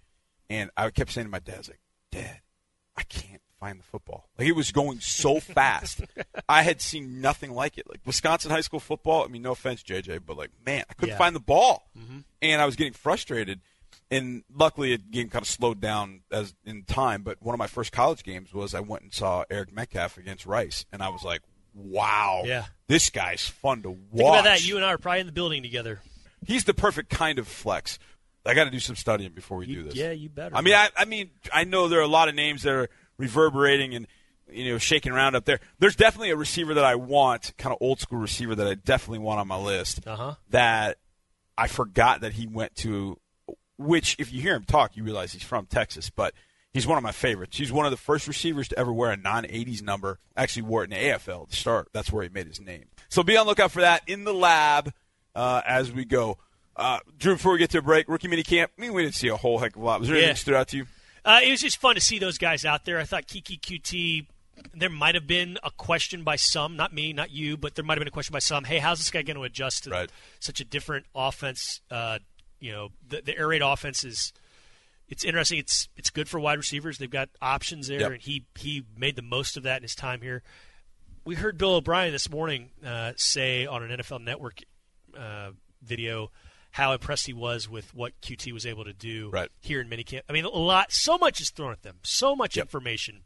and 0.50 0.70
I 0.78 0.90
kept 0.92 1.12
saying 1.12 1.26
to 1.26 1.32
my 1.32 1.40
dad, 1.40 1.56
I 1.56 1.58
was 1.58 1.70
like, 1.70 1.82
"Dad, 2.12 2.42
I 2.96 3.04
can't 3.04 3.39
find 3.60 3.80
the 3.80 3.84
football. 3.84 4.28
Like 4.38 4.48
it 4.48 4.56
was 4.56 4.72
going 4.72 5.00
so 5.00 5.40
fast. 5.40 6.02
I 6.50 6.64
had 6.64 6.82
seen 6.82 7.22
nothing 7.22 7.54
like 7.54 7.78
it. 7.78 7.90
Like 7.90 8.00
Wisconsin 8.06 8.52
high 8.52 8.62
school 8.62 8.80
football. 8.80 9.24
I 9.24 9.28
mean, 9.28 9.42
no 9.42 9.52
offense, 9.52 9.84
JJ, 9.84 10.22
but 10.26 10.38
like, 10.38 10.52
man, 10.66 10.84
I 10.90 10.94
couldn't 10.94 11.14
yeah. 11.14 11.18
find 11.18 11.36
the 11.36 11.42
ball, 11.42 11.90
mm-hmm. 11.98 12.20
and 12.42 12.62
I 12.62 12.66
was 12.66 12.76
getting 12.76 12.94
frustrated. 12.94 13.62
And 14.12 14.44
luckily, 14.56 14.94
it 14.94 15.12
game 15.12 15.30
kind 15.30 15.44
of 15.44 15.48
slowed 15.48 15.80
down 15.80 16.22
as 16.32 16.56
in 16.66 16.84
time. 16.84 17.22
But 17.22 17.42
one 17.42 17.54
of 17.54 17.60
my 17.60 17.68
first 17.68 17.92
college 17.92 18.24
games 18.24 18.54
was 18.54 18.74
I 18.74 18.80
went 18.80 19.04
and 19.04 19.14
saw 19.14 19.44
Eric 19.52 19.72
Metcalf 19.72 20.18
against 20.18 20.46
Rice, 20.46 20.86
and 20.92 21.04
I 21.04 21.10
was 21.10 21.24
like, 21.24 21.42
"Wow, 21.76 22.44
yeah, 22.46 22.66
this 22.88 23.10
guy's 23.12 23.46
fun 23.46 23.84
to 23.84 23.92
watch." 23.92 24.00
Think 24.12 24.30
about 24.30 24.44
that. 24.46 24.66
You 24.66 24.78
and 24.78 24.86
I 24.86 24.94
are 24.94 24.98
probably 24.98 25.20
in 25.20 25.26
the 25.28 25.32
building 25.32 25.62
together. 25.62 26.02
He's 26.46 26.64
the 26.64 26.74
perfect 26.74 27.10
kind 27.10 27.38
of 27.38 27.48
flex. 27.48 28.00
I 28.46 28.54
got 28.54 28.64
to 28.64 28.72
do 28.72 28.80
some 28.80 28.96
studying 28.96 29.32
before 29.32 29.58
we 29.58 29.68
you, 29.68 29.76
do 29.76 29.84
this. 29.84 29.96
Yeah, 29.96 30.12
you 30.12 30.30
better. 30.30 30.56
I 30.56 30.62
mean, 30.62 30.74
I, 30.74 30.90
I 30.96 31.06
mean, 31.06 31.30
I 31.54 31.66
know 31.66 31.88
there 31.88 32.00
are 32.00 32.04
a 32.04 32.08
lot 32.08 32.30
of 32.30 32.36
names 32.36 32.64
that 32.64 32.74
are 32.74 32.90
reverberating 33.20 33.94
and 33.94 34.08
you 34.52 34.72
know 34.72 34.80
shaking 34.80 35.12
around 35.12 35.36
up 35.36 35.46
there. 35.46 35.60
There's 35.78 35.96
definitely 35.96 36.32
a 36.32 36.36
receiver 36.36 36.74
that 36.74 36.84
I 36.84 36.96
want, 36.96 37.54
kind 37.60 37.72
of 37.72 37.78
old 37.82 38.00
school 38.00 38.18
receiver 38.18 38.56
that 38.56 38.66
I 38.66 38.74
definitely 38.74 39.20
want 39.20 39.40
on 39.40 39.48
my 39.48 39.58
list. 39.58 40.08
Uh-huh. 40.08 40.36
That 40.50 40.98
I 41.56 41.68
forgot 41.68 42.22
that 42.22 42.34
he 42.34 42.48
went 42.48 42.76
to. 42.78 43.20
Which, 43.78 44.18
if 44.20 44.34
you 44.34 44.42
hear 44.42 44.56
him 44.56 44.66
talk, 44.66 44.98
you 44.98 45.04
realize 45.04 45.32
he's 45.32 45.44
from 45.44 45.66
Texas, 45.66 46.10
but 46.10 46.34
he's 46.74 46.86
one 46.86 46.98
of 46.98 47.04
my 47.04 47.14
favorites. 47.14 47.58
He's 47.58 47.72
one 47.72 47.86
of 47.86 47.92
the 47.92 47.98
first 47.98 48.28
receivers 48.28 48.68
to 48.70 48.80
ever 48.80 48.92
wear 48.92 49.12
a 49.12 49.16
non-80s 49.16 49.82
number. 49.82 50.20
Actually, 50.36 50.64
wore 50.64 50.84
it 50.84 50.92
in 50.92 51.00
the 51.00 51.10
AFL 51.12 51.50
to 51.50 51.56
start. 51.56 51.88
That's 51.94 52.12
where 52.12 52.24
he 52.24 52.30
made 52.30 52.48
his 52.48 52.60
name. 52.60 52.86
So 53.08 53.24
be 53.24 53.38
on 53.38 53.48
lookout 53.48 53.72
for 53.72 53.80
that 53.80 54.02
in 54.06 54.26
the 54.26 54.34
lab 54.34 54.92
uh, 55.34 55.62
as 55.66 55.94
we 55.94 56.04
go. 56.04 56.40
Uh, 56.76 57.00
Drew, 57.18 57.36
before 57.36 57.54
we 57.54 57.60
get 57.60 57.70
to 57.72 57.78
a 57.78 57.82
break, 57.82 58.10
rookie 58.10 58.28
mini 58.28 58.44
camp. 58.44 58.72
I 58.78 58.82
mean, 58.82 58.94
we 58.94 59.04
didn't 59.04 59.16
see 59.16 59.30
a 59.30 59.38
whole 59.38 59.60
heck 59.60 59.78
of 59.78 59.82
a 59.82 59.86
lot. 59.86 60.02
Was 60.02 60.10
there 60.10 60.18
yeah. 60.18 60.24
anything 60.24 60.34
that 60.34 60.40
stood 60.40 60.56
out 60.56 60.68
to 60.70 60.78
you? 60.78 60.86
Uh, 61.26 61.40
it 61.44 61.52
was 61.52 61.62
just 61.62 61.78
fun 61.78 61.96
to 61.96 62.02
see 62.02 62.20
those 62.20 62.38
guys 62.38 62.66
out 62.66 62.86
there. 62.86 63.00
I 63.00 63.04
thought 63.04 63.28
Keke 63.28 63.60
Coutee. 63.60 64.28
There 64.74 64.90
might 64.90 65.16
have 65.16 65.26
been 65.26 65.58
a 65.64 65.72
question 65.72 66.24
by 66.24 66.36
some, 66.36 66.76
not 66.76 66.94
me, 66.94 67.14
not 67.14 67.32
you, 67.32 67.56
but 67.56 67.76
there 67.76 67.86
might 67.86 67.94
have 67.94 68.02
been 68.02 68.10
a 68.10 68.12
question 68.12 68.34
by 68.34 68.40
some. 68.40 68.66
Hey, 68.66 68.80
how's 68.80 69.00
this 69.00 69.10
guy 69.10 69.22
going 69.22 69.38
to 69.38 69.44
adjust 69.44 69.86
to 69.86 69.90
right. 69.90 70.12
such 70.42 70.60
a 70.60 70.66
different 70.66 71.06
offense? 71.16 71.80
Uh, 71.90 72.20
you 72.60 72.74
know, 72.74 72.90
the, 73.08 73.22
the 73.22 73.38
air 73.38 73.48
raid 73.48 73.62
offense 73.62 74.04
is 74.04 74.34
it's 75.08 75.24
interesting. 75.24 75.60
It's 75.60 75.90
it's 75.96 76.10
good 76.10 76.30
for 76.30 76.40
wide 76.40 76.58
receivers. 76.58 76.98
They've 76.98 77.10
got 77.10 77.30
options 77.42 77.88
there, 77.88 78.02
yep. 78.02 78.12
and 78.12 78.22
he 78.22 78.46
he 78.58 78.84
made 78.98 79.16
the 79.16 79.22
most 79.22 79.58
of 79.58 79.64
that 79.64 79.78
in 79.78 79.84
his 79.84 79.96
time 79.96 80.22
here. 80.22 80.44
We 81.26 81.36
heard 81.36 81.58
Bill 81.58 81.76
O'Brien 81.76 82.12
this 82.12 82.30
morning 82.30 82.70
uh, 82.86 83.14
say 83.16 83.66
on 83.66 83.84
an 83.84 83.98
NFL 83.98 84.24
Network 84.24 84.60
uh, 85.18 85.52
video 85.82 86.32
how 86.72 86.92
impressed 86.92 87.26
he 87.26 87.34
was 87.34 87.70
with 87.70 87.94
what 87.94 88.20
Coutee 88.22 88.52
was 88.52 88.66
able 88.66 88.86
to 88.86 88.94
do 88.94 89.30
right. 89.32 89.50
here 89.62 89.82
in 89.82 89.90
minicamp. 89.90 90.22
I 90.30 90.34
mean, 90.34 90.46
a 90.46 90.50
lot, 90.50 90.92
so 90.92 91.18
much 91.18 91.42
is 91.42 91.50
thrown 91.50 91.72
at 91.72 91.84
them, 91.84 91.98
so 92.04 92.36
much 92.36 92.58
yep. 92.58 92.66
information. 92.66 93.22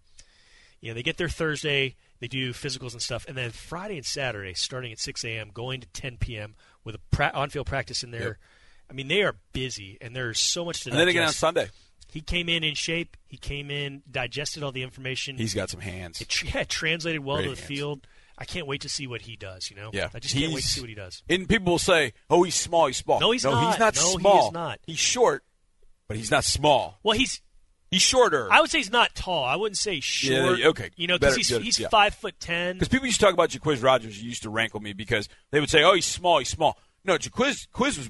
You 0.79 0.89
know, 0.89 0.95
they 0.95 1.03
get 1.03 1.17
there 1.17 1.29
Thursday, 1.29 1.95
they 2.19 2.27
do 2.27 2.51
physicals 2.51 2.93
and 2.93 3.01
stuff, 3.01 3.25
and 3.27 3.37
then 3.37 3.51
Friday 3.51 3.97
and 3.97 4.05
Saturday, 4.05 4.53
starting 4.53 4.91
at 4.91 4.99
6 4.99 5.23
a.m., 5.23 5.49
going 5.53 5.81
to 5.81 5.87
10 5.87 6.17
p.m. 6.17 6.55
with 6.83 6.95
a 6.95 6.99
pra- 7.11 7.31
on-field 7.33 7.67
practice 7.67 8.03
in 8.03 8.11
there. 8.11 8.21
Yep. 8.21 8.37
I 8.89 8.93
mean, 8.93 9.07
they 9.07 9.23
are 9.23 9.35
busy, 9.53 9.97
and 10.01 10.15
there's 10.15 10.39
so 10.39 10.65
much 10.65 10.83
to. 10.83 10.89
And 10.89 10.99
then 10.99 11.07
again 11.07 11.23
on 11.23 11.33
Sunday, 11.33 11.69
he 12.11 12.21
came 12.21 12.47
in 12.49 12.63
in 12.63 12.75
shape. 12.75 13.17
He 13.27 13.37
came 13.37 13.71
in, 13.71 14.03
digested 14.09 14.61
all 14.61 14.71
the 14.71 14.83
information. 14.83 15.37
He's 15.37 15.53
got 15.53 15.69
some 15.69 15.79
hands. 15.79 16.21
It, 16.21 16.53
yeah, 16.53 16.63
translated 16.63 17.23
well 17.23 17.37
Great 17.37 17.45
to 17.45 17.49
the 17.51 17.55
hands. 17.55 17.67
field. 17.67 18.07
I 18.37 18.45
can't 18.45 18.65
wait 18.67 18.81
to 18.81 18.89
see 18.89 19.07
what 19.07 19.21
he 19.21 19.35
does. 19.35 19.69
You 19.69 19.75
know, 19.75 19.91
yeah, 19.93 20.09
I 20.13 20.19
just 20.19 20.35
can't 20.35 20.51
wait 20.53 20.61
to 20.63 20.67
see 20.67 20.81
what 20.81 20.89
he 20.89 20.95
does. 20.95 21.21
And 21.29 21.47
people 21.47 21.71
will 21.73 21.79
say, 21.79 22.13
"Oh, 22.29 22.43
he's 22.43 22.55
small. 22.55 22.87
He's 22.87 22.97
small." 22.97 23.19
No, 23.19 23.31
he's 23.31 23.43
no, 23.43 23.51
not. 23.51 23.71
He's 23.71 23.79
not 23.79 23.95
no, 23.95 24.01
small. 24.01 24.33
He 24.41 24.47
is 24.47 24.51
not. 24.53 24.79
He's 24.87 24.99
short, 24.99 25.43
but 26.07 26.17
he's 26.17 26.31
not 26.31 26.43
small. 26.43 26.99
Well, 27.03 27.17
he's 27.17 27.41
he's 27.91 28.01
shorter. 28.01 28.51
I 28.51 28.61
would 28.61 28.71
say 28.71 28.79
he's 28.79 28.91
not 28.91 29.13
tall. 29.15 29.43
I 29.45 29.55
wouldn't 29.55 29.77
say 29.77 29.99
short. 29.99 30.59
Yeah, 30.59 30.67
okay, 30.69 30.89
you 30.95 31.07
know, 31.07 31.19
because 31.19 31.35
he's 31.35 31.49
he's 31.49 31.79
yeah. 31.79 31.89
five 31.89 32.15
foot 32.15 32.39
ten. 32.39 32.75
Because 32.75 32.87
people 32.89 33.05
used 33.05 33.19
to 33.19 33.25
talk 33.25 33.33
about 33.33 33.49
Jacquizz 33.49 33.83
Rodgers. 33.83 34.21
Used 34.21 34.43
to 34.43 34.49
rankle 34.49 34.79
me 34.79 34.93
because 34.93 35.29
they 35.51 35.59
would 35.59 35.69
say, 35.69 35.83
"Oh, 35.83 35.93
he's 35.93 36.05
small. 36.05 36.39
He's 36.39 36.49
small." 36.49 36.77
No, 37.05 37.17
Jacquizz 37.17 37.67
Quiz 37.71 37.97
was 37.97 38.09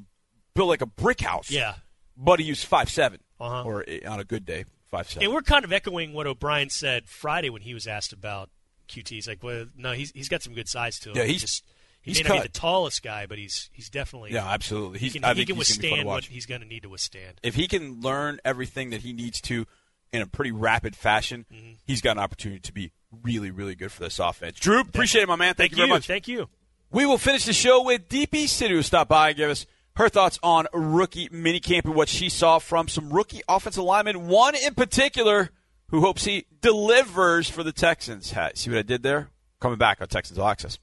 built 0.56 0.70
like 0.70 0.82
a 0.82 0.86
brick 0.88 1.20
house. 1.22 1.52
Yeah, 1.52 1.76
but 2.16 2.40
he 2.40 2.50
was 2.50 2.64
five 2.64 2.90
seven, 2.90 3.20
Uh-huh. 3.40 3.64
or 3.64 3.84
eh, 3.88 4.00
on 4.08 4.20
a 4.20 4.24
good 4.24 4.46
day, 4.46 4.64
five 4.90 5.10
seven. 5.10 5.24
and 5.26 5.34
we're 5.34 5.42
kind 5.42 5.66
of 5.66 5.74
echoing 5.74 6.14
what 6.14 6.28
O'Brien 6.28 6.70
said 6.70 7.10
Friday 7.10 7.50
when 7.50 7.62
he 7.64 7.74
was 7.74 7.88
asked 7.88 8.14
about 8.14 8.50
Coutee. 8.88 9.10
He's 9.10 9.28
like, 9.28 9.44
well, 9.44 9.66
no, 9.78 9.92
he's 9.94 10.12
he's 10.12 10.30
got 10.30 10.42
some 10.42 10.54
good 10.54 10.68
size 10.68 11.00
to 11.00 11.10
him. 11.12 11.18
Yeah, 11.18 11.24
He 11.24 11.30
he's- 11.30 11.42
just 11.42 11.64
he 12.02 12.12
he's 12.12 12.24
may 12.24 12.30
not 12.30 12.42
be 12.44 12.48
the 12.48 12.54
tallest 12.60 13.02
guy, 13.02 13.26
but 13.28 13.38
he's 13.38 13.70
he's 13.74 13.90
definitely 13.90 14.34
yeah, 14.34 14.46
absolutely. 14.46 15.00
he 15.00 15.06
He's, 15.06 15.14
can, 15.14 15.24
I 15.24 15.34
he 15.34 15.46
can 15.46 15.56
he's 15.56 15.78
gonna 15.78 15.82
be 15.82 15.90
fun 15.90 16.00
to 16.00 16.06
withstand 16.06 16.08
what 16.08 16.26
he's 16.26 16.46
going 16.46 16.62
to 16.62 16.68
need 16.68 16.84
to 16.84 16.90
withstand. 16.90 17.40
if 17.44 17.56
he 17.56 17.68
can 17.68 18.02
learn 18.02 18.40
everything 18.44 18.90
that 18.90 19.02
he 19.02 19.14
needs 19.14 19.40
to 19.42 19.66
in 20.12 20.22
a 20.22 20.28
pretty 20.28 20.52
rapid 20.52 20.96
fashion, 20.96 21.46
Mm-hmm. 21.52 21.72
he's 21.86 22.02
got 22.02 22.12
an 22.12 22.20
opportunity 22.20 22.60
to 22.60 22.74
be 22.74 22.92
really, 23.24 23.52
really 23.52 23.74
good 23.76 23.92
for 23.92 24.02
this 24.04 24.20
offense. 24.20 24.60
Drew, 24.60 24.82
appreciate 24.82 25.22
it, 25.24 25.28
my 25.30 25.36
man. 25.38 25.54
Thank, 25.56 25.72
you 25.72 25.78
very 25.78 25.90
much. 25.90 26.06
Thank 26.06 26.28
you. 26.28 26.50
We 26.92 27.06
will 27.06 27.18
finish 27.18 27.46
the 27.46 27.54
show 27.54 27.82
with 27.82 28.10
DP 28.10 28.44
Sidhu, 28.44 28.70
who 28.70 28.82
stopped 28.84 29.10
by 29.10 29.30
and 29.30 29.38
gave 29.38 29.50
us 29.50 29.66
her 29.96 30.10
thoughts 30.10 30.38
on 30.44 30.68
rookie 30.74 31.30
minicamp 31.30 31.86
and 31.86 31.96
what 31.96 32.10
she 32.10 32.28
saw 32.30 32.60
from 32.60 32.88
some 32.88 33.12
rookie 33.14 33.42
offensive 33.48 33.84
linemen. 33.84 34.28
One 34.28 34.56
in 34.56 34.74
particular 34.76 35.50
who 35.94 36.02
hopes 36.02 36.26
he 36.26 36.48
delivers 36.60 37.48
for 37.48 37.62
the 37.62 37.72
Texans. 37.72 38.34
See 38.56 38.70
what 38.72 38.80
I 38.80 38.82
did 38.82 39.04
there? 39.04 39.30
Coming 39.60 39.78
back 39.78 40.02
on 40.02 40.08
Texans 40.08 40.40
All 40.40 40.50
Access. 40.50 40.80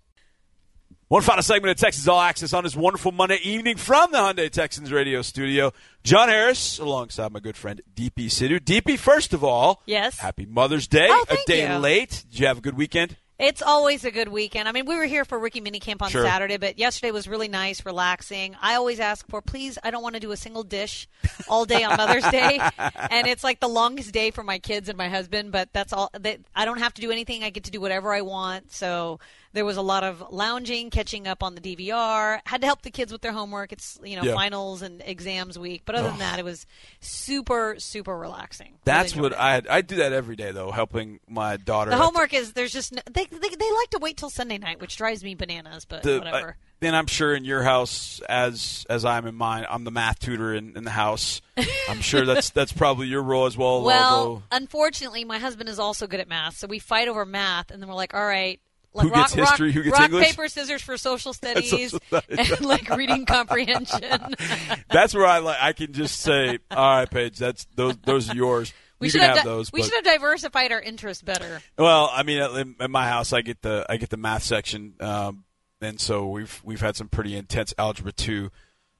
One 1.09 1.23
final 1.23 1.43
segment 1.43 1.73
of 1.73 1.79
Texans 1.79 2.07
All 2.07 2.21
Access 2.21 2.53
on 2.53 2.63
this 2.63 2.77
wonderful 2.77 3.11
Monday 3.11 3.41
evening 3.43 3.77
from 3.77 4.13
the 4.13 4.19
Hyundai 4.19 4.49
Texans 4.49 4.93
radio 4.93 5.21
studio. 5.23 5.73
John 6.05 6.29
Harris, 6.29 6.79
alongside 6.79 7.33
my 7.33 7.41
good 7.41 7.57
friend 7.57 7.83
DP 7.93 8.27
Sidhu. 8.27 8.61
DP, 8.61 8.97
first 8.97 9.35
of 9.35 9.43
all, 9.43 9.83
yes. 9.85 10.17
Happy 10.17 10.47
Mother's 10.47 10.87
Day. 10.87 11.09
Oh, 11.11 11.25
a 11.29 11.37
day 11.45 11.69
you. 11.69 11.79
late. 11.81 12.25
Did 12.31 12.39
you 12.39 12.47
have 12.47 12.59
a 12.59 12.61
good 12.61 12.77
weekend? 12.77 13.17
It's 13.41 13.63
always 13.63 14.05
a 14.05 14.11
good 14.11 14.29
weekend. 14.29 14.69
I 14.69 14.73
mean, 14.73 14.85
we 14.85 14.97
were 14.97 15.07
here 15.07 15.25
for 15.25 15.39
rookie 15.39 15.63
minicamp 15.63 16.03
on 16.03 16.11
Sure. 16.11 16.23
Saturday, 16.23 16.59
but 16.59 16.79
yesterday 16.79 17.11
was 17.11 17.27
really 17.27 17.49
nice, 17.49 17.87
relaxing. 17.87 18.55
I 18.61 18.75
always 18.75 19.01
ask 19.01 19.27
for, 19.29 19.41
please, 19.41 19.79
I 19.83 19.91
don't 19.91 20.03
want 20.03 20.15
to 20.15 20.21
do 20.21 20.31
a 20.31 20.37
single 20.37 20.63
dish 20.63 21.09
all 21.49 21.65
day 21.65 21.83
on 21.83 21.97
Mother's 21.97 22.29
Day, 22.31 22.61
and 22.79 23.27
it's 23.27 23.43
like 23.43 23.59
the 23.59 23.69
longest 23.69 24.13
day 24.13 24.31
for 24.31 24.45
my 24.45 24.59
kids 24.59 24.91
and 24.91 24.99
my 24.99 25.09
husband. 25.09 25.53
But 25.53 25.73
that's 25.73 25.95
all. 25.95 26.11
They, 26.21 26.39
I 26.55 26.67
don't 26.67 26.81
have 26.81 26.93
to 26.95 27.01
do 27.01 27.11
anything. 27.11 27.43
I 27.43 27.49
get 27.49 27.65
to 27.65 27.71
do 27.71 27.81
whatever 27.81 28.13
I 28.13 28.21
want. 28.21 28.73
So 28.73 29.21
there 29.53 29.65
was 29.65 29.77
a 29.77 29.83
lot 29.83 30.05
of 30.05 30.23
lounging, 30.31 30.91
catching 30.91 31.27
up 31.27 31.43
on 31.43 31.55
the 31.57 31.61
DVR. 31.61 32.41
Had 32.47 32.61
to 32.61 32.67
help 32.67 32.83
the 32.83 32.91
kids 32.91 33.11
with 33.13 33.21
their 33.21 33.33
homework. 33.33 33.73
It's 33.73 33.99
you 34.05 34.17
know 34.17 34.23
Yeah. 34.23 34.35
finals 34.35 34.83
and 34.83 35.03
exams 35.05 35.59
week, 35.59 35.83
but 35.85 35.95
other 35.95 36.09
than 36.11 36.19
that, 36.21 36.39
it 36.39 36.45
was 36.45 36.67
super 37.01 37.75
super 37.79 38.17
relaxing. 38.17 38.75
That's 38.85 39.17
Really 39.17 39.31
what. 39.31 39.39
I 39.41 39.63
I 39.69 39.81
do 39.83 39.97
that 39.97 40.13
every 40.13 40.37
day 40.37 40.53
though, 40.53 40.71
helping 40.71 41.21
my 41.29 41.57
daughter. 41.57 41.91
The 41.91 41.97
homework 41.97 42.33
is 42.35 42.53
there's 42.53 42.73
just 42.73 42.93
no, 42.93 43.03
they, 43.11 43.25
they 43.25 43.39
they 43.39 43.73
like 43.73 43.91
to 43.91 43.99
wait 44.01 44.17
till 44.17 44.31
Sunday 44.31 44.59
night, 44.59 44.81
which 44.81 44.97
drives 44.97 45.25
me 45.25 45.35
bananas. 45.35 45.85
But 45.85 46.03
the, 46.03 46.19
whatever. 46.19 46.49
uh, 46.51 46.53
then 46.81 46.95
I'm 46.95 47.07
sure 47.07 47.35
in 47.35 47.45
your 47.45 47.63
house, 47.63 48.21
as 48.29 48.87
as 48.89 49.05
I'm 49.05 49.27
in 49.27 49.35
mine, 49.35 49.67
I'm 49.69 49.85
the 49.85 49.91
math 49.91 50.19
tutor 50.21 50.55
in, 50.55 50.77
in 50.77 50.85
the 50.85 50.91
house. 50.91 51.41
I'm 51.89 52.01
sure 52.01 52.25
that's 52.25 52.51
that's 52.51 52.73
probably 52.73 53.07
your 53.09 53.23
role 53.23 53.47
as 53.47 53.57
well. 53.57 53.83
well, 53.83 54.15
although- 54.15 54.43
unfortunately, 54.53 55.25
my 55.25 55.39
husband 55.39 55.69
is 55.69 55.79
also 55.79 56.07
good 56.07 56.21
at 56.21 56.29
math, 56.29 56.57
so 56.57 56.67
we 56.67 56.79
fight 56.79 57.09
over 57.09 57.25
math, 57.27 57.71
and 57.71 57.83
then 57.83 57.89
we're 57.89 57.95
like, 57.95 58.15
all 58.15 58.25
right. 58.27 58.61
Like 58.93 59.05
Who 59.07 59.15
gets 59.15 59.37
rock, 59.37 59.49
history, 59.51 59.69
rock, 59.69 59.75
who 59.75 59.83
gets 59.85 59.99
rock, 59.99 60.09
English? 60.11 60.27
paper, 60.31 60.49
scissors 60.49 60.83
for 60.83 60.97
social 60.97 61.33
studies, 61.35 61.71
Social 61.71 62.01
studies. 62.09 62.51
and 62.53 62.61
like 62.67 62.89
reading 62.91 63.25
comprehension. 63.27 64.35
that's 64.91 65.15
where 65.15 65.27
I 65.27 65.39
like 65.39 65.59
I 65.61 65.73
can 65.73 65.93
just 65.93 66.21
say, 66.21 66.59
all 66.71 66.97
right, 66.99 67.09
Paige, 67.11 67.39
that's 67.39 67.67
those 67.77 67.97
those 67.99 68.31
are 68.31 68.35
yours. 68.35 68.73
we 68.99 69.07
you 69.07 69.11
should 69.13 69.21
have, 69.23 69.37
have 69.37 69.45
those. 69.45 69.73
we 69.73 69.81
but- 69.81 69.87
should 69.91 70.05
have 70.05 70.15
diversified 70.17 70.73
our 70.73 70.81
interests 70.81 71.23
better. 71.23 71.61
Well, 71.79 72.11
I 72.13 72.25
mean, 72.25 72.43
in, 72.43 72.77
in 72.81 72.91
my 72.91 73.07
house, 73.07 73.33
I 73.33 73.43
get 73.43 73.63
the 73.63 73.87
I 73.89 73.97
get 73.97 74.11
the 74.11 74.17
math 74.17 74.43
section, 74.43 74.95
um, 75.01 75.45
and 75.81 76.01
so 76.01 76.27
we've 76.29 76.61
we've 76.65 76.81
had 76.81 76.97
some 76.97 77.09
pretty 77.09 77.37
intense 77.37 77.73
algebra 77.79 78.13
two. 78.13 78.51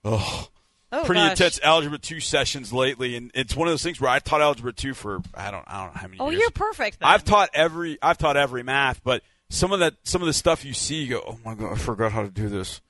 Oh, 0.05 0.49
Oh, 0.93 1.05
pretty 1.05 1.21
gosh. 1.21 1.31
intense 1.33 1.61
algebra 1.63 1.99
two 1.99 2.19
sessions 2.19 2.73
lately, 2.73 3.15
and 3.15 3.31
it's 3.33 3.55
one 3.55 3.69
of 3.69 3.73
those 3.73 3.83
things 3.85 4.01
where 4.01 4.11
I 4.11 4.19
taught 4.19 4.41
algebra 4.41 4.73
two 4.73 4.93
for 4.93 5.21
I 5.35 5.51
don't 5.53 5.63
I 5.69 5.85
don't 5.85 5.95
know 5.95 6.01
how 6.01 6.07
many. 6.09 6.19
Oh, 6.19 6.31
years. 6.31 6.41
you're 6.41 6.51
perfect. 6.51 6.99
Then. 6.99 7.09
I've 7.09 7.23
taught 7.25 7.51
every 7.55 7.97
I've 8.03 8.19
taught 8.19 8.37
every 8.37 8.63
math, 8.65 9.01
but 9.05 9.23
some 9.51 9.73
of 9.73 9.81
that 9.81 9.97
some 10.05 10.23
of 10.23 10.27
the 10.27 10.33
stuff 10.33 10.65
you 10.65 10.73
see, 10.73 11.03
you 11.03 11.09
go, 11.11 11.23
oh 11.27 11.39
my 11.45 11.55
god, 11.55 11.73
I 11.73 11.77
forgot 11.77 12.13
how 12.13 12.23
to 12.23 12.31
do 12.31 12.49
this, 12.49 12.81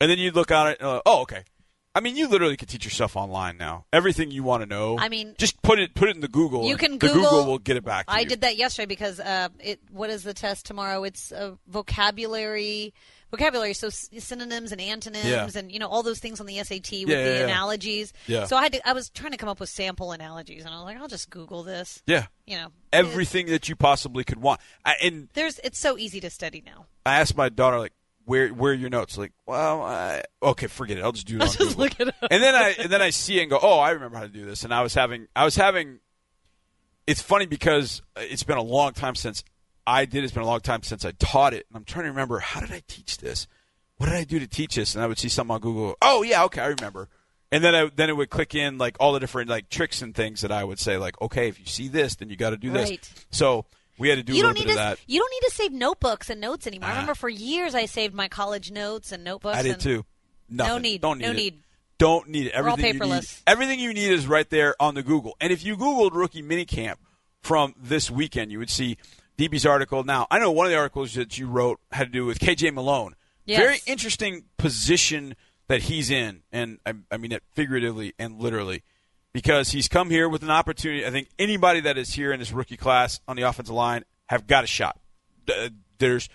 and 0.00 0.10
then 0.10 0.18
you 0.18 0.30
look 0.30 0.50
at 0.50 0.68
it, 0.68 0.82
uh, 0.82 1.02
oh 1.04 1.20
okay. 1.22 1.42
I 1.94 2.00
mean, 2.00 2.14
you 2.14 2.28
literally 2.28 2.56
could 2.56 2.68
teach 2.68 2.84
yourself 2.84 3.16
online 3.16 3.56
now. 3.56 3.86
Everything 3.92 4.30
you 4.30 4.44
want 4.44 4.62
to 4.62 4.68
know. 4.68 4.96
I 5.00 5.08
mean- 5.08 5.34
just 5.36 5.60
put 5.62 5.80
it 5.80 5.94
put 5.94 6.08
it 6.08 6.14
in 6.14 6.20
the 6.20 6.28
Google. 6.28 6.64
You 6.64 6.76
can 6.76 6.92
the 6.92 6.98
Google- 7.08 7.22
Google 7.22 7.46
will 7.46 7.58
get 7.58 7.76
it 7.76 7.84
back. 7.84 8.06
To 8.06 8.12
I 8.12 8.20
you. 8.20 8.26
did 8.26 8.42
that 8.42 8.56
yesterday 8.56 8.86
because 8.86 9.18
uh, 9.18 9.48
it. 9.58 9.80
What 9.90 10.08
is 10.08 10.22
the 10.22 10.32
test 10.34 10.64
tomorrow? 10.64 11.02
It's 11.02 11.32
a 11.32 11.58
vocabulary, 11.66 12.94
vocabulary. 13.30 13.74
So 13.74 13.88
s- 13.88 14.08
synonyms 14.18 14.72
and 14.72 14.80
antonyms, 14.80 15.24
Yeah. 15.26 15.48
and 15.54 15.70
you 15.72 15.78
know 15.78 15.88
all 15.88 16.02
those 16.02 16.18
things 16.18 16.40
on 16.40 16.46
the 16.46 16.58
SAT 16.62 16.90
with 17.04 17.08
Yeah, 17.10 17.24
the 17.24 17.44
analogies. 17.44 18.12
Yeah. 18.26 18.44
So 18.46 18.56
I 18.56 18.62
had 18.62 18.72
to, 18.74 18.88
I 18.88 18.92
was 18.92 19.10
trying 19.10 19.32
to 19.32 19.38
come 19.38 19.48
up 19.48 19.60
with 19.60 19.68
sample 19.68 20.12
analogies, 20.12 20.64
and 20.64 20.72
I 20.72 20.76
was 20.78 20.84
like, 20.84 20.98
I'll 20.98 21.08
just 21.08 21.30
Google 21.30 21.62
this. 21.62 22.02
Yeah, 22.06 22.26
You 22.46 22.56
know, 22.56 22.68
everything 22.92 23.46
that 23.46 23.68
you 23.68 23.76
possibly 23.76 24.24
could 24.24 24.40
want. 24.40 24.60
I, 24.84 24.94
and 25.02 25.28
There's. 25.34 25.58
It's 25.64 25.78
so 25.78 25.98
easy 25.98 26.20
to 26.20 26.30
study 26.30 26.62
now. 26.64 26.86
I 27.06 27.20
asked 27.20 27.36
my 27.36 27.48
daughter 27.48 27.78
like, 27.78 27.92
"Where 28.24 28.48
where 28.48 28.72
are 28.72 28.74
your 28.74 28.90
notes?" 28.90 29.16
Like, 29.16 29.32
well, 29.46 29.82
I, 29.82 30.22
okay, 30.42 30.66
forget 30.66 30.98
it. 30.98 31.04
I'll 31.04 31.12
just 31.12 31.26
do 31.26 31.36
it 31.36 31.42
on 31.42 31.46
just 31.48 31.58
Google. 31.58 31.76
look 31.84 32.00
it 32.00 32.08
up. 32.08 32.14
And 32.30 32.42
then 32.42 32.54
I 32.54 32.74
and 32.78 32.90
then 32.92 33.00
I 33.02 33.10
see 33.10 33.38
it 33.38 33.42
and 33.42 33.50
go, 33.50 33.58
"Oh, 33.62 33.78
I 33.78 33.90
remember 33.90 34.16
how 34.18 34.24
to 34.24 34.28
do 34.28 34.44
this." 34.44 34.64
And 34.64 34.72
I 34.74 34.82
was 34.82 34.94
having 34.94 35.26
I 35.34 35.44
was 35.44 35.56
having. 35.56 36.00
It's 37.06 37.22
funny 37.22 37.46
because 37.46 38.02
it's 38.16 38.42
been 38.42 38.58
a 38.58 38.62
long 38.62 38.92
time 38.92 39.14
since 39.14 39.42
I 39.88 40.04
did. 40.04 40.18
it. 40.18 40.24
It's 40.24 40.34
been 40.34 40.42
a 40.42 40.46
long 40.46 40.60
time 40.60 40.82
since 40.82 41.04
I 41.04 41.12
taught 41.12 41.54
it, 41.54 41.66
and 41.68 41.76
I'm 41.76 41.84
trying 41.84 42.04
to 42.04 42.10
remember 42.10 42.38
how 42.38 42.60
did 42.60 42.70
I 42.72 42.82
teach 42.86 43.18
this? 43.18 43.46
What 43.96 44.06
did 44.06 44.14
I 44.16 44.24
do 44.24 44.38
to 44.38 44.46
teach 44.46 44.76
this? 44.76 44.94
And 44.94 45.02
I 45.02 45.06
would 45.06 45.18
see 45.18 45.28
something 45.28 45.54
on 45.54 45.60
Google. 45.60 45.96
Oh 46.02 46.22
yeah, 46.22 46.44
okay, 46.44 46.60
I 46.60 46.66
remember. 46.66 47.08
And 47.50 47.64
then 47.64 47.74
I, 47.74 47.90
then 47.94 48.10
it 48.10 48.16
would 48.16 48.28
click 48.30 48.54
in 48.54 48.76
like 48.78 48.96
all 49.00 49.12
the 49.14 49.20
different 49.20 49.48
like 49.50 49.68
tricks 49.70 50.02
and 50.02 50.14
things 50.14 50.42
that 50.42 50.52
I 50.52 50.62
would 50.62 50.78
say 50.78 50.98
like, 50.98 51.20
okay, 51.22 51.48
if 51.48 51.58
you 51.58 51.66
see 51.66 51.88
this, 51.88 52.16
then 52.16 52.28
you 52.28 52.36
got 52.36 52.50
to 52.50 52.56
do 52.58 52.70
this. 52.70 52.90
Right. 52.90 53.12
So 53.30 53.64
we 53.98 54.08
had 54.10 54.16
to 54.16 54.22
do 54.22 54.34
you 54.34 54.40
a 54.40 54.42
don't 54.42 54.50
little 54.54 54.66
need 54.66 54.70
bit 54.74 54.80
to. 54.80 54.90
of 54.92 54.98
that. 54.98 55.04
You 55.06 55.18
don't 55.18 55.30
need 55.30 55.48
to 55.48 55.54
save 55.54 55.72
notebooks 55.72 56.28
and 56.30 56.40
notes 56.40 56.66
anymore. 56.66 56.88
I 56.90 56.92
Ah. 56.92 56.94
remember 56.96 57.14
for 57.14 57.28
years 57.30 57.74
I 57.74 57.86
saved 57.86 58.14
my 58.14 58.28
college 58.28 58.70
notes 58.70 59.10
and 59.12 59.24
notebooks. 59.24 59.56
I 59.56 59.62
did 59.62 59.72
and 59.72 59.80
too. 59.80 60.04
Nothing. 60.50 60.82
need. 60.82 61.00
Don't 61.00 61.18
need 61.18 61.24
No 61.24 61.30
it. 61.32 61.36
need. 61.36 61.62
Don't 61.98 62.28
need 62.28 62.46
it. 62.48 62.52
Everything 62.52 62.84
you 62.84 62.92
need. 62.92 63.00
paperless. 63.02 63.42
Everything 63.46 63.80
you 63.80 63.92
need 63.94 64.12
is 64.12 64.26
right 64.28 64.48
there 64.50 64.76
on 64.78 64.94
the 64.94 65.02
Google. 65.02 65.34
And 65.40 65.52
if 65.52 65.64
you 65.64 65.76
Googled 65.76 66.10
rookie 66.12 66.42
minicamp 66.42 66.96
from 67.42 67.74
this 67.76 68.10
weekend, 68.10 68.52
you 68.52 68.58
would 68.58 68.70
see 68.70 68.98
DB's 69.38 69.64
article. 69.64 70.02
Now, 70.04 70.26
I 70.30 70.38
know 70.38 70.50
one 70.50 70.66
of 70.66 70.72
the 70.72 70.76
articles 70.76 71.14
that 71.14 71.38
you 71.38 71.46
wrote 71.46 71.80
had 71.92 72.08
to 72.08 72.12
do 72.12 72.26
with 72.26 72.40
KJ 72.40 72.74
Malone. 72.74 73.14
Yes. 73.46 73.60
Very 73.60 73.78
interesting 73.86 74.44
position 74.58 75.34
that 75.68 75.82
he's 75.82 76.10
in, 76.10 76.42
and 76.52 76.78
I, 76.84 76.94
I 77.10 77.16
mean 77.16 77.32
it 77.32 77.42
figuratively 77.52 78.14
and 78.18 78.40
literally, 78.40 78.82
because 79.32 79.70
he's 79.70 79.88
come 79.88 80.10
here 80.10 80.28
with 80.28 80.42
an 80.42 80.50
opportunity. 80.50 81.06
I 81.06 81.10
think 81.10 81.28
anybody 81.38 81.80
that 81.80 81.96
is 81.96 82.12
here 82.12 82.32
in 82.32 82.40
this 82.40 82.52
rookie 82.52 82.76
class 82.76 83.20
on 83.28 83.36
the 83.36 83.42
offensive 83.42 83.74
line 83.74 84.04
have 84.26 84.46
got 84.46 84.64
a 84.64 84.66
shot. 84.66 84.98
Uh, 85.48 85.70
there's 85.98 86.28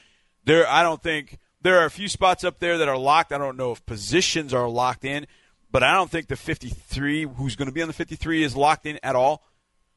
there. 0.46 0.68
I 0.68 0.82
don't 0.82 1.04
think 1.04 1.38
there 1.62 1.80
are 1.80 1.86
a 1.86 1.92
few 1.92 2.08
spots 2.08 2.44
up 2.44 2.60
there 2.60 2.78
that 2.78 2.88
are 2.88 2.98
locked. 2.98 3.32
I 3.32 3.38
don't 3.38 3.58
know 3.58 3.72
if 3.72 3.86
positions 3.86 4.54
are 4.54 4.68
locked 4.68 5.06
in, 5.06 5.28
but 5.72 5.84
I 5.84 5.94
don't 5.94 6.10
think 6.10 6.28
the 6.28 6.36
53 6.36 7.24
who's 7.24 7.56
going 7.56 7.68
to 7.68 7.74
be 7.74 7.82
on 7.82 7.88
the 7.88 7.94
53 7.94 8.44
is 8.44 8.56
locked 8.56 8.86
in 8.86 9.00
at 9.04 9.16
all. 9.16 9.44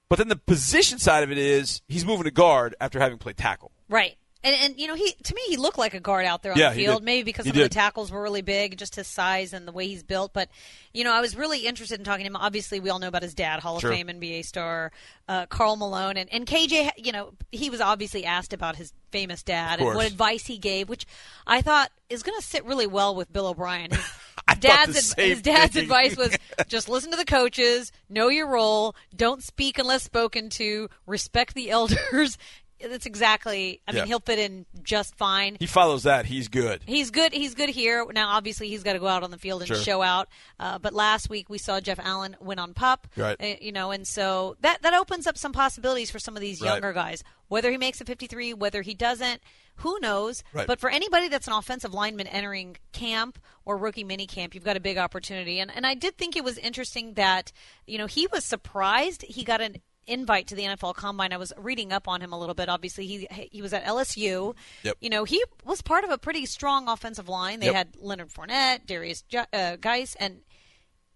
But 0.08 0.18
then 0.18 0.28
the 0.28 0.36
position 0.36 0.98
side 0.98 1.22
of 1.24 1.30
it 1.32 1.38
is 1.38 1.82
he's 1.88 2.04
moving 2.04 2.24
to 2.24 2.30
guard 2.30 2.74
after 2.80 3.00
having 3.00 3.18
played 3.18 3.36
tackle. 3.36 3.72
Right. 3.88 4.16
And, 4.44 4.54
and 4.54 4.78
you 4.78 4.86
know 4.86 4.94
he 4.94 5.10
to 5.24 5.34
me 5.34 5.40
he 5.48 5.56
looked 5.56 5.78
like 5.78 5.94
a 5.94 5.98
guard 5.98 6.24
out 6.24 6.44
there 6.44 6.52
on 6.52 6.58
Yeah, 6.58 6.68
the 6.68 6.76
he 6.76 6.84
field 6.84 6.98
did. 7.00 7.04
maybe 7.04 7.22
because 7.24 7.46
He 7.46 7.50
some 7.50 7.58
of 7.60 7.64
the 7.64 7.68
tackles 7.74 8.12
were 8.12 8.22
really 8.22 8.42
big 8.42 8.78
just 8.78 8.94
his 8.94 9.08
size 9.08 9.52
and 9.52 9.66
the 9.66 9.72
way 9.72 9.88
he's 9.88 10.04
built 10.04 10.32
but 10.32 10.48
you 10.94 11.02
know 11.02 11.12
I 11.12 11.20
was 11.20 11.34
really 11.34 11.66
interested 11.66 11.98
in 11.98 12.04
talking 12.04 12.24
to 12.24 12.30
him 12.30 12.36
obviously 12.36 12.78
we 12.78 12.88
all 12.90 13.00
know 13.00 13.08
about 13.08 13.22
his 13.24 13.34
dad 13.34 13.58
Hall 13.58 13.80
Sure. 13.80 13.90
of 13.90 13.96
Fame 13.96 14.06
NBA 14.06 14.44
star 14.44 14.92
uh, 15.26 15.46
Karl 15.46 15.74
Malone 15.74 16.16
and, 16.16 16.32
and 16.32 16.46
KJ 16.46 16.90
you 16.96 17.10
know 17.10 17.32
he 17.50 17.70
was 17.70 17.80
obviously 17.80 18.24
asked 18.24 18.52
about 18.52 18.76
his 18.76 18.92
famous 19.10 19.42
dad 19.42 19.80
and 19.80 19.92
what 19.96 20.06
advice 20.06 20.46
he 20.46 20.58
gave 20.58 20.88
which 20.88 21.06
I 21.44 21.60
thought 21.60 21.90
is 22.08 22.22
going 22.22 22.38
to 22.38 22.46
sit 22.46 22.64
really 22.64 22.86
well 22.86 23.16
with 23.16 23.32
Bill 23.32 23.48
O'Brien 23.48 23.90
His 23.90 23.98
I 23.98 24.02
thought 24.04 24.10
dad's 24.54 24.92
the 24.92 24.98
ad- 24.98 25.04
same 25.04 25.28
his 25.30 25.42
dad's 25.42 25.72
thing. 25.74 25.82
advice 25.84 26.16
was 26.16 26.36
just 26.68 26.88
listen 26.88 27.10
to 27.10 27.16
the 27.16 27.24
coaches, 27.24 27.92
know 28.08 28.28
your 28.28 28.48
role, 28.48 28.94
don't 29.14 29.42
speak 29.42 29.78
unless 29.78 30.02
spoken 30.02 30.48
to, 30.50 30.88
respect 31.06 31.54
the 31.54 31.70
elders. 31.70 32.38
That's 32.80 33.06
exactly. 33.06 33.80
I 33.88 33.92
mean, 33.92 33.98
Yeah. 34.00 34.06
he'll 34.06 34.20
fit 34.20 34.38
in 34.38 34.66
just 34.82 35.14
fine. 35.16 35.56
He 35.58 35.66
follows 35.66 36.02
that. 36.02 36.26
He's 36.26 36.48
good. 36.48 36.82
He's 36.86 37.10
good. 37.10 37.32
He's 37.32 37.54
good 37.54 37.70
here. 37.70 38.06
Now, 38.12 38.28
obviously, 38.30 38.68
he's 38.68 38.82
got 38.82 38.92
to 38.92 38.98
go 38.98 39.06
out 39.08 39.22
on 39.22 39.30
the 39.30 39.38
field 39.38 39.62
and 39.62 39.68
Sure. 39.68 39.76
show 39.78 40.02
out. 40.02 40.28
Uh, 40.60 40.78
but 40.78 40.92
last 40.92 41.30
week 41.30 41.48
we 41.48 41.58
saw 41.58 41.80
Jeff 41.80 41.98
Allen 41.98 42.36
win 42.40 42.58
on 42.58 42.74
pup. 42.74 43.06
Right. 43.16 43.36
uh, 43.40 43.54
you 43.60 43.72
know, 43.72 43.90
and 43.92 44.06
so 44.06 44.56
that 44.60 44.82
that 44.82 44.94
opens 44.94 45.26
up 45.26 45.38
some 45.38 45.52
possibilities 45.52 46.10
for 46.10 46.18
some 46.18 46.36
of 46.36 46.40
these 46.40 46.60
Right. 46.60 46.72
younger 46.72 46.92
guys. 46.92 47.24
Whether 47.48 47.70
he 47.70 47.78
makes 47.78 48.00
a 48.00 48.04
53, 48.04 48.52
whether 48.54 48.82
he 48.82 48.92
doesn't, 48.92 49.40
who 49.76 49.98
knows? 50.00 50.42
Right. 50.52 50.66
But 50.66 50.80
for 50.80 50.90
anybody 50.90 51.28
that's 51.28 51.46
an 51.46 51.52
offensive 51.52 51.94
lineman 51.94 52.26
entering 52.26 52.76
camp 52.92 53.38
or 53.64 53.76
rookie 53.76 54.04
mini 54.04 54.26
camp, 54.26 54.54
you've 54.54 54.64
got 54.64 54.76
a 54.76 54.80
big 54.80 54.98
opportunity. 54.98 55.60
And 55.60 55.70
and 55.74 55.86
I 55.86 55.94
did 55.94 56.18
think 56.18 56.36
it 56.36 56.44
was 56.44 56.58
interesting 56.58 57.14
that 57.14 57.52
you 57.86 57.96
know 57.98 58.06
he 58.06 58.26
was 58.26 58.44
surprised 58.44 59.22
he 59.22 59.44
got 59.44 59.60
an 59.60 59.76
invite 60.06 60.46
to 60.48 60.54
the 60.54 60.62
NFL 60.62 60.94
Combine. 60.94 61.32
I 61.32 61.36
was 61.36 61.52
reading 61.56 61.92
up 61.92 62.06
on 62.08 62.20
him 62.20 62.32
a 62.32 62.38
little 62.38 62.54
bit. 62.54 62.68
Obviously, 62.68 63.06
he 63.06 63.26
he 63.30 63.62
was 63.62 63.72
at 63.72 63.84
LSU. 63.84 64.54
Yep. 64.82 64.96
You 65.00 65.10
know, 65.10 65.24
he 65.24 65.42
was 65.64 65.82
part 65.82 66.04
of 66.04 66.10
a 66.10 66.18
pretty 66.18 66.46
strong 66.46 66.88
offensive 66.88 67.28
line. 67.28 67.60
They 67.60 67.66
Yep. 67.66 67.74
had 67.74 67.88
Leonard 68.00 68.30
Fournette, 68.30 68.86
Darius 68.86 69.24
uh, 69.52 69.76
Guice, 69.76 70.14
and 70.20 70.40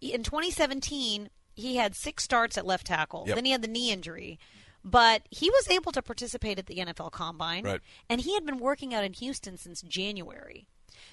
in 0.01 0.23
2017 0.23 1.31
he 1.55 1.77
had 1.77 1.95
six 1.95 2.25
starts 2.25 2.57
at 2.57 2.65
left 2.65 2.87
tackle. 2.87 3.25
Yep. 3.27 3.35
Then 3.37 3.45
he 3.45 3.51
had 3.53 3.63
the 3.63 3.69
knee 3.69 3.91
injury. 3.93 4.39
But 4.83 5.23
he 5.31 5.51
was 5.51 5.69
able 5.69 5.93
to 5.93 6.01
participate 6.01 6.59
at 6.59 6.65
the 6.65 6.77
NFL 6.77 7.13
Combine, 7.13 7.65
Right. 7.65 7.81
and 8.09 8.23
he 8.23 8.33
had 8.33 8.47
been 8.47 8.59
working 8.59 8.95
out 8.95 9.05
in 9.05 9.13
Houston 9.13 9.59
since 9.59 9.83
January. 9.83 10.67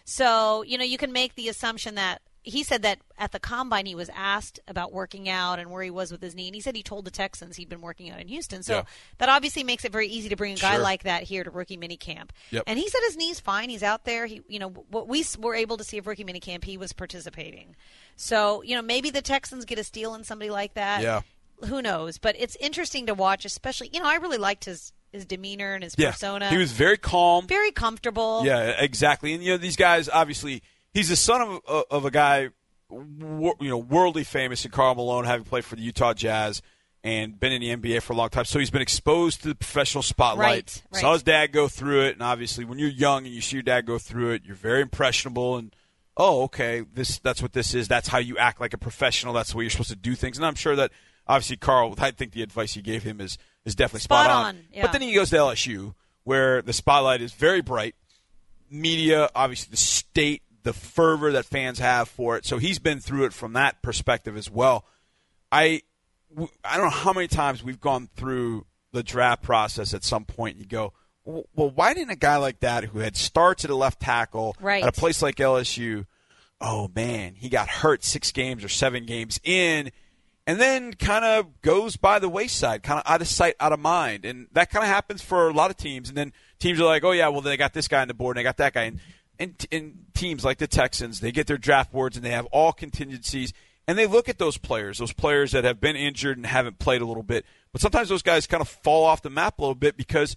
So, 0.05 0.61
you 0.63 0.77
know, 0.77 0.85
you 0.85 0.97
can 0.97 1.11
make 1.11 1.35
the 1.35 1.49
assumption 1.49 1.95
that 1.95 2.21
he 2.47 2.63
said 2.63 2.81
that 2.83 2.99
at 3.17 3.31
the 3.31 3.39
combine 3.39 3.85
he 3.85 3.93
was 3.95 4.09
asked 4.15 4.59
about 4.67 4.91
working 4.93 5.27
out 5.29 5.59
and 5.59 5.69
where 5.69 5.83
he 5.83 5.89
was 5.91 6.11
with 6.11 6.21
his 6.21 6.33
knee, 6.33 6.47
and 6.47 6.55
he 6.55 6.61
said 6.61 6.75
he 6.75 6.83
told 6.83 7.05
the 7.05 7.11
Texans 7.11 7.55
he'd 7.57 7.69
been 7.69 7.81
working 7.81 8.09
out 8.09 8.19
in 8.19 8.27
Houston. 8.27 8.63
So 8.63 8.77
Yeah. 8.77 8.83
that 9.19 9.29
obviously 9.29 9.63
makes 9.63 9.83
it 9.85 9.91
very 9.91 10.07
easy 10.07 10.29
to 10.29 10.35
bring 10.35 10.53
a 10.53 10.55
guy 10.55 10.73
Sure. 10.75 10.81
like 10.83 11.03
that 11.03 11.23
here 11.23 11.43
to 11.43 11.49
rookie 11.51 11.77
minicamp. 11.77 12.29
Yep. 12.51 12.63
And 12.65 12.79
he 12.79 12.89
said 12.89 13.01
his 13.05 13.17
knee's 13.17 13.39
fine. 13.39 13.69
He's 13.69 13.83
out 13.83 14.05
there. 14.05 14.25
He, 14.25 14.41
you 14.47 14.59
know, 14.59 14.69
what 14.69 15.07
we 15.07 15.23
were 15.39 15.55
able 15.55 15.77
to 15.77 15.83
see 15.83 15.97
of 15.97 16.07
rookie 16.07 16.23
minicamp, 16.23 16.63
he 16.63 16.77
was 16.77 16.93
participating. 16.93 17.75
So 18.15 18.61
you 18.63 18.75
know, 18.75 18.81
maybe 18.81 19.09
the 19.09 19.21
Texans 19.21 19.65
get 19.65 19.77
a 19.79 19.83
steal 19.83 20.15
in 20.15 20.23
somebody 20.23 20.49
like 20.49 20.73
that. 20.75 21.01
Yeah. 21.03 21.21
Who 21.65 21.81
knows? 21.81 22.17
But 22.17 22.35
it's 22.37 22.55
interesting 22.57 23.07
to 23.07 23.13
watch, 23.13 23.43
especially 23.45 23.89
you 23.93 23.99
know, 23.99 24.05
I 24.07 24.15
really 24.15 24.37
liked 24.37 24.65
his 24.65 24.93
his 25.11 25.25
demeanor 25.25 25.73
and 25.73 25.83
his 25.83 25.95
Yeah, 25.97 26.11
persona. 26.11 26.49
he 26.49 26.57
was 26.57 26.71
very 26.73 26.97
calm. 26.97 27.47
very 27.47 27.71
comfortable. 27.71 28.43
Yeah, 28.45 28.75
exactly. 28.79 29.33
And 29.33 29.41
you 29.43 29.51
know, 29.51 29.57
these 29.57 29.75
guys 29.77 30.09
obviously 30.09 30.61
he's 30.97 31.09
the 31.09 31.15
son 31.15 31.41
of 31.41 31.85
of- 31.91 32.05
a 32.05 32.11
guy, 32.11 32.49
you 32.91 33.55
know, 33.61 33.77
worldly 33.77 34.23
famous 34.23 34.65
in 34.65 34.71
Karl 34.71 34.95
Malone, 34.95 35.25
having 35.25 35.45
played 35.45 35.63
for 35.63 35.75
the 35.75 35.81
Utah 35.83 36.13
Jazz 36.13 36.61
and 37.03 37.39
been 37.39 37.51
in 37.51 37.61
the 37.61 37.69
NBA 37.69 38.01
for 38.01 38.13
a 38.13 38.15
long 38.15 38.29
time. 38.29 38.45
So 38.45 38.57
he's 38.57 38.71
been 38.71 38.81
exposed 38.81 39.43
to 39.43 39.49
the 39.49 39.55
professional 39.55 40.01
spotlight. 40.01 40.47
Right, 40.47 40.83
right. 40.91 41.01
Saw 41.01 41.13
his 41.13 41.23
dad 41.23 41.51
go 41.51 41.67
through 41.67 42.01
it, 42.05 42.13
and 42.13 42.23
obviously, 42.23 42.65
when 42.65 42.79
you're 42.79 42.89
young 42.89 43.25
and 43.25 43.33
you 43.35 43.41
see 43.41 43.57
your 43.57 43.63
dad 43.63 43.85
go 43.85 43.99
through 43.99 44.31
it, 44.31 44.41
you're 44.45 44.55
very 44.55 44.81
impressionable 44.81 45.57
and. 45.57 45.75
Oh, 46.19 46.41
okay. 46.45 46.83
This 46.95 47.19
that's 47.19 47.43
what 47.43 47.53
this 47.53 47.75
is. 47.75 47.87
That's 47.87 48.07
how 48.07 48.17
you 48.17 48.39
act 48.39 48.59
like 48.59 48.73
a 48.73 48.77
professional. 48.79 49.33
That's 49.33 49.51
the 49.51 49.57
way 49.57 49.65
you're 49.65 49.69
supposed 49.69 49.91
to 49.91 49.95
do 49.95 50.15
things. 50.15 50.37
And 50.37 50.47
I'm 50.47 50.55
sure 50.55 50.75
that 50.75 50.91
obviously 51.27 51.57
Karl. 51.57 51.93
I 51.99 52.09
think 52.09 52.31
the 52.31 52.41
advice 52.41 52.73
he 52.73 52.81
gave 52.81 53.03
him 53.03 53.21
is 53.21 53.37
is 53.65 53.75
definitely 53.75 53.99
spot, 53.99 54.25
Spot 54.25 54.35
on. 54.35 54.45
on, 54.45 54.63
yeah. 54.73 54.81
But 54.81 54.93
then 54.93 55.03
he 55.03 55.13
goes 55.13 55.29
to 55.29 55.35
LSU, 55.35 55.93
where 56.23 56.63
the 56.63 56.73
spotlight 56.73 57.21
is 57.21 57.33
very 57.33 57.61
bright 57.61 57.93
media, 58.69 59.29
obviously 59.35 59.69
the 59.71 59.77
state, 59.77 60.41
the 60.67 60.73
fervor 60.73 61.31
that 61.31 61.45
fans 61.45 61.79
have 61.79 62.09
for 62.09 62.35
it. 62.35 62.45
So 62.45 62.57
he's 62.57 62.77
been 62.77 62.99
through 62.99 63.23
it 63.23 63.31
from 63.31 63.53
that 63.53 63.81
perspective 63.81 64.35
as 64.35 64.49
well. 64.51 64.83
I 65.49 65.81
I 66.65 66.75
don't 66.75 66.87
know 66.87 66.89
how 66.89 67.13
many 67.13 67.27
times 67.29 67.63
we've 67.63 67.79
gone 67.79 68.09
through 68.17 68.65
the 68.91 69.01
draft 69.01 69.43
process 69.43 69.93
at 69.93 70.03
some 70.03 70.25
point. 70.25 70.57
And 70.57 70.65
you 70.65 70.69
go, 70.69 70.91
well, 71.23 71.69
why 71.69 71.93
didn't 71.93 72.09
a 72.11 72.15
guy 72.17 72.35
like 72.35 72.59
that 72.59 72.83
who 72.83 72.99
had 72.99 73.15
starts 73.15 73.63
at 73.63 73.71
a 73.71 73.75
left 73.75 74.01
tackle 74.01 74.55
Right. 74.59 74.83
at 74.83 74.89
a 74.89 74.91
place 74.91 75.21
like 75.21 75.37
LSU? 75.37 76.05
Oh 76.59 76.91
man, 76.93 77.35
he 77.35 77.47
got 77.47 77.69
hurt 77.69 78.03
six 78.03 78.33
games 78.33 78.61
or 78.63 78.67
seven 78.69 79.05
games 79.05 79.39
in, 79.45 79.89
and 80.45 80.59
then 80.59 80.91
kind 80.93 81.23
of 81.23 81.61
goes 81.61 81.95
by 81.95 82.19
the 82.19 82.27
wayside, 82.27 82.83
kind 82.83 82.99
of 82.99 83.09
out 83.09 83.21
of 83.21 83.27
sight, 83.29 83.55
out 83.61 83.71
of 83.71 83.79
mind, 83.79 84.25
and 84.25 84.47
that 84.51 84.69
kind 84.69 84.83
of 84.83 84.89
happens 84.89 85.21
for 85.21 85.47
a 85.47 85.53
lot 85.53 85.69
of 85.71 85.77
teams. 85.77 86.09
And 86.09 86.17
then 86.17 86.33
teams 86.59 86.81
are 86.81 86.85
like, 86.85 87.05
oh 87.05 87.11
yeah, 87.11 87.29
well 87.29 87.39
then 87.41 87.51
they 87.51 87.57
got 87.57 87.73
this 87.73 87.87
guy 87.87 88.01
on 88.01 88.07
the 88.09 88.13
board 88.13 88.35
and 88.35 88.39
they 88.41 88.47
got 88.47 88.57
that 88.57 88.73
guy, 88.73 88.83
and 88.83 88.99
and, 89.39 89.65
and 89.71 90.05
teams 90.13 90.43
like 90.43 90.57
the 90.57 90.67
Texans, 90.67 91.19
they 91.19 91.31
get 91.31 91.47
their 91.47 91.57
draft 91.57 91.91
boards 91.91 92.17
and 92.17 92.25
they 92.25 92.31
have 92.31 92.45
all 92.47 92.73
contingencies, 92.73 93.53
and 93.87 93.97
they 93.97 94.05
look 94.05 94.27
at 94.27 94.37
those 94.37 94.57
players, 94.57 94.97
those 94.97 95.13
players 95.13 95.51
that 95.51 95.63
have 95.63 95.79
been 95.79 95.95
injured 95.95 96.37
and 96.37 96.45
haven't 96.45 96.79
played 96.79 97.01
a 97.01 97.05
little 97.05 97.23
bit, 97.23 97.45
but 97.71 97.81
sometimes 97.81 98.09
those 98.09 98.21
guys 98.21 98.47
kind 98.47 98.61
of 98.61 98.67
fall 98.67 99.05
off 99.05 99.21
the 99.21 99.29
map 99.29 99.59
a 99.59 99.61
little 99.61 99.75
bit 99.75 99.95
because 99.95 100.35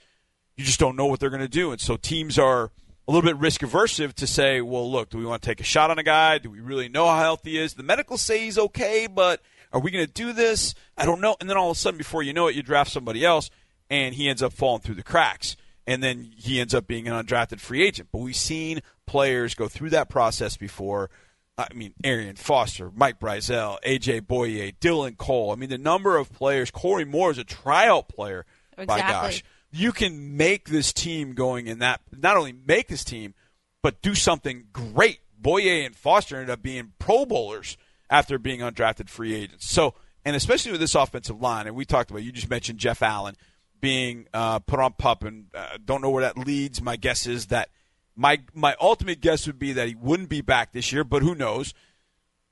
you 0.57 0.64
just 0.64 0.78
don't 0.78 0.96
know 0.96 1.07
what 1.07 1.20
they're 1.20 1.30
going 1.30 1.40
to 1.40 1.48
do. 1.48 1.72
And 1.72 1.80
so 1.80 1.96
teams 1.96 2.38
are 2.38 2.70
a 3.09 3.12
little 3.12 3.28
bit 3.28 3.36
risk 3.40 3.62
aversive 3.62 4.12
to 4.14 4.26
say, 4.26 4.61
well, 4.61 4.90
look, 4.90 5.11
do 5.11 5.18
we 5.18 5.24
want 5.24 5.42
to 5.42 5.48
take 5.48 5.61
a 5.61 5.64
shot 5.64 5.90
on 5.90 5.98
a 5.98 6.03
guy? 6.03 6.38
Do 6.38 6.51
we 6.51 6.61
really 6.61 6.88
know 6.88 7.07
how 7.07 7.18
healthy 7.18 7.53
he 7.53 7.59
is? 7.59 7.74
The 7.74 7.82
medicals 7.82 8.22
say 8.22 8.44
he's 8.44 8.59
okay, 8.59 9.09
but 9.09 9.42
are 9.72 9.80
we 9.80 9.90
going 9.90 10.07
to 10.07 10.12
do 10.12 10.32
this? 10.32 10.74
I 10.96 11.07
don't 11.07 11.20
know. 11.20 11.36
And 11.40 11.48
then 11.48 11.57
all 11.57 11.70
of 11.70 11.76
a 11.76 11.80
sudden, 11.80 11.98
before 11.98 12.22
you 12.22 12.32
know 12.32 12.46
it, 12.46 12.55
you 12.55 12.62
draft 12.62 12.92
somebody 12.92 13.24
else, 13.24 13.51
and 13.88 14.14
he 14.14 14.28
ends 14.28 14.42
up 14.42 14.53
falling 14.53 14.82
through 14.82 14.96
the 14.96 15.03
cracks. 15.03 15.57
And 15.87 16.03
then 16.03 16.31
he 16.37 16.61
ends 16.61 16.74
up 16.74 16.87
being 16.87 17.09
an 17.09 17.14
undrafted 17.26 17.61
free 17.61 17.83
agent. 17.83 18.09
But 18.12 18.20
we've 18.20 18.37
seen 18.37 18.81
players 19.07 19.55
go 19.55 19.66
through 19.68 19.91
that 19.91 20.09
process 20.09 20.57
before. 20.57 21.11
I 21.59 21.68
mean, 21.74 21.95
Arian 22.05 22.37
Foster, 22.37 22.91
Mike 22.95 23.18
Brisiel, 23.18 23.78
AJ 23.85 24.22
Bouye, 24.22 24.74
Dylan 24.81 25.16
Cole. 25.16 25.53
I 25.53 25.57
mean, 25.57 25.68
the 25.68 25.78
number 25.78 26.16
of 26.16 26.33
players. 26.33 26.70
Corey 26.70 27.05
Moore 27.05 27.31
is 27.31 27.39
a 27.39 27.45
tryout 27.45 28.09
player. 28.09 28.47
By 28.76 28.83
Exactly. 28.85 29.12
gosh, 29.12 29.45
you 29.72 29.93
can 29.93 30.37
make 30.37 30.68
this 30.68 30.93
team 30.93 31.35
going 31.35 31.66
in 31.66 31.81
that. 31.81 32.01
Not 32.16 32.37
only 32.37 32.53
make 32.53 32.89
this 32.89 33.05
team, 33.05 33.35
but 33.83 34.01
do 34.01 34.14
something 34.14 34.66
great. 34.72 35.20
Bouye 35.41 35.85
and 35.85 35.95
Foster 35.95 36.37
ended 36.37 36.51
up 36.51 36.62
being 36.62 36.93
Pro 36.99 37.26
Bowlers 37.26 37.76
after 38.09 38.39
being 38.39 38.61
undrafted 38.61 39.09
free 39.09 39.35
agents. 39.35 39.70
So, 39.70 39.95
and 40.24 40.37
especially 40.37 40.72
with 40.72 40.81
this 40.81 40.95
offensive 40.95 41.41
line, 41.41 41.66
and 41.66 41.76
we 41.76 41.85
talked 41.85 42.11
about. 42.11 42.22
You 42.22 42.33
just 42.33 42.51
mentioned 42.51 42.78
Jeff 42.78 43.03
Allen 43.03 43.37
being 43.81 44.26
uh, 44.35 44.59
put 44.61 44.81
on 44.81 44.93
pup, 44.95 45.24
and 45.24 45.47
uh, 45.55 45.78
don't 45.85 46.03
know 46.03 46.11
where 46.11 46.22
that 46.22 46.37
leads. 46.39 46.81
My 46.83 46.97
guess 46.97 47.26
is 47.26 47.47
that 47.47 47.70
my 48.16 48.41
my 48.55 48.74
ultimate 48.81 49.20
guess 49.20 49.47
would 49.47 49.59
be 49.59 49.72
that 49.72 49.89
he 49.89 49.95
wouldn't 49.95 50.28
be 50.28 50.41
back 50.41 50.72
this 50.72 50.93
year, 50.93 51.05
but 51.05 51.22
who 51.22 51.35
knows? 51.35 51.74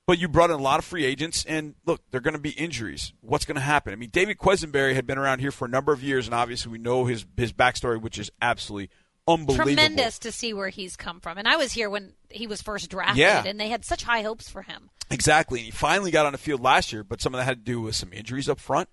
But 0.07 0.17
you 0.17 0.27
brought 0.27 0.49
in 0.49 0.55
a 0.55 0.61
lot 0.63 0.79
of 0.79 0.85
free 0.85 1.05
agents, 1.05 1.45
and 1.47 1.75
look, 1.85 2.01
they're 2.09 2.19
going 2.19 2.33
to 2.33 2.39
be 2.39 2.49
injuries. 2.51 3.13
What's 3.21 3.45
going 3.45 3.55
to 3.57 3.61
happen? 3.61 3.93
I 3.93 3.95
mean, 3.95 4.09
David 4.11 4.39
Quessenberry 4.39 4.95
had 4.95 5.05
been 5.05 5.19
around 5.19 5.37
here 5.39 5.51
for 5.51 5.65
a 5.65 5.69
number 5.69 5.93
of 5.93 6.01
years, 6.01 6.25
and 6.25 6.33
obviously 6.33 6.71
we 6.71 6.79
know 6.79 7.05
his 7.05 7.25
his 7.37 7.53
backstory, 7.53 8.01
which 8.01 8.17
is 8.17 8.31
absolutely 8.41 8.89
unbelievable. 9.27 9.65
Tremendous 9.65 10.17
to 10.19 10.31
see 10.31 10.53
where 10.53 10.69
he's 10.69 10.95
come 10.95 11.19
from. 11.19 11.37
And 11.37 11.47
I 11.47 11.57
was 11.57 11.71
here 11.73 11.91
when 11.91 12.13
he 12.31 12.47
was 12.47 12.61
first 12.63 12.89
drafted, 12.89 13.17
Yeah. 13.19 13.43
and 13.45 13.59
they 13.59 13.69
had 13.69 13.85
such 13.85 14.01
high 14.03 14.23
hopes 14.23 14.49
for 14.49 14.63
him. 14.63 14.89
Exactly. 15.11 15.59
And 15.59 15.65
he 15.65 15.71
finally 15.71 16.09
got 16.09 16.25
on 16.25 16.31
the 16.31 16.39
field 16.39 16.61
last 16.61 16.91
year, 16.91 17.03
but 17.03 17.21
some 17.21 17.35
of 17.35 17.37
that 17.39 17.45
had 17.45 17.63
to 17.63 17.71
do 17.71 17.79
with 17.81 17.95
some 17.95 18.11
injuries 18.11 18.49
up 18.49 18.59
front, 18.59 18.89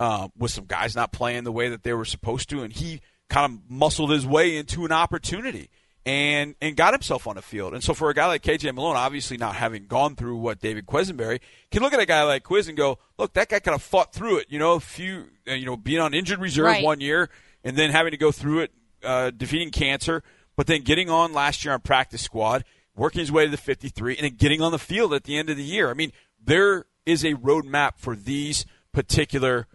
uh, 0.00 0.28
with 0.36 0.50
some 0.50 0.64
guys 0.64 0.96
not 0.96 1.12
playing 1.12 1.44
the 1.44 1.52
way 1.52 1.68
that 1.68 1.84
they 1.84 1.92
were 1.92 2.04
supposed 2.04 2.48
to, 2.50 2.62
and 2.62 2.72
he 2.72 3.00
kind 3.28 3.52
of 3.54 3.70
muscled 3.70 4.10
his 4.10 4.26
way 4.26 4.56
into 4.56 4.84
an 4.84 4.90
opportunity 4.90 5.70
and 6.06 6.54
and 6.62 6.76
got 6.76 6.94
himself 6.94 7.26
on 7.26 7.36
the 7.36 7.42
field. 7.42 7.74
And 7.74 7.84
so 7.84 7.92
for 7.94 8.08
a 8.10 8.14
guy 8.14 8.26
like 8.26 8.42
KJ 8.42 8.74
Malone, 8.74 8.96
obviously 8.96 9.36
not 9.36 9.54
having 9.54 9.86
gone 9.86 10.16
through 10.16 10.38
what 10.38 10.58
David 10.58 10.86
Quessenberry, 10.86 11.38
can 11.70 11.82
look 11.82 11.92
at 11.92 12.00
a 12.00 12.06
guy 12.06 12.22
like 12.24 12.42
Quiz 12.42 12.66
and 12.66 12.76
go, 12.76 12.98
look, 13.18 13.34
that 13.34 13.50
guy 13.50 13.60
kind 13.60 13.74
of 13.74 13.82
fought 13.82 14.12
through 14.12 14.38
it. 14.38 14.46
You 14.48 14.58
know, 14.58 14.72
a 14.72 14.80
few, 14.80 15.26
uh, 15.46 15.52
you 15.52 15.66
know, 15.66 15.76
being 15.76 16.00
on 16.00 16.14
injured 16.14 16.40
reserve 16.40 16.64
Right. 16.64 16.82
one 16.82 17.00
year 17.00 17.28
and 17.62 17.76
then 17.76 17.90
having 17.90 18.12
to 18.12 18.16
go 18.16 18.32
through 18.32 18.60
it, 18.60 18.72
uh, 19.04 19.30
defeating 19.30 19.70
cancer, 19.70 20.22
but 20.56 20.66
then 20.66 20.80
getting 20.82 21.10
on 21.10 21.34
last 21.34 21.64
year 21.64 21.74
on 21.74 21.80
practice 21.80 22.22
squad, 22.22 22.64
working 22.96 23.20
his 23.20 23.30
way 23.30 23.44
to 23.44 23.50
the 23.50 23.56
53, 23.58 24.16
and 24.16 24.24
then 24.24 24.36
getting 24.36 24.62
on 24.62 24.72
the 24.72 24.78
field 24.78 25.12
at 25.12 25.24
the 25.24 25.36
end 25.36 25.50
of 25.50 25.58
the 25.58 25.62
year. 25.62 25.90
I 25.90 25.94
mean, 25.94 26.12
there 26.42 26.86
is 27.04 27.22
a 27.24 27.34
roadmap 27.34 27.92
for 27.98 28.16
these 28.16 28.64
particular 28.92 29.66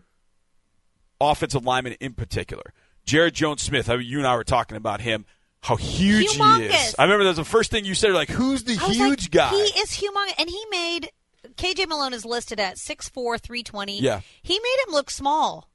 offensive 1.32 1.65
linemen 1.65 1.93
in 1.99 2.13
particular. 2.13 2.73
Jaryd 3.05 3.34
Jones 3.34 3.61
Smith, 3.61 3.89
I 3.89 3.97
mean, 3.97 4.07
you 4.07 4.17
and 4.17 4.28
I 4.28 4.36
were 4.36 4.43
talking 4.43 4.78
about 4.78 5.01
him, 5.01 5.26
how 5.61 5.76
huge 5.76 6.32
he 6.34 6.41
is. 6.63 6.95
I 6.97 7.03
remember 7.03 7.23
that 7.23 7.32
was 7.32 7.38
the 7.38 7.43
first 7.45 7.71
thing 7.71 7.86
you 7.86 7.95
said, 7.95 8.11
like, 8.13 8.30
who's 8.30 8.63
the 8.63 8.73
huge 8.76 9.23
like, 9.26 9.32
guy? 9.32 9.49
He 9.49 9.57
is 9.80 9.91
humongous, 9.91 10.34
and 10.39 10.49
he 10.49 10.65
made 10.71 11.11
KJ 11.55 11.88
Malone 11.88 12.13
is 12.13 12.26
listed 12.26 12.59
at 12.59 12.76
6'4", 12.78 13.39
320. 13.39 13.99
Yeah. 13.99 14.21
he 14.41 14.53
made 14.59 14.78
him 14.88 14.93
look 14.93 15.09
small 15.09 15.69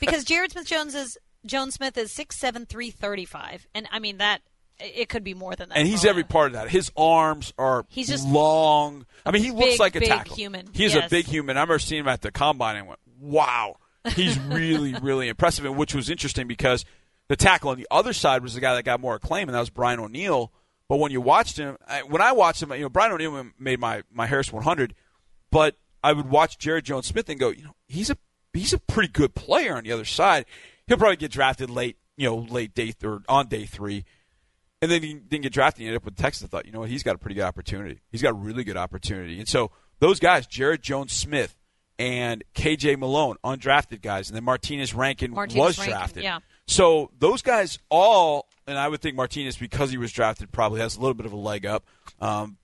because 0.00 0.24
Jaryd 0.26 0.52
Smith 0.52 0.66
Jones 0.66 0.94
is 0.94 1.18
Jones 1.44 1.74
Smith 1.74 1.96
is 1.98 2.12
6'7", 2.12 2.68
335. 2.68 3.66
and 3.74 3.88
I 3.92 3.98
mean 3.98 4.18
that 4.18 4.40
it 4.80 5.08
could 5.08 5.22
be 5.22 5.34
more 5.34 5.54
than 5.54 5.68
that. 5.68 5.78
and 5.78 5.86
he's 5.86 6.02
for 6.02 6.08
every 6.08 6.24
part 6.24 6.48
of 6.48 6.52
that. 6.54 6.68
His 6.68 6.90
arms 6.96 7.52
are 7.58 7.86
He's 7.88 8.08
just 8.08 8.26
long. 8.26 9.06
I 9.24 9.30
mean, 9.30 9.42
he 9.44 9.50
looks 9.52 9.78
like 9.78 9.94
a 9.94 10.00
big 10.00 10.08
tackle. 10.08 10.34
human. 10.34 10.68
He's 10.72 10.94
a 10.94 10.98
Yes. 11.00 11.10
big 11.10 11.26
human. 11.26 11.56
I 11.56 11.60
remember 11.60 11.78
seeing 11.78 12.00
him 12.00 12.08
at 12.08 12.22
the 12.22 12.32
combine 12.32 12.76
and 12.76 12.88
went, 12.88 12.98
"Wow, 13.20 13.76
he's 14.14 14.38
really, 14.38 14.94
really 14.94 15.28
impressive." 15.28 15.64
And 15.64 15.76
which 15.76 15.94
was 15.94 16.10
interesting 16.10 16.46
because 16.46 16.84
the 17.28 17.36
tackle 17.36 17.70
on 17.70 17.76
the 17.78 17.86
other 17.90 18.12
side 18.12 18.42
was 18.42 18.54
the 18.54 18.60
guy 18.60 18.74
that 18.74 18.84
got 18.84 19.00
more 19.00 19.14
acclaim, 19.14 19.48
and 19.48 19.54
that 19.54 19.60
was 19.60 19.70
Brian 19.70 20.00
O'Neill. 20.00 20.52
But 20.88 20.98
when 20.98 21.10
you 21.12 21.20
watched 21.20 21.56
him, 21.56 21.78
I- 21.88 22.02
when 22.02 22.20
I 22.20 22.32
watched 22.32 22.62
him, 22.62 22.70
you 22.72 22.80
know, 22.80 22.88
Brian 22.90 23.12
O'Neill 23.12 23.50
made 23.58 23.80
my 23.80 24.02
my 24.12 24.26
Harris 24.26 24.52
100, 24.52 24.94
but 25.50 25.76
I 26.02 26.12
would 26.12 26.28
watch 26.28 26.58
Jaryd 26.58 26.82
Jones 26.84 27.06
Smith 27.06 27.28
and 27.30 27.40
go, 27.40 27.48
you 27.50 27.64
know, 27.64 27.74
he's 27.88 28.10
a 28.10 28.18
he's 28.52 28.72
a 28.74 28.78
pretty 28.78 29.10
good 29.10 29.34
player 29.34 29.74
on 29.76 29.84
the 29.84 29.92
other 29.92 30.04
side. 30.04 30.44
He'll 30.86 30.98
probably 30.98 31.16
get 31.16 31.30
drafted 31.30 31.70
late, 31.70 31.96
you 32.16 32.28
know, 32.28 32.36
late 32.36 32.74
day 32.74 32.92
or 33.02 33.22
on 33.28 33.48
day 33.48 33.64
three. 33.64 34.04
And 34.82 34.90
then 34.90 35.02
he 35.02 35.14
didn't 35.14 35.44
get 35.44 35.52
drafted. 35.54 35.80
He 35.80 35.86
ended 35.86 36.02
up 36.02 36.04
with 36.04 36.16
Texas. 36.16 36.44
I 36.44 36.46
thought, 36.48 36.66
you 36.66 36.72
know 36.72 36.80
what? 36.80 36.90
He's 36.90 37.02
got 37.02 37.14
a 37.14 37.18
pretty 37.18 37.36
good 37.36 37.44
opportunity. 37.44 38.00
He's 38.10 38.20
got 38.20 38.30
a 38.30 38.34
really 38.34 38.64
good 38.64 38.76
opportunity. 38.76 39.38
And 39.38 39.48
so 39.48 39.70
those 40.00 40.20
guys, 40.20 40.46
Jaryd 40.46 40.82
Jones 40.82 41.12
Smith 41.14 41.56
and 41.98 42.42
KJ 42.54 42.98
Malone, 42.98 43.36
undrafted 43.44 44.02
guys, 44.02 44.28
and 44.28 44.36
then 44.36 44.44
Martinas 44.44 44.94
Rankin 44.94 45.32
Martinas 45.32 45.56
was 45.56 45.78
Rankin, 45.78 45.94
drafted. 45.94 46.22
yeah. 46.22 46.38
So 46.66 47.10
those 47.18 47.42
guys 47.42 47.78
all, 47.90 48.48
and 48.66 48.78
I 48.78 48.88
would 48.88 49.00
think 49.00 49.16
Martinas, 49.16 49.58
because 49.58 49.90
he 49.90 49.98
was 49.98 50.12
drafted, 50.12 50.50
probably 50.50 50.80
has 50.80 50.96
a 50.96 51.00
little 51.00 51.14
bit 51.14 51.26
of 51.26 51.32
a 51.32 51.36
leg 51.36 51.66
up. 51.66 51.84
Um, 52.20 52.58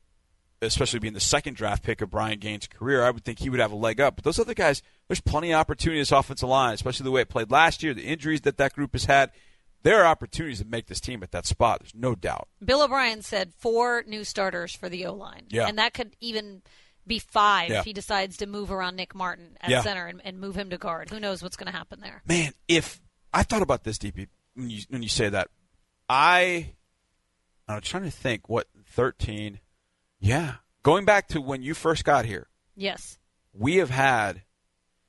especially 0.62 0.98
being 0.98 1.14
the 1.14 1.20
second 1.20 1.56
draft 1.56 1.82
pick 1.82 2.02
of 2.02 2.10
Brian 2.10 2.38
Gaine's 2.38 2.66
career, 2.66 3.02
I 3.02 3.10
would 3.10 3.24
think 3.24 3.38
he 3.38 3.48
would 3.48 3.60
have 3.60 3.72
a 3.72 3.76
leg 3.76 4.00
up. 4.00 4.16
But 4.16 4.24
those 4.24 4.38
other 4.38 4.54
guys, 4.54 4.82
there's 5.08 5.20
plenty 5.20 5.52
of 5.52 5.58
opportunity 5.58 5.98
in 5.98 6.02
this 6.02 6.12
offensive 6.12 6.48
line, 6.48 6.74
especially 6.74 7.04
the 7.04 7.10
way 7.10 7.22
it 7.22 7.28
played 7.28 7.50
last 7.50 7.82
year, 7.82 7.94
the 7.94 8.04
injuries 8.04 8.42
that 8.42 8.58
that 8.58 8.74
group 8.74 8.92
has 8.92 9.06
had. 9.06 9.30
There 9.82 10.02
are 10.02 10.06
opportunities 10.06 10.58
to 10.58 10.66
make 10.66 10.86
this 10.86 11.00
team 11.00 11.22
at 11.22 11.30
that 11.30 11.46
spot. 11.46 11.80
There's 11.80 11.94
no 11.94 12.14
doubt. 12.14 12.48
Bill 12.62 12.82
O'Brien 12.82 13.22
said 13.22 13.54
four 13.56 14.04
new 14.06 14.24
starters 14.24 14.74
for 14.74 14.90
the 14.90 15.06
O 15.06 15.14
line. 15.14 15.46
Yeah. 15.48 15.66
And 15.66 15.78
that 15.78 15.94
could 15.94 16.14
even 16.20 16.60
be 17.06 17.18
five 17.18 17.70
Yeah. 17.70 17.80
if 17.80 17.84
he 17.84 17.92
decides 17.92 18.36
to 18.38 18.46
move 18.46 18.70
around 18.70 18.96
Nick 18.96 19.14
Martin 19.14 19.56
at 19.60 19.70
Yeah. 19.70 19.82
center 19.82 20.06
and, 20.06 20.20
and 20.24 20.38
move 20.38 20.54
him 20.56 20.70
to 20.70 20.78
guard. 20.78 21.10
Who 21.10 21.18
knows 21.20 21.42
what's 21.42 21.56
going 21.56 21.70
to 21.70 21.76
happen 21.76 22.00
there? 22.00 22.22
Man, 22.26 22.52
if 22.68 23.00
I 23.32 23.42
thought 23.42 23.62
about 23.62 23.84
this, 23.84 23.98
DP, 23.98 24.28
when 24.54 24.70
you 24.70 24.82
when 24.88 25.02
you 25.02 25.08
say 25.08 25.28
that, 25.28 25.48
I 26.08 26.74
I'm 27.68 27.80
trying 27.80 28.02
to 28.04 28.10
think 28.10 28.48
what 28.48 28.66
13. 28.86 29.60
Yeah, 30.18 30.54
Going 30.82 31.04
back 31.04 31.28
to 31.28 31.40
when 31.40 31.62
you 31.62 31.74
first 31.74 32.04
got 32.04 32.24
here, 32.24 32.48
Yes. 32.74 33.18
we 33.52 33.76
have 33.76 33.90
had 33.90 34.42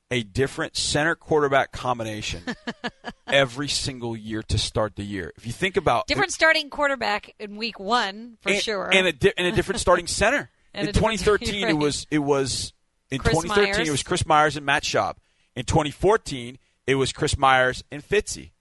a 0.09 0.21
different 0.23 0.75
center 0.75 1.15
quarterback 1.15 1.71
combination 1.71 2.43
every 3.27 3.67
single 3.69 4.15
year 4.15 4.43
to 4.43 4.57
start 4.57 4.95
the 4.97 5.03
year. 5.03 5.31
If 5.37 5.45
you 5.47 5.53
think 5.53 5.77
about 5.77 6.07
Different 6.07 6.33
starting 6.33 6.69
quarterback 6.69 7.33
in 7.39 7.55
week 7.55 7.79
one 7.79 8.37
for 8.41 8.49
and, 8.51 8.61
sure. 8.61 8.89
and 8.93 9.07
a 9.07 9.13
di- 9.13 9.33
and 9.37 9.47
a 9.47 9.51
different 9.53 9.79
starting 9.79 10.07
center. 10.07 10.49
In 10.73 10.87
2013, 10.87 11.63
right. 11.63 11.71
it 11.71 11.73
was 11.77 12.07
it 12.11 12.19
was 12.19 12.73
in 13.09 13.19
Chris 13.19 13.33
2013 13.35 13.73
Myers. 13.73 13.87
it 13.87 13.91
was 13.91 14.03
Chris 14.03 14.25
Myers 14.25 14.57
and 14.57 14.65
Matt 14.65 14.83
Schaub. 14.83 15.15
In 15.55 15.65
2014, 15.65 16.57
it 16.87 16.95
was 16.95 17.11
Chris 17.11 17.37
Myers 17.37 17.83
and 17.91 18.07
Fitzy. 18.07 18.51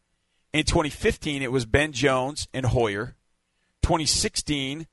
In 0.53 0.65
2015, 0.65 1.43
it 1.43 1.53
was 1.53 1.65
Ben 1.65 1.93
Jones 1.93 2.49
and 2.53 2.67
Hoyer. 2.67 3.17
2016, 3.83 4.87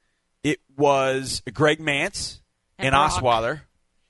it 0.44 0.60
was 0.78 1.42
Greg 1.52 1.80
Mancz 1.80 2.42
And 2.78 2.88
and, 2.88 2.96
Osweiler. 2.96 3.62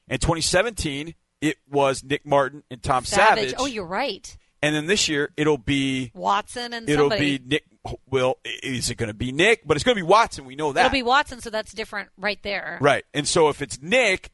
In 0.09 0.19
2017, 0.19 1.15
it 1.41 1.57
was 1.69 2.03
Nick 2.03 2.25
Martin 2.25 2.63
and 2.69 2.81
Tom 2.83 3.05
Savage. 3.05 3.51
Savage. 3.51 3.55
Oh, 3.57 3.65
you're 3.65 3.85
right. 3.85 4.37
And 4.67 4.75
then 4.75 4.85
this 4.85 5.07
year, 5.07 5.31
it'll 5.37 5.57
be 5.57 6.11
Watson 6.13 6.73
and 6.73 6.89
it'll 6.89 7.09
somebody. 7.09 7.37
be 7.37 7.45
Nick. 7.47 7.63
Well, 8.05 8.37
is 8.43 8.89
it 8.89 8.95
going 8.95 9.07
to 9.07 9.13
be 9.13 9.31
Nick? 9.31 9.65
But 9.65 9.77
it's 9.77 9.85
going 9.85 9.95
to 9.95 10.03
be 10.03 10.05
Watson. 10.05 10.43
We 10.43 10.57
know 10.57 10.73
that. 10.73 10.87
It'll 10.87 10.91
be 10.93 11.03
Watson, 11.03 11.39
so 11.39 11.49
that's 11.49 11.71
different 11.71 12.09
right 12.17 12.37
there. 12.43 12.77
Right. 12.81 13.05
And 13.13 13.25
so 13.25 13.47
if 13.47 13.61
it's 13.61 13.81
Nick, 13.81 14.29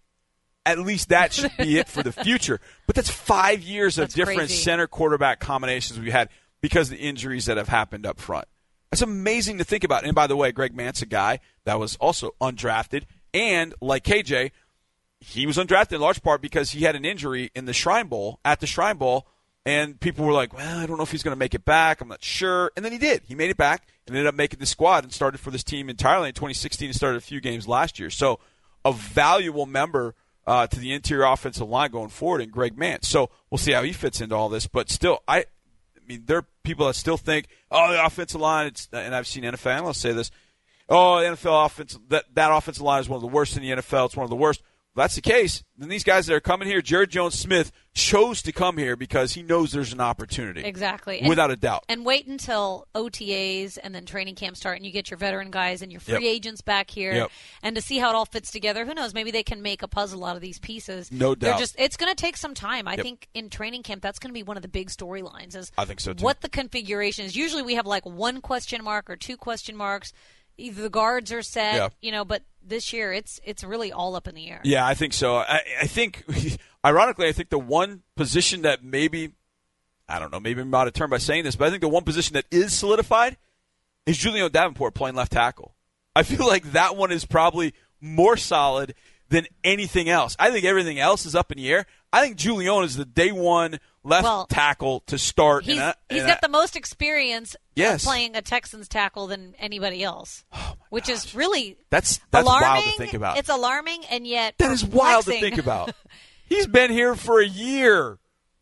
at 0.66 0.80
least 0.80 1.10
that 1.10 1.34
should 1.34 1.56
be 1.56 1.78
it 1.78 1.88
for 1.88 2.02
the 2.02 2.12
future. 2.24 2.60
But 2.88 2.96
that's 2.96 3.12
five 3.12 3.62
years 3.62 4.00
of 4.00 4.12
different 4.12 4.40
crazy. 4.40 4.56
center 4.56 4.88
quarterback 4.88 5.40
combinations 5.40 6.00
we've 6.00 6.12
had 6.12 6.30
because 6.62 6.90
of 6.92 6.98
the 6.98 7.04
injuries 7.04 7.46
that 7.46 7.58
have 7.58 7.68
happened 7.68 8.08
up 8.08 8.20
front. 8.20 8.48
That's 8.90 9.04
amazing 9.04 9.60
to 9.60 9.64
think 9.64 9.84
about. 9.84 10.04
And 10.04 10.16
by 10.16 10.26
the 10.26 10.36
way, 10.36 10.52
Greg 10.52 10.76
Mancz, 10.76 11.04
a 11.04 11.06
guy 11.06 11.42
that 11.66 11.78
was 11.78 11.96
also 11.98 12.32
undrafted, 12.42 13.04
and 13.36 13.76
like 13.82 14.04
KJ, 14.04 14.50
he 15.20 15.46
was 15.46 15.58
undrafted 15.58 15.94
in 15.94 16.02
large 16.02 16.24
part 16.24 16.42
because 16.42 16.72
he 16.72 16.86
had 16.86 16.96
an 16.96 17.06
injury 17.06 17.52
in 17.54 17.66
the 17.66 17.74
Shrine 17.74 18.08
Bowl 18.08 18.40
at 18.44 18.60
the 18.62 18.68
Shrine 18.68 18.98
Bowl, 18.98 19.28
and 19.66 20.00
people 20.00 20.26
were 20.26 20.34
like, 20.34 20.54
"Well, 20.54 20.80
I 20.80 20.86
don't 20.86 20.98
know 20.98 21.04
if 21.04 21.12
he's 21.12 21.24
going 21.24 21.36
to 21.36 21.40
make 21.40 21.54
it 21.54 21.66
back. 21.66 22.02
I'm 22.02 22.08
not 22.08 22.24
sure." 22.24 22.72
And 22.76 22.84
then 22.84 22.92
he 22.92 22.98
did. 22.98 23.24
He 23.28 23.36
made 23.36 23.50
it 23.50 23.58
back 23.58 23.88
and 24.08 24.16
ended 24.16 24.28
up 24.28 24.36
making 24.36 24.60
the 24.60 24.66
squad 24.66 25.04
and 25.04 25.14
started 25.14 25.40
for 25.40 25.52
this 25.52 25.64
team 25.64 25.90
entirely 25.90 26.30
in 26.30 26.34
2016 26.34 26.88
and 26.88 26.96
started 26.96 27.18
a 27.18 27.22
few 27.22 27.40
games 27.40 27.68
last 27.68 28.00
year. 28.00 28.10
So, 28.10 28.40
a 28.84 28.92
valuable 28.92 29.66
member 29.66 30.16
uh, 30.46 30.68
to 30.68 30.80
the 30.80 30.94
interior 30.94 31.26
offensive 31.26 31.68
line 31.68 31.92
going 31.92 32.10
forward 32.10 32.42
in 32.42 32.50
Greg 32.50 32.76
Mancz. 32.76 33.06
So 33.06 33.30
we'll 33.50 33.58
see 33.58 33.72
how 33.72 33.84
he 33.84 33.94
fits 33.94 34.22
into 34.22 34.36
all 34.36 34.50
this. 34.50 34.68
But 34.68 34.90
still, 34.90 35.20
I, 35.28 35.40
I 35.40 35.46
mean, 36.08 36.24
there 36.26 36.38
are 36.38 36.48
people 36.64 36.88
that 36.88 36.96
still 36.96 37.18
think, 37.18 37.48
"Oh, 37.72 37.92
the 37.92 38.04
offensive 38.04 38.42
line." 38.42 38.72
And 38.92 39.16
I've 39.16 39.28
seen 39.28 39.44
NFL 39.44 39.72
analysts 39.72 40.00
say 40.00 40.12
this. 40.12 40.32
Oh, 40.90 41.20
the 41.22 41.28
NFL 41.28 41.66
offense 41.66 41.98
that 42.10 42.26
that 42.36 42.52
offensive 42.52 42.84
line 42.84 43.02
is 43.02 43.10
one 43.10 43.18
of 43.18 43.22
the 43.22 43.28
worst 43.28 43.56
in 43.56 43.64
the 43.64 43.72
NFL. 43.72 44.08
It's 44.08 44.18
one 44.18 44.26
of 44.26 44.30
the 44.30 44.36
worst. 44.36 44.62
If 44.94 44.98
that's 44.98 45.16
the 45.16 45.22
case, 45.22 45.64
then 45.76 45.90
these 45.90 46.04
guys 46.04 46.28
that 46.28 46.36
are 46.36 46.40
coming 46.40 46.68
here, 46.68 46.80
Jaryd 46.80 47.10
Jones 47.10 47.34
Smith 47.34 47.72
chose 47.96 48.44
to 48.44 48.52
come 48.52 48.78
here 48.78 48.96
because 48.96 49.34
he 49.34 49.42
knows 49.42 49.72
there's 49.72 49.92
an 49.92 50.00
opportunity. 50.00 50.62
Exactly. 50.64 51.18
And- 51.18 51.28
Without 51.30 51.50
a 51.50 51.56
doubt. 51.56 51.84
And 51.90 52.06
wait 52.06 52.28
until 52.28 52.88
OTAs 52.94 53.80
and 53.84 53.96
then 53.96 54.06
training 54.06 54.36
camp 54.36 54.56
start, 54.56 54.78
and 54.78 54.86
you 54.86 54.92
get 54.92 55.10
your 55.10 55.18
veteran 55.18 55.50
guys 55.50 55.82
and 55.82 55.92
your 55.92 56.00
free 56.00 56.14
Yep. 56.14 56.22
agents 56.24 56.62
back 56.62 56.92
here, 56.92 57.12
Yep. 57.12 57.32
and 57.64 57.76
to 57.76 57.82
see 57.82 57.98
how 57.98 58.12
it 58.12 58.16
all 58.16 58.28
fits 58.28 58.52
together. 58.52 58.86
Who 58.86 58.94
knows? 58.94 59.16
Maybe 59.16 59.32
they 59.32 59.42
can 59.42 59.64
make 59.64 59.82
a 59.82 59.88
puzzle 59.88 60.24
out 60.26 60.36
of 60.36 60.44
these 60.44 60.60
pieces. 60.60 61.12
No 61.12 61.34
doubt. 61.34 61.40
They're 61.50 61.58
just 61.60 61.76
it's 61.80 61.98
going 61.98 62.12
to 62.12 62.16
take 62.16 62.38
some 62.38 62.54
time. 62.54 62.88
I 62.88 62.94
Yep. 62.94 63.04
think 63.04 63.28
in 63.34 63.50
training 63.50 63.82
camp 63.82 64.04
that's 64.04 64.20
going 64.20 64.30
to 64.30 64.34
be 64.34 64.44
one 64.44 64.58
of 64.58 64.62
the 64.62 64.70
big 64.70 64.92
storylines. 64.92 65.56
Is 65.56 65.72
I 65.76 65.86
think 65.86 66.02
so, 66.02 66.14
too. 66.14 66.24
What 66.24 66.42
the 66.42 66.50
configuration 66.50 67.26
is. 67.26 67.36
Usually 67.36 67.64
we 67.64 67.74
have 67.74 67.88
like 67.88 68.06
one 68.06 68.42
question 68.42 68.84
mark 68.84 69.10
or 69.10 69.16
two 69.16 69.38
question 69.38 69.76
marks. 69.76 70.14
Either 70.58 70.82
the 70.84 70.90
guards 70.90 71.32
are 71.32 71.42
set, 71.42 71.76
Yeah. 71.76 71.90
you 72.02 72.12
know, 72.12 72.24
but 72.26 72.44
this 72.66 72.94
year 72.94 73.12
it's 73.12 73.40
it's 73.44 73.64
really 73.64 73.92
all 73.92 74.16
up 74.16 74.28
in 74.28 74.36
the 74.36 74.50
air. 74.50 74.62
Yeah, 74.64 74.86
I 74.86 74.94
think 74.94 75.14
so. 75.14 75.38
I, 75.38 75.62
I 75.82 75.88
think, 75.88 76.24
ironically, 76.86 77.28
I 77.28 77.32
think 77.32 77.50
the 77.50 77.60
one 77.60 78.04
position 78.16 78.62
that 78.62 78.84
maybe, 78.84 79.34
I 80.08 80.20
don't 80.20 80.32
know, 80.32 80.40
maybe 80.40 80.62
I'm 80.62 80.74
out 80.74 80.88
of 80.88 80.94
turn 80.94 81.10
by 81.10 81.18
saying 81.18 81.44
this, 81.44 81.56
but 81.56 81.68
I 81.68 81.70
think 81.72 81.82
the 81.82 81.88
one 81.90 82.04
position 82.04 82.34
that 82.36 82.46
is 82.52 82.72
solidified 82.74 83.38
is 84.06 84.18
Julién 84.18 84.52
Davenport 84.52 84.94
playing 84.94 85.16
left 85.16 85.32
tackle. 85.32 85.76
I 86.16 86.24
feel 86.24 86.46
like 86.46 86.72
that 86.74 86.96
one 86.96 87.12
is 87.12 87.26
probably 87.26 87.74
more 88.00 88.38
solid 88.38 88.94
than 89.34 89.48
anything 89.64 90.08
else. 90.10 90.36
I 90.40 90.52
think 90.52 90.64
everything 90.64 91.00
else 91.00 91.26
is 91.26 91.36
up 91.36 91.52
in 91.52 91.58
the 91.58 91.70
air. 91.70 91.86
I 92.14 92.22
think 92.22 92.38
Julian 92.38 92.84
is 92.84 92.96
the 92.96 93.04
day 93.06 93.32
one 93.32 93.80
left 94.04 94.24
Well, 94.24 94.46
tackle 94.46 95.02
to 95.08 95.18
start. 95.18 95.66
He's, 95.66 95.76
and 95.78 95.84
I- 95.86 95.96
he's 96.10 96.22
got 96.24 96.38
I- 96.38 96.40
the 96.44 96.50
most 96.50 96.76
experience 96.76 97.56
Yes. 97.76 98.06
Oh 98.06 98.10
playing 98.10 98.36
a 98.36 98.42
Texans 98.44 98.88
tackle 98.88 99.26
than 99.28 99.56
anybody 99.58 100.04
else, 100.04 100.44
oh, 100.54 100.76
which 100.92 101.10
is 101.10 101.34
really 101.34 101.76
That's 101.90 102.20
that's 102.30 102.46
alarming. 102.48 102.70
wild 102.70 102.84
to 102.86 102.92
think 102.98 103.14
about. 103.16 103.38
It's 103.38 103.50
alarming 103.50 104.06
and 104.06 104.28
yet 104.28 104.54
that 104.60 104.72
is 104.72 104.86
wild 104.86 105.26
to 105.26 105.32
think 105.32 105.58
about. 105.58 105.96
He's 106.48 106.68
been 106.68 106.92
here 106.92 107.16
for 107.16 107.42
a 107.42 107.48
year. 107.48 108.20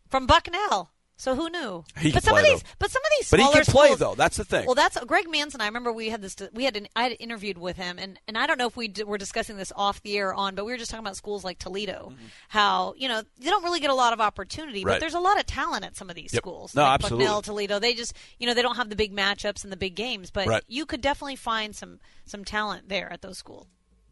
From 0.09 0.26
Bucknell, 0.28 0.91
so 1.22 1.36
who 1.36 1.49
knew? 1.51 1.84
He 1.99 2.11
but 2.11 2.24
some 2.24 2.34
play, 2.34 2.41
of 2.41 2.47
these, 2.47 2.63
though. 2.63 2.69
but 2.80 2.89
some 2.89 3.01
of 3.03 3.11
these 3.19 3.30
But 3.30 3.39
he 3.41 3.45
can 3.51 3.63
play 3.65 3.86
schools- 3.89 3.99
though. 3.99 4.15
That's 4.15 4.38
the 4.38 4.43
thing. 4.43 4.65
Well, 4.65 4.74
that's 4.74 4.97
Greg 5.05 5.28
Mancz. 5.28 5.55
I 5.59 5.65
remember 5.67 5.91
we 5.93 6.09
had 6.09 6.22
this. 6.22 6.36
We 6.51 6.63
had 6.65 6.76
an, 6.76 6.88
I 6.95 7.03
had 7.03 7.17
interviewed 7.19 7.59
with 7.59 7.78
him, 7.78 7.99
and, 7.99 8.19
and 8.28 8.38
I 8.39 8.47
don't 8.47 8.57
know 8.57 8.65
if 8.65 8.76
we 8.76 8.88
d- 8.88 9.03
were 9.03 9.19
discussing 9.19 9.55
this 9.57 9.72
off 9.76 10.01
the 10.01 10.17
air 10.17 10.30
or 10.30 10.34
on, 10.34 10.55
but 10.55 10.65
we 10.65 10.72
were 10.72 10.78
just 10.80 10.89
talking 10.89 11.05
about 11.05 11.15
schools 11.15 11.43
like 11.43 11.59
Toledo, 11.59 12.13
how 12.49 12.95
you 12.97 13.07
know 13.07 13.22
they 13.39 13.49
don't 13.51 13.63
really 13.63 13.80
get 13.80 13.91
a 13.91 13.95
lot 13.95 14.13
of 14.13 14.19
opportunity, 14.22 14.84
but 14.84 14.93
Mm-hmm. 14.93 14.99
There's 14.99 15.13
a 15.13 15.19
lot 15.19 15.39
of 15.39 15.45
talent 15.45 15.86
at 15.86 15.95
some 15.95 16.09
of 16.09 16.15
these 16.15 16.34
Yep. 16.34 16.41
schools. 16.41 16.76
No, 16.76 16.82
like 16.82 16.95
absolutely. 16.95 17.26
Bucknell, 17.26 17.41
Toledo, 17.43 17.80
they 17.80 17.93
just 17.93 18.13
you 18.39 18.47
know 18.47 18.53
they 18.55 18.61
don't 18.63 18.78
have 18.78 18.89
the 18.89 18.95
big 18.95 19.15
matchups 19.15 19.63
and 19.63 19.72
the 19.72 19.78
big 19.78 19.93
games, 19.95 20.32
but 20.32 20.47
Right. 20.47 20.63
you 20.67 20.86
could 20.88 21.01
definitely 21.01 21.36
find 21.36 21.76
some 21.76 21.99
some 22.26 22.43
talent 22.43 22.89
there 22.89 23.11
at 23.13 23.22
those 23.22 23.38
schools. 23.38 23.67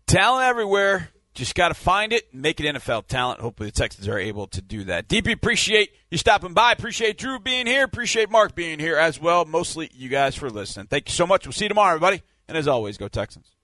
talent 0.07 0.45
everywhere. 0.47 1.09
Just 1.39 1.55
got 1.55 1.69
to 1.69 1.73
find 1.73 2.11
it 2.11 2.33
make 2.33 2.59
it 2.59 2.75
NFL 2.75 3.07
talent. 3.07 3.39
Hopefully, 3.39 3.69
the 3.69 3.75
Texans 3.75 4.09
are 4.09 4.19
able 4.19 4.47
to 4.47 4.61
do 4.61 4.83
that. 4.83 5.07
DP, 5.07 5.31
appreciate 5.31 5.91
you 6.11 6.17
stopping 6.17 6.53
by. 6.53 6.73
Appreciate 6.73 7.17
Drew 7.17 7.39
being 7.39 7.65
here. 7.65 7.85
Appreciate 7.85 8.29
Marc 8.29 8.55
being 8.55 8.77
here 8.77 8.97
as 8.97 9.21
well. 9.21 9.45
Mostly 9.45 9.89
you 9.93 10.09
guys 10.09 10.35
for 10.35 10.49
listening. 10.49 10.87
Thank 10.87 11.07
you 11.07 11.13
so 11.13 11.25
much. 11.25 11.45
We'll 11.45 11.53
see 11.53 11.63
you 11.63 11.69
tomorrow, 11.69 11.95
everybody. 11.95 12.23
And 12.49 12.57
as 12.57 12.67
always, 12.67 12.97
go 12.97 13.07
Texans. 13.07 13.58